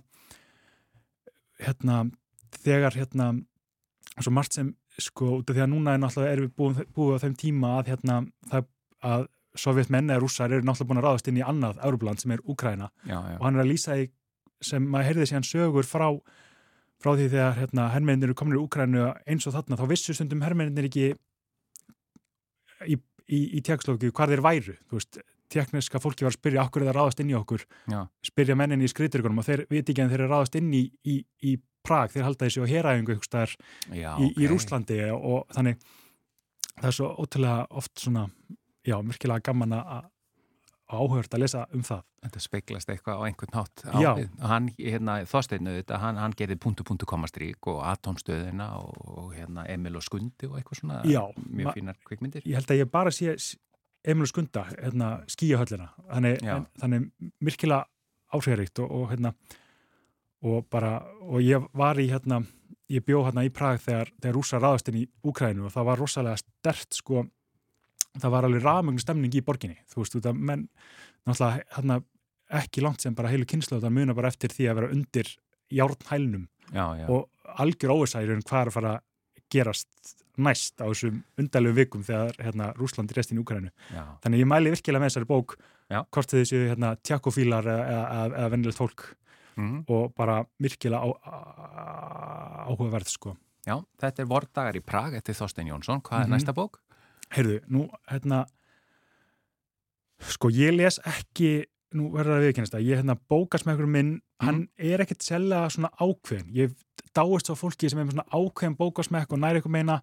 hérna, 1.62 1.98
þegar 2.62 2.98
hérna, 2.98 3.32
svo 4.18 4.34
margt 4.34 4.58
sem 4.58 4.72
sko, 5.00 5.38
út 5.40 5.50
af 5.50 5.56
því 5.56 5.64
að 5.64 5.72
núna 5.72 5.96
er 5.96 6.02
náttúrulega 6.02 6.36
erum 6.36 6.48
við 6.48 6.56
búið, 6.58 6.82
búið 6.94 7.18
á 7.18 7.22
þeim 7.24 7.36
tíma 7.42 7.76
að 7.78 7.92
hérna, 7.94 8.18
það 8.50 8.68
að 9.02 9.28
sovjetmenn 9.58 10.10
eða 10.12 10.22
rússar 10.22 10.52
eru 10.52 10.64
náttúrulega 10.64 10.90
búin 10.90 11.00
að 11.00 11.06
ráðast 11.08 11.28
inn 11.28 11.38
í 11.40 11.44
annað 11.44 11.80
Európland 11.84 12.22
sem 12.22 12.32
er 12.32 12.42
Úkraina 12.48 12.88
já, 13.04 13.16
já. 13.18 13.36
og 13.36 13.46
hann 13.46 13.58
er 13.58 13.64
að 13.64 13.70
lýsa 13.72 13.96
því 13.98 14.06
sem 14.66 14.86
maður 14.88 15.10
heyrði 15.10 15.28
síðan 15.30 15.48
sögur 15.48 15.88
frá 15.88 16.08
frá 17.02 17.16
því 17.18 17.28
þegar 17.32 17.58
hérna, 17.58 17.88
hermennir 17.92 18.30
eru 18.30 18.38
komin 18.38 18.56
í 18.56 18.62
Úkrænu 18.62 19.08
eins 19.26 19.46
og 19.50 19.56
þarna, 19.56 19.78
þá 19.80 19.86
vissu 19.90 20.14
stundum 20.14 20.44
hermennir 20.44 20.86
ekki 20.86 21.08
í, 22.86 22.96
í, 23.26 23.40
í 23.58 23.62
tjekslóki 23.64 24.12
hvar 24.14 24.30
þeir 24.30 24.44
væru 24.44 24.76
þú 24.86 25.00
veist, 25.00 25.18
tekniska 25.52 26.00
fólki 26.00 26.24
var 26.24 26.32
að 26.32 26.38
spyrja 26.38 26.64
okkur 26.64 26.86
eða 26.86 26.94
ráðast 26.96 27.20
inn 27.20 27.32
í 27.32 27.36
okkur, 27.36 27.66
Já. 27.90 28.00
spyrja 28.24 28.56
menninni 28.58 28.86
í 28.88 28.92
skriturgunum 28.92 29.42
og 29.42 29.48
þeir 29.48 29.64
viti 29.70 29.92
ekki 29.92 30.04
en 30.04 30.12
þeir 30.12 30.24
eru 30.24 30.32
ráðast 30.32 30.56
inn 30.60 30.70
í, 30.78 30.86
í, 31.04 31.18
í 31.50 31.58
Prag, 31.82 32.12
þeir 32.14 32.28
halda 32.28 32.46
þessi 32.46 32.62
á 32.62 32.70
heræðingu 32.70 33.16
já 33.90 34.12
í. 34.22 34.46
Rúslandi 34.46 35.00
og, 35.10 35.48
þannig 35.50 35.80
það 36.76 36.88
er 36.88 36.94
svo 36.94 37.08
ótrúlega 37.18 37.64
oft 37.80 38.04
svona 38.04 38.28
já, 38.86 38.94
virkilega 39.02 39.42
gaman 39.50 39.74
að 39.80 40.06
áhört 40.92 41.34
að 41.34 41.42
lesa 41.44 41.64
um 41.74 41.82
það. 41.86 42.04
Þetta 42.22 42.42
speiklast 42.44 42.92
eitthvað 42.92 43.20
á 43.20 43.22
einhvern 43.28 43.56
hátt 43.58 43.84
á, 43.88 43.98
Já. 44.02 44.10
hann, 44.50 44.68
hérna, 44.78 45.16
Þorsteinu 45.28 45.74
þetta, 45.78 45.98
hann, 46.02 46.20
hann 46.22 46.36
gerði 46.38 46.58
punktu 46.62 46.86
punktu 46.86 47.08
komastrík 47.08 47.68
og 47.72 47.82
atomstöðina 47.88 48.68
og, 48.78 48.92
og 49.24 49.32
hérna, 49.36 49.66
Emil 49.72 49.98
og 49.98 50.06
Skundi 50.06 50.50
og 50.50 50.58
eitthvað 50.60 50.82
svona 50.82 51.00
Já, 51.08 51.22
mjög 51.48 51.78
fínar 51.78 51.98
kvikmyndir. 52.06 52.46
Ég 52.46 52.60
held 52.60 52.74
að 52.74 52.82
ég 52.84 52.92
bara 52.92 53.14
sé 53.14 53.36
Emil 54.02 54.30
Skunda, 54.30 54.66
hérna, 54.74 55.10
skíahöllina 55.30 55.92
þannig, 56.08 56.40
en, 56.42 56.66
þannig 56.82 57.10
virkilega 57.42 57.86
áhrifaríkt 58.32 58.82
og, 58.82 58.90
og 58.90 59.12
hérna 59.12 59.34
og 60.42 60.66
bara, 60.70 60.96
og 61.22 61.42
ég 61.44 61.62
var 61.78 62.00
í 62.02 62.08
hérna, 62.10 62.40
ég 62.90 63.04
bjó 63.06 63.22
hérna 63.28 63.44
í 63.46 63.52
Prag 63.54 63.78
þegar, 63.84 64.10
þegar 64.18 64.36
rúsa 64.36 64.58
ráðast 64.58 64.90
inn 64.90 65.04
í 65.04 65.06
Úkrænu 65.28 65.68
og 65.68 65.74
það 65.74 65.88
var 65.90 66.02
rosalega 66.02 66.40
stert 66.42 66.98
sko 66.98 67.22
það 68.20 68.34
var 68.34 68.48
alveg 68.48 68.64
rafmögnu 68.66 69.02
stemning 69.02 69.34
í 69.38 69.44
borginni 69.44 69.78
þú 69.92 70.02
veist, 70.02 70.16
þetta 70.18 70.34
menn 70.36 70.66
náttúrulega 71.26 71.62
hérna, 71.76 72.00
ekki 72.62 72.84
langt 72.84 73.04
sem 73.04 73.14
bara 73.16 73.30
heilu 73.32 73.46
kynslu 73.48 73.80
það 73.80 73.96
muna 73.98 74.16
bara 74.16 74.32
eftir 74.32 74.52
því 74.52 74.68
að 74.68 74.80
vera 74.80 74.92
undir 74.96 75.30
járnhælnum 75.72 76.48
já, 76.72 76.84
já, 77.00 77.06
og 77.08 77.28
algjör 77.62 77.94
óversæður 77.96 78.42
hvað 78.42 78.60
er 78.60 78.72
að 78.72 78.76
fara 78.76 78.92
að 78.98 79.08
gerast 79.52 80.16
næst 80.40 80.80
á 80.80 80.88
þessum 80.88 81.22
undalegu 81.40 81.76
vikum 81.76 82.04
þegar 82.06 82.38
hérna, 82.40 82.70
Rúsland 82.78 83.12
rest 83.12 83.32
inn 83.32 83.42
í. 83.42 83.70
Já, 83.92 84.04
Þannig 84.24 84.40
ég 84.40 84.48
mæli 84.48 84.72
virkilega 84.72 85.02
með 85.02 85.10
þessari 85.10 85.28
bók 85.28 85.56
hvort 85.92 86.32
þið 86.32 86.44
séu 86.48 86.68
hérna, 86.70 86.94
tjakkofílar 87.04 87.68
eða, 87.68 87.84
eða, 87.84 88.24
eða 88.40 88.52
vennilegt 88.54 88.78
fólk 88.78 89.04
mm. 89.60 89.82
og 89.92 90.14
bara 90.16 90.38
virkilega 90.62 91.02
áhugaverð 92.68 93.12
sko. 93.12 93.34
Já, 93.66 93.76
þetta 94.00 94.24
er 94.24 94.30
vordagar 94.30 94.78
í 94.78 94.82
Prag 94.84 95.18
eftir 95.20 95.36
Þorstein 95.38 95.68
Jónsson. 95.70 96.00
Hvað 96.02 96.24
er 96.24 96.26
Mhm. 96.26 96.34
næsta 96.34 96.54
bók? 96.56 96.80
Heyrðu, 97.32 97.60
nú, 97.72 97.86
hérna 98.10 98.44
sko, 100.32 100.50
ég 100.54 100.74
les 100.76 100.98
ekki 101.08 101.52
nú 101.96 102.10
verður 102.14 102.38
að 102.38 102.46
viðkynast 102.46 102.76
að 102.76 102.86
ég, 102.88 103.00
hérna, 103.00 103.16
bókasmekkur 103.30 103.88
minn, 103.90 104.12
hann 104.42 104.66
er 104.80 105.02
ekkert 105.04 105.24
sérlega 105.24 105.70
svona 105.72 105.90
ákveðin, 106.00 106.52
ég 106.56 106.76
dáist 107.12 107.48
svo 107.48 107.56
fólki 107.58 107.90
sem 107.90 108.00
er 108.00 108.06
með 108.08 108.16
svona 108.16 108.30
ákveðin 108.32 108.78
bókasmekk 108.78 109.34
og 109.34 109.42
næri 109.42 109.60
eitthvað 109.60 109.74
meina, 109.76 109.98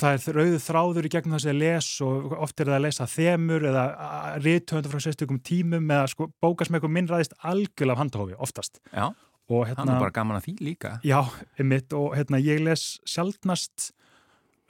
það 0.00 0.16
er 0.16 0.38
rauðu 0.38 0.60
þráður 0.64 1.08
í 1.08 1.12
gegnum 1.12 1.36
þess 1.36 1.50
að 1.50 1.60
les 1.60 1.90
og 2.06 2.36
oft 2.46 2.62
er 2.62 2.70
það 2.70 2.78
að 2.78 2.84
lesa 2.86 3.08
þemur 3.10 3.68
eða 3.70 3.84
ríðtöndar 4.44 4.94
frá 4.94 5.04
sérstökum 5.04 5.42
tímum 5.44 5.90
eða 5.90 6.08
sko, 6.14 6.30
bókasmekkur 6.44 6.92
minn 6.92 7.10
ræðist 7.10 7.36
algjörlega 7.42 7.98
af 7.98 8.02
handahófi, 8.04 8.38
oftast. 8.46 8.80
Já, 8.94 9.10
og 9.10 9.58
það 9.58 9.74
er 9.74 9.74
hérna, 9.74 9.98
bara 10.06 10.16
gaman 10.16 10.38
að 10.38 10.48
því 10.48 10.56
líka. 10.70 10.94
Já, 11.04 11.20
einmitt 11.58 11.92
og 11.96 12.14
hérna 12.16 12.40
ég 12.40 12.64
les 12.64 12.86
sjaldnast 13.10 13.90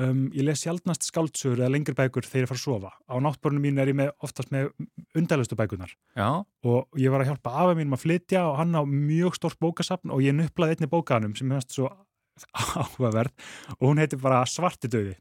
um, 0.02 0.24
ég 0.34 0.46
les 0.46 0.62
sjaldnast 0.64 1.06
skáldsögur 1.06 1.62
eða 1.62 1.72
lengri 1.74 1.94
bækur 1.96 2.26
þegar 2.26 2.46
ég 2.46 2.50
fara 2.50 2.60
að 2.60 2.64
sofa. 2.64 2.92
Á 3.06 3.14
náttborunum 3.22 3.64
mín 3.64 3.80
er 3.82 3.90
ég 3.92 3.98
með, 3.98 4.12
oftast 4.24 4.54
með 4.54 4.70
undarlegustu 5.14 5.58
bækunar 5.58 5.92
Já, 6.16 6.44
og 6.66 7.00
ég 7.00 7.14
var 7.14 7.24
að 7.24 7.32
hjálpa 7.32 7.54
afa 7.62 7.76
mínum 7.78 7.96
að 7.98 8.04
flytja 8.06 8.46
og 8.48 8.58
hann 8.60 8.74
á 8.74 8.82
mjög 8.88 9.38
stórt 9.38 9.60
bókasafn 9.62 10.14
og 10.14 10.24
ég 10.24 10.36
nuplaði 10.36 10.78
einni 10.78 10.90
bókanum 10.90 11.36
sem 11.38 11.50
næst 11.50 11.76
svo 11.76 11.90
áhugaverð 12.78 13.30
og 13.78 13.86
hún 13.86 14.02
heitir 14.02 14.22
bara 14.22 14.42
Svartidauði 14.50 15.14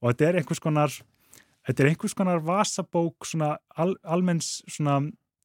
og 0.00 0.12
þetta 0.12 0.28
er 0.28 0.40
einhvers 0.40 0.60
konar 0.62 0.92
þetta 1.66 1.82
er 1.82 1.90
einhvers 1.92 2.16
konar 2.16 2.44
vasabók 2.44 3.28
svona 3.28 3.54
al, 3.76 3.94
almenns 4.04 4.60
svona 4.68 5.00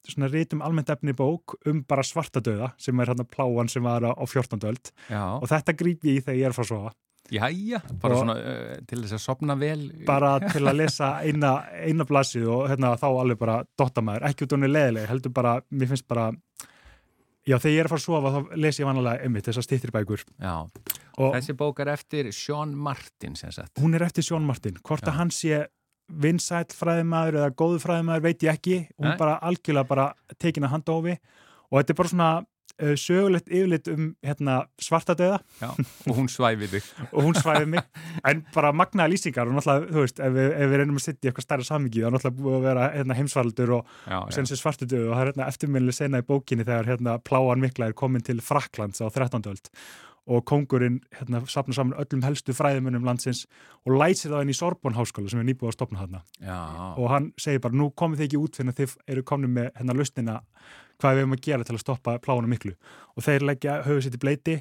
svona 0.06 0.28
rítum 0.30 0.62
almennt 0.62 0.90
efni 0.92 1.14
bók 1.16 1.56
um 1.66 1.82
bara 1.88 2.04
svartadauða 2.06 2.72
sem 2.80 3.00
er 3.02 3.10
hann 3.10 3.22
að 3.24 3.32
pláan 3.32 3.70
sem 3.70 3.82
var 3.82 4.06
á 4.06 4.12
14. 4.22 4.60
öld 4.68 4.92
já. 5.10 5.22
og 5.40 5.48
þetta 5.50 5.74
gríp 5.78 6.06
ég 6.06 6.20
í 6.20 6.22
þegar 6.22 6.38
ég 6.38 6.48
er 6.50 6.56
frá 6.56 6.62
að 6.62 6.70
sofa 6.70 6.92
Jæja, 7.32 7.80
bara 8.02 8.14
Og- 8.14 8.20
svona 8.22 8.34
uh, 8.38 8.76
til 8.86 9.00
þess 9.02 9.16
að 9.18 9.22
sopna 9.24 9.56
vel. 9.58 9.86
bara 10.06 10.36
til 10.52 10.62
að 10.62 10.76
lesa 10.78 11.08
eina, 11.26 11.54
eina 11.82 12.04
blasið 12.06 12.46
og 12.54 12.68
hérna, 12.70 12.92
þá 13.00 13.06
alveg 13.10 13.38
bara 13.40 13.56
dotta 13.78 14.02
maður, 14.04 14.28
ekki 14.30 14.46
út 14.46 14.52
af 14.52 14.58
henni 14.60 14.70
leðileg 14.72 15.08
heldur 15.10 15.32
bara, 15.34 15.56
mér 15.70 15.90
finnst 15.90 16.06
bara 16.08 16.28
já, 17.46 17.56
þegar 17.58 17.72
ég 17.74 17.80
er 17.82 17.88
að 17.88 17.94
fara 17.94 18.00
að 18.02 18.06
sofa 18.06 18.34
þá 18.36 18.56
les 18.62 18.80
ég 18.80 18.88
vanlega 18.88 19.22
einmitt 19.26 19.46
þessar 19.50 19.66
stýttir 19.66 19.92
bækur 19.94 20.22
Já, 20.42 20.54
og 21.18 21.34
þessi 21.36 21.54
bók 21.58 21.80
er 21.84 21.92
eftir 21.94 22.30
Sean 22.34 22.74
Martin 22.74 23.34
hún 23.80 23.94
er 23.98 24.06
eftir 24.06 24.26
Sjón 24.26 24.46
Martin 24.46 24.78
hvort 24.82 25.02
Já. 25.06 25.10
að 25.12 25.18
hann 25.20 25.30
sé 25.34 25.64
vinsæll 26.06 26.70
fræðimæður 26.70 27.40
eða 27.40 27.54
góðu 27.58 27.80
fræðimæður 27.82 28.22
veit 28.28 28.42
ég 28.46 28.52
ekki 28.54 28.76
hún 28.98 29.10
Nei. 29.10 29.16
bara 29.18 29.38
algjörlega 29.42 29.88
bara 29.90 30.04
tekin 30.38 30.66
að 30.66 30.74
handófi 30.76 31.16
og 31.70 31.80
þetta 31.80 31.90
er 31.94 31.98
bara 31.98 32.12
svona 32.12 32.30
sögulegt 33.00 33.48
yfirlit 33.48 33.88
um 33.92 34.08
hérna, 34.24 34.56
svartadauða 34.82 35.38
Já, 35.62 35.70
og 35.72 36.18
hún 36.18 36.28
svæfi 36.28 36.68
þig. 36.74 36.88
og 37.14 37.28
hún 37.28 37.38
svæði 37.38 37.70
mig 37.72 37.84
en 38.28 38.42
bara 38.54 38.72
magnaða 38.76 39.12
lýsingar 39.14 39.48
og 39.48 39.56
náttúrulega, 39.56 39.92
þú 39.92 40.04
veist, 40.04 40.20
ef 40.20 40.34
við, 40.36 40.50
ef 40.56 40.72
við 40.72 40.82
reynum 40.82 40.98
að 41.00 41.06
setja 41.06 41.28
í 41.28 41.30
eitthvað 41.30 41.46
stærra 41.48 41.68
samingi, 41.70 42.02
þá 42.04 42.10
náttúrulega 42.14 42.40
búið 42.42 42.58
að 42.58 42.66
vera 42.70 42.88
hérna, 42.96 43.20
heimsvaraldur 43.20 43.76
og, 43.78 43.94
Já, 44.06 44.18
og 44.18 44.28
já. 44.32 44.36
sen 44.38 44.50
sér 44.50 44.62
svartudöðu 44.62 45.06
og 45.08 45.14
það 45.14 45.22
er 45.24 45.32
hérna, 45.32 45.48
eftirminnileg 45.52 45.98
sena 46.00 46.20
í 46.20 46.28
bókinni 46.28 46.66
þegar 46.68 46.92
hérna, 46.92 47.16
pláan 47.24 47.64
mikla 47.64 47.90
er 47.90 47.96
komin 47.96 48.26
til 48.26 48.42
Fraklands 48.44 49.00
á 49.00 49.08
13. 49.08 49.46
öld 49.52 49.72
og 50.26 50.42
kongurinn 50.46 50.98
hérna, 51.14 51.42
sapna 51.46 51.74
saman 51.76 51.98
öllum 52.02 52.24
helstu 52.26 52.54
fræðimunum 52.56 53.04
landsins 53.06 53.44
og 53.86 53.94
læsir 54.00 54.32
það 54.32 54.42
inn 54.42 54.50
í 54.50 54.56
Sorbonne 54.58 54.98
háskóla 54.98 55.30
sem 55.30 55.42
er 55.42 55.46
nýbúið 55.46 55.70
að 55.70 55.76
stopna 55.76 56.22
Já, 56.42 56.58
og 56.98 57.06
hann 57.12 57.30
segir 57.38 57.62
bara, 57.62 57.78
nú 57.78 57.92
komið 57.94 58.22
þið 58.22 58.26
ekki 58.26 58.40
út 58.42 58.58
fyrir 58.58 58.72
að 58.72 58.80
þið 58.80 58.96
eru 59.14 59.22
komin 59.30 59.54
með 59.54 59.70
hérna 59.78 59.94
lustina 59.94 60.40
hvað 61.00 61.16
við 61.16 61.24
erum 61.24 61.36
að 61.36 61.44
gera 61.46 61.68
til 61.68 61.76
að 61.76 61.84
stoppa 61.84 62.18
plána 62.24 62.50
miklu. 62.50 62.74
Og 63.16 63.26
þeir 63.26 63.46
leggja 63.50 63.78
höfuð 63.86 64.04
sitt 64.06 64.18
í 64.18 64.22
bleiti 64.22 64.58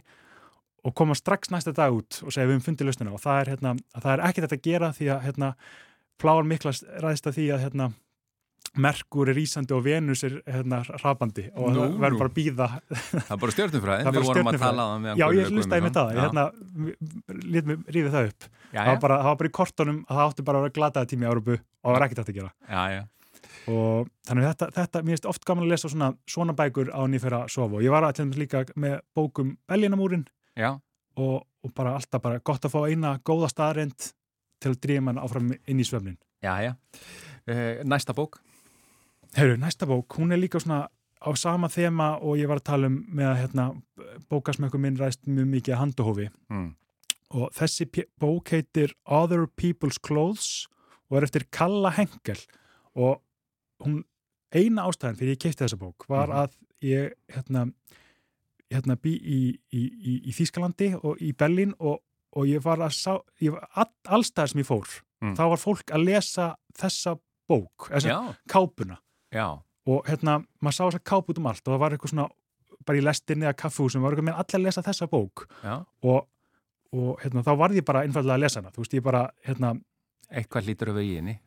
og 0.85 0.93
koma 0.97 1.17
strax 1.17 1.51
næsta 1.53 1.73
dag 1.75 1.95
út 1.95 2.21
og 2.21 2.33
segja 2.33 2.47
við 2.47 2.59
höfum 2.59 2.65
fundið 2.69 2.91
lustina 2.91 3.13
og 3.15 3.21
það 3.23 3.41
er, 3.41 3.53
hérna, 3.55 3.75
að 3.95 4.05
það 4.05 4.15
er 4.15 4.25
ekkert 4.29 4.47
þetta 4.47 4.59
að 4.59 4.65
gera 4.69 4.89
því 4.93 5.11
að 5.15 5.21
hérna, 5.25 5.53
pláan 6.21 6.49
mikla 6.49 6.73
ræðist 7.03 7.29
að 7.29 7.39
því 7.39 7.47
að 7.55 7.63
hérna, 7.65 7.93
Merkur 8.75 9.29
er 9.31 9.37
ísandi 9.39 9.71
og 9.75 9.83
Venus 9.85 10.23
er 10.27 10.33
hérna, 10.49 10.81
hrapandi 10.99 11.45
og 11.53 11.69
Nú, 11.71 11.79
það 11.79 11.99
verður 12.01 12.19
bara 12.19 12.31
að 12.31 12.35
býða 12.35 12.67
það 13.13 13.29
er 13.35 13.39
bara 13.43 13.53
bara 13.85 13.97
Við 14.17 14.27
vorum 14.27 14.49
að 14.51 14.57
tala 14.59 14.87
um 14.91 15.05
Já, 15.07 15.25
ég 15.37 15.51
hlustaði 15.53 15.85
með 15.85 15.93
það, 15.95 16.09
ég 16.11 16.25
hérna, 16.25 16.45
rífið 17.95 18.09
það 18.17 18.31
upp. 18.31 18.47
Já, 18.75 18.81
það 18.81 18.89
var, 18.89 18.97
já, 18.97 19.01
bara, 19.05 19.19
það 19.21 19.29
var 19.29 19.39
bara 19.41 19.51
í 19.51 19.55
kortunum 19.59 20.01
að 20.03 20.19
það 20.19 20.31
átti 20.31 20.47
bara 20.49 20.59
að 20.59 20.65
vera 20.65 20.75
glataði 20.79 21.11
tími 21.13 21.25
í 21.25 21.29
Árubu 21.29 21.55
og 21.55 21.85
það 21.85 21.95
var 21.95 22.07
ekkert 22.07 22.21
hægt 22.23 22.33
að 22.33 22.39
gera. 22.41 22.51
Já, 22.67 22.81
já. 22.97 23.01
Og 23.71 24.09
þannig 24.27 24.47
þetta, 24.49 24.69
þetta 24.75 25.01
mér 25.03 25.15
finnst 25.15 25.29
oft 25.29 25.45
gaman 25.47 25.65
að 25.65 25.71
lesa 25.73 25.89
svona, 25.91 26.11
svona 26.29 26.53
bækur 26.57 26.91
á 26.93 27.01
nýfæra 27.09 27.43
sofa 27.49 27.79
og 27.79 27.85
ég 27.85 27.93
var 27.93 28.07
dæmis 28.13 28.37
líka 28.37 28.65
með 28.75 28.99
bókum 29.15 29.55
Belginamúrin 29.67 30.25
já. 30.57 30.75
og, 31.17 31.45
og 31.63 31.73
bara 31.75 31.95
alltaf 31.97 32.21
bara 32.21 32.39
gott 32.39 32.65
að 32.65 32.75
fá 32.75 32.81
eina 32.89 33.15
góða 33.25 33.49
staðarind 33.49 34.11
til 34.61 34.71
að 34.73 34.81
drífa 34.85 35.01
mann 35.07 35.19
áfram 35.21 35.53
inn 35.55 35.79
í 35.79 35.85
svefnin 35.87 36.17
já, 36.43 36.53
já. 36.61 36.73
Uh, 37.45 37.81
næsta 37.85 38.13
bók. 38.17 38.39
Heyrðu, 39.35 39.57
næsta 39.61 39.85
bók, 39.89 40.15
hún 40.17 40.31
er 40.33 40.39
líka 40.41 40.59
svona 40.61 40.87
á 41.21 41.29
sama 41.37 41.67
þema 41.69 42.15
og 42.21 42.37
ég 42.39 42.47
var 42.49 42.61
að 42.61 42.67
tala 42.69 42.87
um 42.89 42.95
með 43.17 43.27
að 43.31 43.39
hérna, 43.41 43.65
bókasmekkur 44.31 44.81
minn 44.81 44.97
ræst 44.99 45.25
mjög 45.27 45.47
mikið 45.51 45.73
að 45.75 45.81
handuhófi 45.83 46.27
Mm. 46.49 46.75
og 47.35 47.51
þessi 47.57 47.87
bók 48.21 48.49
heitir 48.53 48.93
Other 49.05 49.45
People's 49.47 49.97
Clothes 50.01 50.67
og 51.09 51.17
er 51.17 51.23
eftir 51.27 51.45
Kalla 51.51 51.89
Henkel 51.91 52.39
og 52.95 53.21
hún 53.85 54.03
eina 54.55 54.85
ástæðan 54.89 55.17
fyrir 55.19 55.35
ég 55.35 55.41
keipti 55.45 55.63
þessa 55.65 55.77
bók 55.81 56.05
var 56.09 56.27
Mhm. 56.27 56.37
að 56.37 56.51
ég 56.81 57.13
hérna, 57.33 57.65
hérna 58.71 58.95
bý 59.01 59.13
í, 59.15 59.39
í, 59.73 59.81
í, 59.81 60.13
í 60.29 60.31
Þýskalandi 60.35 60.91
og 61.03 61.21
í 61.21 61.31
Berlín 61.37 61.73
og, 61.79 62.01
og 62.35 62.47
ég 62.49 62.61
var 62.65 62.77
að 62.83 62.93
sá 62.97 63.13
ég 63.41 63.51
var 63.55 63.67
all, 63.75 63.91
allstæðar 64.17 64.49
sem 64.53 64.61
ég 64.63 64.69
fór 64.69 65.01
Mm. 65.23 65.31
þá 65.33 65.45
var 65.49 65.57
fólk 65.57 65.91
að 65.95 66.03
lesa 66.05 66.45
þessa 66.75 67.13
bók, 67.47 67.85
þessa 67.87 68.09
Já, 68.09 68.35
kápuna 68.51 68.97
já, 69.31 69.45
og 69.87 70.03
hérna, 70.05 70.43
maður 70.61 70.75
sá 70.75 70.83
þessa 70.91 71.03
káp 71.07 71.29
út 71.31 71.37
um 71.39 71.47
allt 71.47 71.63
og 71.67 71.71
það 71.73 71.79
var 71.79 71.91
eitthvað 71.95 72.11
svona, 72.11 72.25
bara 72.85 72.97
í 72.99 73.01
lestinni 73.01 73.45
eða 73.47 73.55
kaffúsum, 73.55 74.01
var 74.03 74.11
eitthvað 74.11 74.27
með 74.27 74.39
allir 74.43 74.59
að 74.59 74.65
lesa 74.65 74.81
þessa 74.83 75.07
bók 75.07 75.45
já. 75.63 75.85
og, 76.03 76.27
og 76.91 77.19
hérna, 77.23 77.43
þá 77.47 77.51
varð 77.57 77.75
ég 77.79 77.85
bara 77.87 78.03
einfallega 78.03 78.35
að 78.35 78.43
lesa 78.43 78.59
hana, 78.59 78.71
þú 78.75 78.83
veist, 78.83 78.93
ég 78.99 79.03
bara 79.07 79.23
hérna, 79.47 79.81
Eitthvað 80.29 80.65
lítur 80.67 80.91
í 80.99 81.15
henni. 81.15 81.39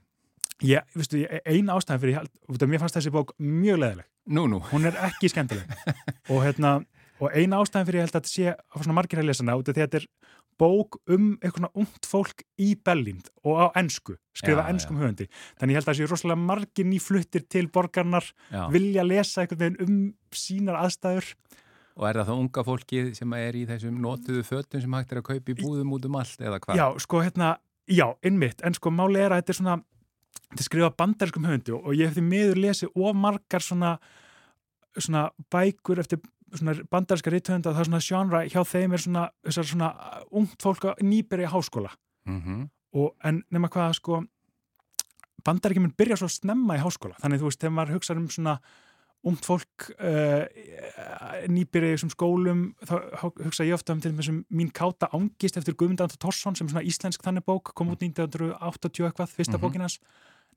Ég, 0.66 0.86
veistu, 0.96 1.20
ég, 1.22 1.40
eina 1.46 1.76
ástæðan 1.78 2.02
fyrir, 2.02 2.28
ég 2.50 2.68
mér 2.72 2.82
fannst 2.82 2.98
þessi 2.98 3.12
bók 3.14 3.34
mjög 3.38 3.82
leðileg, 3.84 4.08
Nú, 4.28 4.46
nú. 4.50 4.58
hún 4.72 4.84
er 4.88 4.96
ekki 5.08 5.30
skemmtileg 5.32 5.70
og 6.32 6.42
hérna, 6.44 6.78
og 7.22 7.32
eina 7.34 7.60
ástæðan 7.62 7.88
fyrir 7.88 8.02
ég 8.02 8.08
held 8.08 8.16
að 8.16 8.20
þetta 8.20 8.34
sé 8.34 8.50
að 8.56 8.82
svona 8.84 8.98
margir 8.98 9.22
að 9.22 9.30
lesa 9.30 9.44
hana, 9.44 9.56
út 9.60 9.70
af 9.70 9.76
því 9.78 9.84
að 9.84 9.88
þetta 9.88 10.02
er 10.02 10.08
bók 10.58 10.96
um 11.14 11.26
eitthvað 11.38 11.60
svona 11.60 11.70
ungt 11.78 12.08
fólk 12.10 12.42
í 12.58 12.72
Berlín 12.82 13.20
og 13.46 13.60
á 13.62 13.66
ensku, 13.78 14.16
skrifa 14.34 14.64
Já, 14.66 14.70
enskum 14.72 14.98
höfundi 14.98 15.28
þannig 15.60 15.76
ég 15.76 15.78
held 15.78 15.86
að 15.86 15.92
þessi 15.94 16.08
rosalega 16.10 16.42
margir 16.48 16.88
nýfluttir 16.90 17.44
til 17.46 17.68
borgarnar, 17.70 18.26
Já. 18.50 18.64
vilja 18.74 19.04
lesa 19.06 19.44
eitthvað 19.44 19.62
veginn 19.62 19.84
um 19.86 20.00
sínar 20.34 20.80
aðstæður 20.82 21.30
Og 21.98 22.06
er 22.06 22.18
það 22.20 22.28
þá 22.28 22.34
unga 22.38 22.62
fólkið 22.62 23.06
sem 23.18 23.32
er 23.34 23.56
í 23.58 23.64
þessum 23.66 23.96
notuðu 24.02 24.42
fötum 24.46 24.82
sem 24.82 24.92
hægt 24.94 25.14
er 25.14 25.18
að 25.18 25.24
kaupa 25.32 25.50
í 25.50 25.56
búðum 25.58 25.94
út 25.96 26.04
um 26.06 26.18
allt 26.20 26.42
eða 26.46 26.60
hvað? 26.62 26.78
Já, 26.78 26.84
sko, 27.02 27.22
hérna, 27.26 27.48
já, 27.90 28.04
innmitt, 28.22 28.62
en 28.62 28.76
sko 28.78 28.92
máli 28.94 29.18
er 29.18 29.34
að 29.34 29.40
þetta 29.40 29.54
er 29.54 29.58
svona, 29.58 29.74
þetta 30.48 30.62
er 30.62 30.68
skrifað 30.68 30.96
bandarskum 31.02 31.46
höfundi 31.48 31.76
og 31.76 31.92
ég 31.96 32.08
hef 32.08 32.16
því 32.18 32.24
miður 32.28 32.62
lesið 32.64 32.96
of 32.96 33.16
margar 33.16 33.64
svona, 33.64 33.98
svona 34.96 35.28
bækur 35.52 36.00
eftir 36.02 36.22
svona 36.54 36.74
bandarska 36.90 37.30
rithöfunda 37.32 37.74
það 37.74 37.84
er 37.84 37.90
svona 37.90 38.04
genre 38.06 38.42
hjá 38.48 38.60
þeim 38.64 38.96
er 38.96 39.04
svona, 39.04 39.28
svona 39.58 39.92
ungt 40.30 40.62
fólk 40.64 40.90
nýbyrja 41.04 41.50
í 41.50 41.52
háskóla. 41.52 41.92
Mm 42.28 42.68
og 42.96 43.14
en 43.28 43.42
nema 43.52 43.68
hvað 43.68 43.98
sko 43.98 44.22
bandaríkjum 45.44 45.88
mun 45.88 45.96
byrja 45.98 46.16
svo 46.20 46.28
snemma 46.32 46.78
í 46.78 46.82
háskóla 46.82 47.18
þannig 47.20 47.42
þú 47.42 47.50
veist, 47.50 47.60
þegar 47.60 47.74
maður 47.76 47.98
hugsa 47.98 48.16
um 48.16 48.28
svona 48.32 48.54
ungt 49.26 49.44
fólk 49.44 49.88
uh, 49.98 50.44
nýbyrja 51.50 51.90
í 51.92 51.96
þessum 51.96 52.12
skólum 52.14 52.62
þá 52.86 52.94
hugsa 53.42 53.66
ég 53.66 53.74
ofta 53.76 53.94
um 53.96 54.00
til 54.04 54.12
þessum 54.14 54.40
mín 54.54 54.70
káta 54.74 55.08
ángist 55.16 55.58
eftir 55.58 55.74
Guðmund 55.78 56.02
Anton 56.04 56.20
Torsson 56.22 56.56
sem 56.58 56.68
svona 56.70 56.84
íslensk 56.86 57.22
þannig 57.26 57.46
bók, 57.48 57.72
kom 57.74 57.90
út 57.94 58.02
1980 58.04 59.08
eitthvað, 59.10 59.34
fyrsta 59.34 59.58
Mhm. 59.58 59.62
bókin 59.64 59.84
hans 59.86 59.98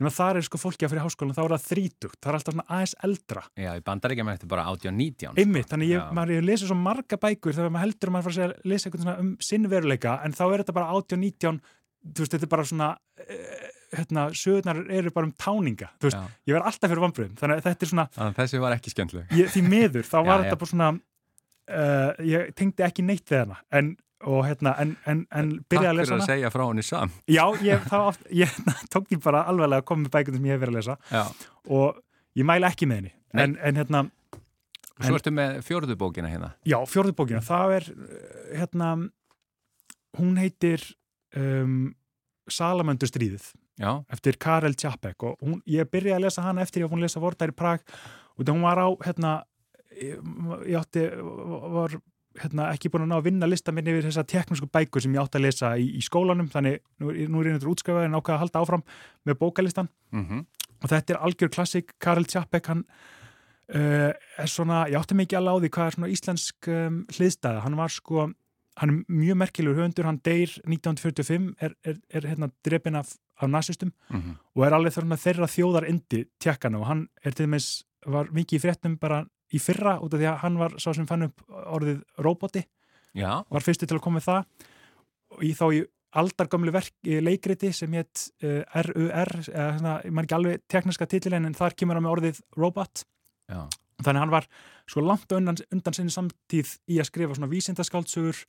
nema 0.02 0.10
þar 0.14 0.38
er 0.40 0.46
sko 0.48 0.58
fólki 0.58 0.86
að 0.88 0.94
fyrir 0.96 1.04
háskólan, 1.06 1.36
þá 1.38 1.42
er 1.44 1.54
það 1.56 1.66
þrítugt 1.72 2.20
það 2.22 2.30
er 2.32 2.38
alltaf 2.38 2.54
svona 2.56 2.70
aðeins 2.70 2.96
eldra 3.06 3.44
Já, 3.60 3.72
í 3.78 3.84
bandaríkjum 3.86 4.30
er 4.32 4.38
þetta 4.40 4.48
bara 4.54 4.64
18-19. 4.72 5.36
einmitt, 5.38 5.68
þannig 5.70 5.92
ég, 5.92 6.08
maður 6.16 6.34
ég 6.38 6.46
lesi 6.48 6.66
svo 6.70 6.78
marga 6.80 7.18
bækur 7.22 7.54
þegar 7.54 7.70
maður 7.76 7.86
heldur 7.86 8.10
að 8.10 8.16
maður 8.16 8.30
fara 8.32 8.48
að 8.48 8.56
lesa 8.72 8.90
eitthvað 8.90 9.20
um 9.20 9.30
sinnveruleika, 9.42 10.16
en 10.26 10.34
þá 10.34 10.44
er 10.48 10.64
þetta 10.64 10.74
bara 10.80 10.90
18-19 10.96 11.62
þú 12.02 12.24
veist, 12.24 12.34
þetta 12.34 12.48
er 12.48 12.54
bara 12.56 12.66
svona 12.66 12.88
uh, 12.98 13.61
hérna, 13.96 14.28
sögurnar 14.38 14.80
eru 14.92 15.12
bara 15.16 15.28
um 15.30 15.34
táninga, 15.40 15.90
veist, 16.04 16.18
ég 16.48 16.56
verð 16.56 16.70
alltaf 16.72 16.92
fyrir 16.92 17.04
vambröðum, 17.06 17.34
þannig 17.40 17.58
að 17.62 17.66
þetta 17.70 17.86
er 17.88 17.92
svona 17.92 18.06
að 18.26 18.38
þessi 18.40 18.62
var 18.64 18.76
ekki 18.78 18.94
skemmtileg. 18.94 19.34
ég, 19.40 19.50
því 19.56 19.64
miður, 19.68 20.08
þá 20.08 20.18
var 20.30 20.32
Já, 20.32 20.44
þetta 20.46 20.56
já. 20.56 20.62
bara 20.62 20.72
svona 20.72 20.90
uh, 21.72 22.24
ég 22.32 22.54
tengdi 22.58 22.86
ekki 22.88 23.06
neitt 23.08 23.28
við 23.32 23.44
hana, 23.46 23.60
en 23.82 23.92
og 24.22 24.44
hérna, 24.46 24.76
en, 24.78 24.92
en, 25.10 25.24
en 25.34 25.48
Takk 25.58 25.70
byrjaði 25.74 25.90
að 25.90 25.96
fyrir 25.96 26.04
lesa 26.04 26.14
að 26.14 26.20
hana 26.20 26.30
segja 26.30 26.50
frá 26.54 26.62
henni 26.68 26.84
sam. 26.86 27.12
Já, 27.26 27.42
ég, 27.66 27.86
þá 27.90 27.96
oft, 28.06 28.26
ég 28.38 28.52
tók 28.94 29.08
því 29.10 29.18
bara 29.24 29.40
alveglega 29.50 29.82
að 29.82 29.88
koma 29.90 30.06
með 30.06 30.12
bækunum 30.14 30.38
sem 30.38 30.46
ég 30.46 30.54
hef 30.54 30.62
verið 30.62 30.76
að 30.76 30.78
lesa 30.78 30.98
Já. 31.10 31.24
og 31.74 31.98
ég 32.38 32.46
mæla 32.52 32.70
ekki 32.70 32.86
með 32.92 33.00
henni 33.02 33.14
en, 33.42 33.56
en 33.66 33.80
hérna, 33.82 34.04
Og 35.02 35.08
svo 35.08 35.18
ertu 35.18 35.32
með 35.34 35.56
fjórðu 35.66 35.96
bókina 35.98 36.30
hérna. 36.30 36.52
já, 36.70 36.78
fjórðu 36.86 37.16
bókina 37.18 37.42
það 37.42 37.72
er, 37.80 37.88
uh, 37.98 38.44
hérna 38.60 38.92
hún 40.20 40.38
heitir 40.38 40.84
um, 41.42 41.96
Salamöndu 42.52 43.08
stríðið 43.10 43.48
Já, 43.82 43.92
eftir 44.14 44.38
Karel 44.42 44.78
Čapek 44.78 45.26
og 45.26 45.42
hún, 45.42 45.60
ég 45.70 45.90
byrjaði 45.90 46.20
að 46.20 46.26
lesa 46.28 46.46
hana 46.46 46.62
eftir 46.66 46.84
ég 46.84 46.88
var 46.88 46.94
búin 46.94 47.02
að 47.02 47.10
lesa 47.10 47.24
Vordær 47.24 47.54
í 47.54 47.58
Prag 47.58 47.84
og 48.38 48.46
það 48.46 48.54
hún 48.54 48.66
var 48.68 48.82
á 48.82 48.88
hérna, 49.08 49.34
ég, 49.98 50.24
ég 50.70 50.78
átti 50.78 51.08
var 51.76 51.98
hérna, 52.40 52.70
ekki 52.72 52.92
búin 52.94 53.08
að 53.08 53.12
ná 53.12 53.18
að 53.18 53.28
vinna 53.28 53.50
lista 53.50 53.74
minni 53.76 53.96
yfir 53.96 54.08
þessar 54.08 54.30
teknísku 54.30 54.70
bækur 54.72 55.04
sem 55.04 55.18
ég 55.18 55.24
átti 55.24 55.42
að 55.42 55.48
lesa 55.48 55.74
í, 55.82 55.90
í 55.98 56.06
skólanum 56.06 56.52
þannig 56.54 56.80
nú, 57.02 57.10
nú 57.10 57.42
er 57.42 57.50
ég 57.50 57.58
nefndur 57.58 57.74
útskafað 57.74 58.08
en 58.08 58.20
ákvað 58.20 58.38
að 58.38 58.44
halda 58.46 58.62
áfram 58.64 58.86
með 59.28 59.40
bókalistan. 59.42 59.92
Mm 60.14 60.46
og 60.82 60.90
þetta 60.90 61.16
er 61.16 61.24
algjör 61.26 61.52
klassik 61.54 61.96
Karel 62.02 62.26
Čapek 62.26 62.70
hann 62.72 62.84
uh, 63.76 64.12
er 64.12 64.50
svona, 64.50 64.86
ég 64.90 65.00
átti 65.00 65.18
mikið 65.18 65.40
alveg 65.40 65.54
á 65.54 65.62
því 65.62 65.72
hvað 65.76 65.90
er 65.90 65.98
svona 65.98 66.12
íslensk 66.16 66.70
um, 66.72 67.02
hliðstæða. 67.14 67.64
Hann 67.66 67.78
var 67.80 67.94
sko, 67.94 68.28
hann 68.80 68.90
er 68.90 69.04
mjög 69.12 69.38
merkilegur 69.42 69.76
höfundur, 69.82 70.06
hann 70.08 70.22
deyr 70.24 70.54
1945 70.64 71.56
er, 71.62 71.74
er, 71.84 71.98
er 72.10 72.28
hérna 72.30 72.52
drepin 72.66 72.96
af, 72.96 73.16
af 73.42 73.50
nazistum 73.50 73.92
Mhm. 74.10 74.38
og 74.56 74.66
er 74.66 74.74
alveg 74.78 74.94
þarna 74.96 75.18
þeirra 75.20 75.48
þjóðar 75.52 75.90
indi 75.90 76.26
tjekkana 76.40 76.80
og 76.80 76.86
hann 76.88 77.08
er 77.26 77.32
til 77.32 77.46
dæmis 77.48 77.84
var 78.06 78.32
mikið 78.34 78.58
í 78.58 78.62
fréttum 78.64 78.98
bara 79.00 79.26
í 79.54 79.60
fyrra 79.60 80.00
út 80.02 80.14
af 80.14 80.20
því 80.20 80.28
að 80.32 80.38
hann 80.46 80.58
var 80.58 80.72
sá 80.80 80.94
sem 80.96 81.06
fann 81.08 81.24
upp 81.28 81.42
orðið 81.50 82.02
roboti, 82.24 82.64
já, 83.14 83.44
var 83.52 83.62
fyrstu 83.62 83.86
til 83.88 83.98
að 83.98 84.02
koma 84.02 84.20
með 84.20 84.30
það 84.30 84.46
og 85.32 85.44
í 85.44 85.52
þá 85.54 85.66
í 85.76 85.82
eh, 87.08 87.20
leikriti 87.24 87.72
sem 87.74 87.92
hétt 87.96 88.26
uh, 88.44 88.64
RUR, 88.88 89.32
eða 89.48 89.78
svona, 89.78 89.94
ég 90.04 90.12
man 90.12 90.26
ekki 90.26 90.36
alveg 90.36 90.64
tekniska 90.68 91.08
titilin 91.08 91.46
en 91.48 91.54
þar 91.56 91.76
kemur 91.76 91.96
hann 91.96 92.04
með 92.04 92.16
orðið 92.18 92.42
robot 92.58 93.04
já. 93.52 93.68
þannig 94.04 94.20
hann 94.26 94.34
var 94.34 94.48
svo 94.92 95.04
langt 95.06 95.32
undan, 95.32 95.60
undan 95.72 95.94
sinni 95.96 96.12
samtíð 96.12 96.74
í 96.92 97.00
að 97.00 97.08
skrifa 97.12 97.38
svona 97.38 97.52
vísindaskáldsögur 97.52 98.42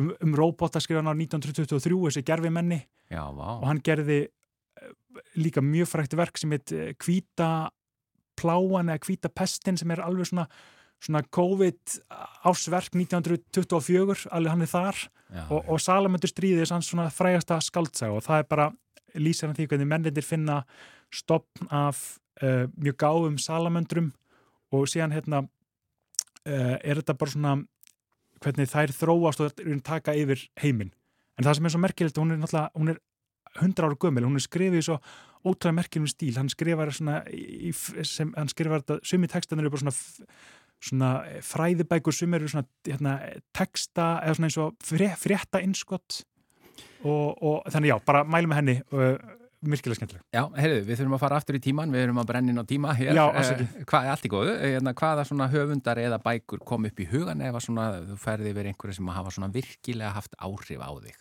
um, 0.00 0.12
um 0.24 0.36
robota 0.38 0.82
skrifa 0.82 1.02
hann 1.02 1.12
á 1.12 1.16
1923 1.16 2.00
þessi 2.06 2.24
gerfi 2.26 2.52
menni 2.52 2.82
Já, 3.10 3.22
og 3.28 3.66
hann 3.68 3.82
gerði 3.84 4.26
eh, 4.26 4.92
líka 5.38 5.64
mjög 5.64 5.92
frækt 5.92 6.16
verk 6.18 6.40
sem 6.40 6.54
heit 6.54 6.72
Kvíta 7.02 7.68
pláan 8.36 8.90
eða 8.90 9.02
Kvíta 9.02 9.30
pestin 9.32 9.78
sem 9.80 9.90
er 9.94 10.02
alveg 10.04 10.28
svona, 10.28 10.46
svona 11.02 11.22
COVID 11.24 11.96
ásverk 12.48 12.96
1924, 12.96 14.26
alveg 14.34 14.52
hann 14.52 14.64
er 14.66 14.70
þar. 14.70 15.00
Já, 15.26 15.42
og, 15.48 15.62
og 15.72 15.80
Salamundur 15.82 16.30
stríðið 16.30 16.66
er 16.66 16.70
sann 16.70 16.84
svona 16.86 17.08
frægasta 17.10 17.58
skaldsaga 17.64 18.18
og 18.18 18.26
það 18.26 18.42
er 18.42 18.50
bara 18.52 18.66
lýsar 19.18 19.50
hann 19.50 19.58
því 19.58 19.68
hvernig 19.72 19.90
mennindir 19.90 20.26
finna 20.26 20.60
stopn 21.14 21.70
af 21.74 22.02
uh, 22.42 22.66
mjög 22.76 22.98
gáðum 23.02 23.40
salamöndrum 23.42 24.12
og 24.74 24.86
síðan 24.90 25.14
hérna 25.16 25.42
uh, 25.42 26.76
er 26.78 27.00
þetta 27.00 27.16
bara 27.18 27.32
svona 27.32 27.56
hvernig 28.44 28.70
þær 28.70 28.92
þróast 28.96 29.42
og 29.44 29.60
taka 29.86 30.14
yfir 30.16 30.46
heiminn. 30.62 30.92
En 31.36 31.44
það 31.44 31.58
sem 31.58 31.68
er 31.68 31.74
svo 31.74 31.82
merkilegt, 31.82 32.20
hún 32.20 32.34
er 32.34 32.40
náttúrulega, 32.40 32.98
100 33.56 33.86
ára 33.86 33.96
gömul, 33.96 34.26
hún 34.26 34.36
er 34.36 34.44
skrifið 34.44 34.82
svo 34.84 34.98
ótrúlega 35.46 35.78
merkilum 35.78 36.08
stíl, 36.10 36.34
hann 36.36 36.50
skrifar 36.52 36.90
svona 36.92 37.22
sem, 38.04 38.32
hann 38.36 38.50
skrifar 38.52 38.82
þetta, 38.82 38.98
sumi 39.06 39.30
textanir 39.32 39.64
eru 39.64 39.72
bara 39.72 39.84
svona 39.86 39.94
svona 40.82 41.10
fræðibækur 41.44 42.14
sem 42.14 42.34
eru 42.36 42.48
svona 42.50 42.66
hérna, 42.86 43.16
texta 43.56 44.16
eða 44.24 44.36
svona 44.36 44.50
eins 44.50 44.58
og 44.60 44.76
fré, 44.84 45.08
frétta 45.18 45.62
innskott 45.64 46.20
og, 47.06 47.36
og 47.40 47.70
þannig 47.72 47.94
já, 47.94 47.96
bara 48.06 48.24
mælum 48.28 48.52
með 48.52 48.60
henni 48.60 48.76
uh, 48.92 49.16
virkilega 49.62 49.96
skemmtileg. 49.98 50.22
Já, 50.34 50.42
heyrðu, 50.60 50.82
við 50.86 50.98
þurfum 51.00 51.16
að 51.16 51.22
fara 51.24 51.36
aftur 51.40 51.56
í 51.58 51.62
tíman, 51.64 51.92
við 51.94 52.04
erum 52.06 52.20
að 52.20 52.26
brenna 52.30 52.52
inn 52.52 52.60
á 52.60 52.66
tíma 52.68 52.94
hér. 52.98 53.14
Já, 53.16 53.24
Eh, 53.26 53.38
afsakið. 53.40 53.84
Hvað 53.86 54.04
er 54.04 54.10
allt 54.12 54.26
í 54.26 54.32
góðu? 54.32 54.52
Eh, 54.60 54.74
Hérna, 54.76 54.92
hvaða 54.94 55.24
svona 55.26 55.48
höfundar 55.50 55.96
eða 56.02 56.18
bækur 56.22 56.64
kom 56.64 56.84
upp 56.84 57.00
í 57.00 57.08
hugan 57.10 57.40
ef 57.40 57.54
að 57.54 57.64
svona, 57.66 57.86
þú 58.06 58.18
ferði 58.18 58.52
yfir 58.52 58.70
einhverju 58.72 58.94
sem 58.94 59.06
hafa 59.08 59.30
svona 59.30 59.52
virkilega 59.52 60.12
haft 60.12 60.34
áhrif 60.40 60.80
á 60.80 60.90
þig? 61.00 61.16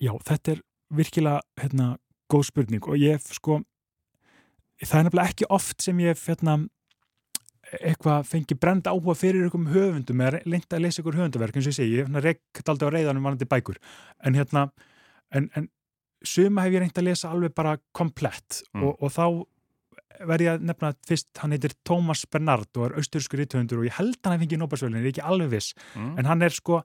Já, 0.00 0.12
þetta 0.18 0.52
er 0.52 0.62
virkilega 0.92 1.40
hérna, 1.58 1.96
góð 2.30 2.44
spurning 2.50 2.82
og 2.88 2.96
ég 2.96 3.20
sko 3.32 3.62
það 4.82 4.98
er 4.98 5.04
nefnilega 5.08 5.30
ekki 5.30 5.46
oft 5.50 5.82
sem 5.84 5.98
ég 6.02 6.18
hérna, 6.26 6.68
eitthvað 7.80 8.26
fengi 8.28 8.56
brend 8.58 8.88
áhuga 8.90 9.14
fyrir 9.16 9.46
ykkur 9.48 9.68
höfundum 9.72 10.20
eða 10.26 10.40
leinta 10.44 10.76
að 10.76 10.82
lesa 10.86 11.00
ykkur 11.02 11.16
höfundaverk 11.20 11.56
eins 11.56 11.68
og 11.68 11.72
ég 11.72 11.78
segi, 11.78 12.00
ég 12.02 12.08
hef 12.10 12.24
reykt 12.24 12.68
aldrei 12.68 12.88
á 12.90 12.94
reyðanum 12.96 13.28
varandi 13.28 13.48
bækur 13.48 13.78
en 14.26 14.34
hérna 14.36 14.64
en, 15.32 15.48
en 15.56 15.68
suma 16.24 16.62
hef 16.66 16.72
ég 16.72 16.80
reynt 16.84 16.98
að 16.98 17.08
lesa 17.10 17.30
alveg 17.30 17.54
bara 17.54 17.76
komplett 17.92 18.62
Mm. 18.74 18.84
og, 18.84 19.02
og 19.02 19.10
þá 19.12 19.24
verð 20.28 20.44
ég 20.44 20.52
að 20.54 20.66
nefna 20.68 20.92
fyrst, 21.08 21.30
hann 21.42 21.50
heitir 21.50 21.72
Tómas 21.88 22.24
Bernard 22.30 22.68
og 22.76 22.84
er 22.90 22.98
austurskur 23.00 23.40
rítuhundur 23.40 23.80
og 23.80 23.86
ég 23.88 23.96
held 23.96 24.18
hann 24.24 24.36
að 24.36 24.44
fengi 24.44 24.58
Nóbasvölin, 24.60 25.00
ég 25.02 25.08
er 25.08 25.12
ekki 25.14 25.24
alveg 25.26 25.50
viss 25.50 25.74
Mm. 25.96 26.18
en 26.18 26.24
hann 26.30 26.42
er 26.42 26.50
sko 26.50 26.82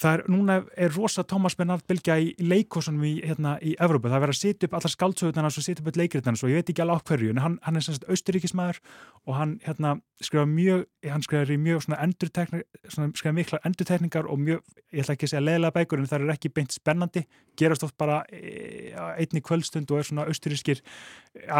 það 0.00 0.14
er, 0.16 0.22
núna 0.32 0.56
er 0.80 0.94
rosa 0.94 1.24
Thomas 1.28 1.56
Bernard 1.58 1.84
bylgja 1.88 2.16
í 2.22 2.30
leikósunum 2.40 3.04
í, 3.04 3.12
hérna, 3.26 3.56
í 3.60 3.74
Evrópu, 3.82 4.08
það 4.08 4.16
er 4.16 4.24
verið 4.24 4.36
að 4.36 4.40
setja 4.40 4.68
upp 4.68 4.76
allar 4.78 4.94
skáldsögutana 4.94 5.50
og 5.50 5.56
setja 5.56 5.82
upp 5.82 5.90
öll 5.92 6.00
leikritana 6.00 6.40
og 6.40 6.52
ég 6.52 6.60
veit 6.60 6.72
ekki 6.72 6.84
alveg 6.84 7.04
á 7.04 7.06
hverju 7.10 7.34
en 7.34 7.42
hann, 7.44 7.58
hann 7.66 7.80
er 7.80 7.84
semst 7.84 8.06
austuríkismæður 8.08 8.80
og 9.26 9.36
hann 9.36 9.56
hérna, 9.66 9.98
skrifa 10.24 10.46
mjög 10.48 10.86
hann 11.12 11.26
skrifa 11.26 11.52
í 11.52 11.60
mjög 11.60 11.84
svona 11.84 12.00
endurtekningar 12.06 12.88
svona, 12.88 13.12
skrifa 13.18 13.36
mikla 13.36 13.60
endurtekningar 13.68 14.30
og 14.30 14.40
mjög 14.40 14.64
ég 14.90 15.04
ætla 15.04 15.16
ekki 15.16 15.28
að 15.28 15.34
segja 15.34 15.44
leðilega 15.44 15.76
bækur 15.76 16.00
en 16.00 16.10
það 16.10 16.24
er 16.24 16.34
ekki 16.34 16.52
beint 16.56 16.74
spennandi 16.74 17.24
gerast 17.60 17.84
oft 17.84 17.96
bara 18.00 18.22
e, 18.32 18.94
einni 19.20 19.42
kvöldstund 19.44 19.90
og 19.92 20.00
er 20.00 20.08
svona 20.08 20.26
austurískir 20.30 20.80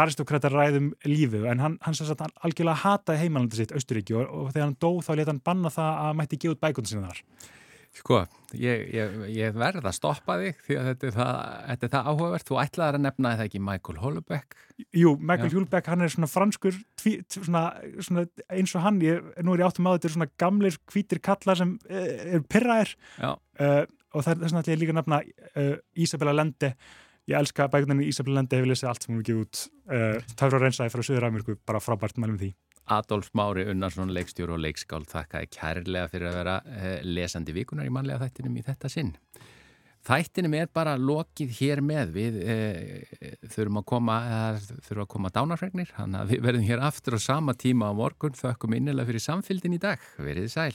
aristokratar 0.01 0.53
ræðum 0.55 0.91
lífið. 1.05 1.45
En 1.51 1.61
hann, 1.63 1.77
hann, 1.85 1.95
hann, 1.95 2.17
hann 2.25 2.35
algjörlega 2.41 2.81
hataði 2.81 3.21
heimalandi 3.23 3.59
sitt 3.59 3.73
Austuríki 3.75 4.17
og, 4.17 4.25
og 4.27 4.51
þegar 4.51 4.67
hann 4.67 4.77
dó 4.81 4.91
þá 5.05 5.11
leta 5.15 5.33
hann 5.35 5.43
banna 5.45 5.71
það 5.73 5.99
að 6.05 6.17
mætti 6.19 6.41
gefa 6.41 6.57
út 6.57 6.63
bækundin 6.65 6.91
sinna 6.95 7.11
þar 7.11 7.59
Sko, 7.91 8.21
ég, 8.55 8.85
ég, 8.95 9.15
ég 9.35 9.55
verð 9.59 9.83
að 9.83 9.95
stoppa 9.97 10.37
þig 10.39 10.59
því 10.63 10.75
að 10.79 10.85
þetta 10.87 11.07
er 11.09 11.15
það, 11.17 11.31
þetta 11.67 11.87
er 11.87 11.91
það 11.91 12.07
áhugavert. 12.11 12.45
Þú 12.47 12.59
ætlaðar 12.61 12.97
að 12.97 13.03
nefna 13.03 13.33
eða 13.35 13.47
ekki 13.49 13.61
Michael 13.67 13.99
Holobeck. 13.99 14.55
Jú, 14.95 15.11
Michael. 15.19 15.51
Hjúlbeck, 15.51 15.89
hann 15.91 16.05
er 16.05 16.13
svona 16.13 16.29
franskur 16.31 16.77
tví, 17.01 17.17
svona, 17.35 17.65
svona 17.99 18.23
eins 18.47 18.75
og 18.79 18.85
hann 18.85 19.01
ég, 19.03 19.27
nú 19.43 19.57
er 19.57 19.65
ég 19.65 19.67
áttum 19.67 19.91
að 19.91 19.99
þetta 19.99 20.09
er 20.09 20.15
svona 20.15 20.29
gamlir 20.39 20.79
hvítir 20.93 21.21
kallar 21.27 21.59
sem 21.59 21.75
uh, 21.91 22.09
er 22.37 22.47
pyrraðir 22.47 22.95
uh, 23.19 23.83
og 24.15 24.25
það 24.25 24.33
er 24.33 24.41
þess 24.45 24.59
að 24.63 24.73
ég 24.73 24.81
líka 24.85 24.95
nefna 24.95 25.21
uh, 25.27 25.75
Isabella 25.99 26.35
Lende 26.39 26.73
ég 27.29 27.37
elska 27.37 27.67
bækundinu 27.71 28.07
Isabella 28.07 28.39
Lende 28.39 28.57
hefur 28.57 28.71
lesið 28.71 28.91
allt 28.91 29.05
sem 29.05 29.13
hún 29.13 29.21
er 29.21 29.27
gefið 29.27 29.43
út 29.43 29.63
uh, 29.91 30.35
Töfra 30.39 30.63
Reynsæði 30.63 30.95
frá 30.95 31.05
Suður 31.05 31.27
Ameríku, 31.27 31.59
bara 31.67 31.83
frábært 31.83 32.19
mælum 32.23 32.39
því 32.39 32.53
Adolf 32.91 33.29
Mári 33.37 33.67
Unnarsson, 33.71 34.11
leikstjóru 34.15 34.57
og 34.57 34.63
leikskáld, 34.65 35.07
þakkaði 35.11 35.49
kærlega 35.53 36.11
fyrir 36.11 36.29
að 36.31 36.37
vera 36.39 36.59
eh, 36.65 36.99
lesandi 37.05 37.55
vikunar 37.55 37.87
í 37.87 37.93
mannlega 37.93 38.25
þættinum 38.25 38.57
í 38.57 38.65
þetta 38.65 38.91
sinn. 38.91 39.13
Þættinum 40.01 40.55
er 40.57 40.69
bara 40.73 40.95
lokið 40.97 41.51
hér 41.59 41.83
með, 41.85 42.15
við 42.15 42.39
eh, 42.41 43.11
þurfum 43.53 43.83
að 43.83 43.85
koma, 43.91 44.15
að 44.47 45.03
koma 45.11 45.29
dánarfregnir, 45.33 45.93
þannig 45.93 46.23
að 46.23 46.33
við 46.33 46.47
verðum 46.47 46.65
hér 46.71 46.87
aftur 46.87 47.17
á 47.17 47.19
sama 47.21 47.53
tíma 47.53 47.91
á 47.91 47.93
morgun, 47.93 48.33
þökkum 48.37 48.79
innilega 48.79 49.11
fyrir 49.11 49.27
samfylgdin 49.27 49.77
í 49.77 49.83
dag, 49.83 50.01
verið 50.17 50.49
sæl. 50.55 50.73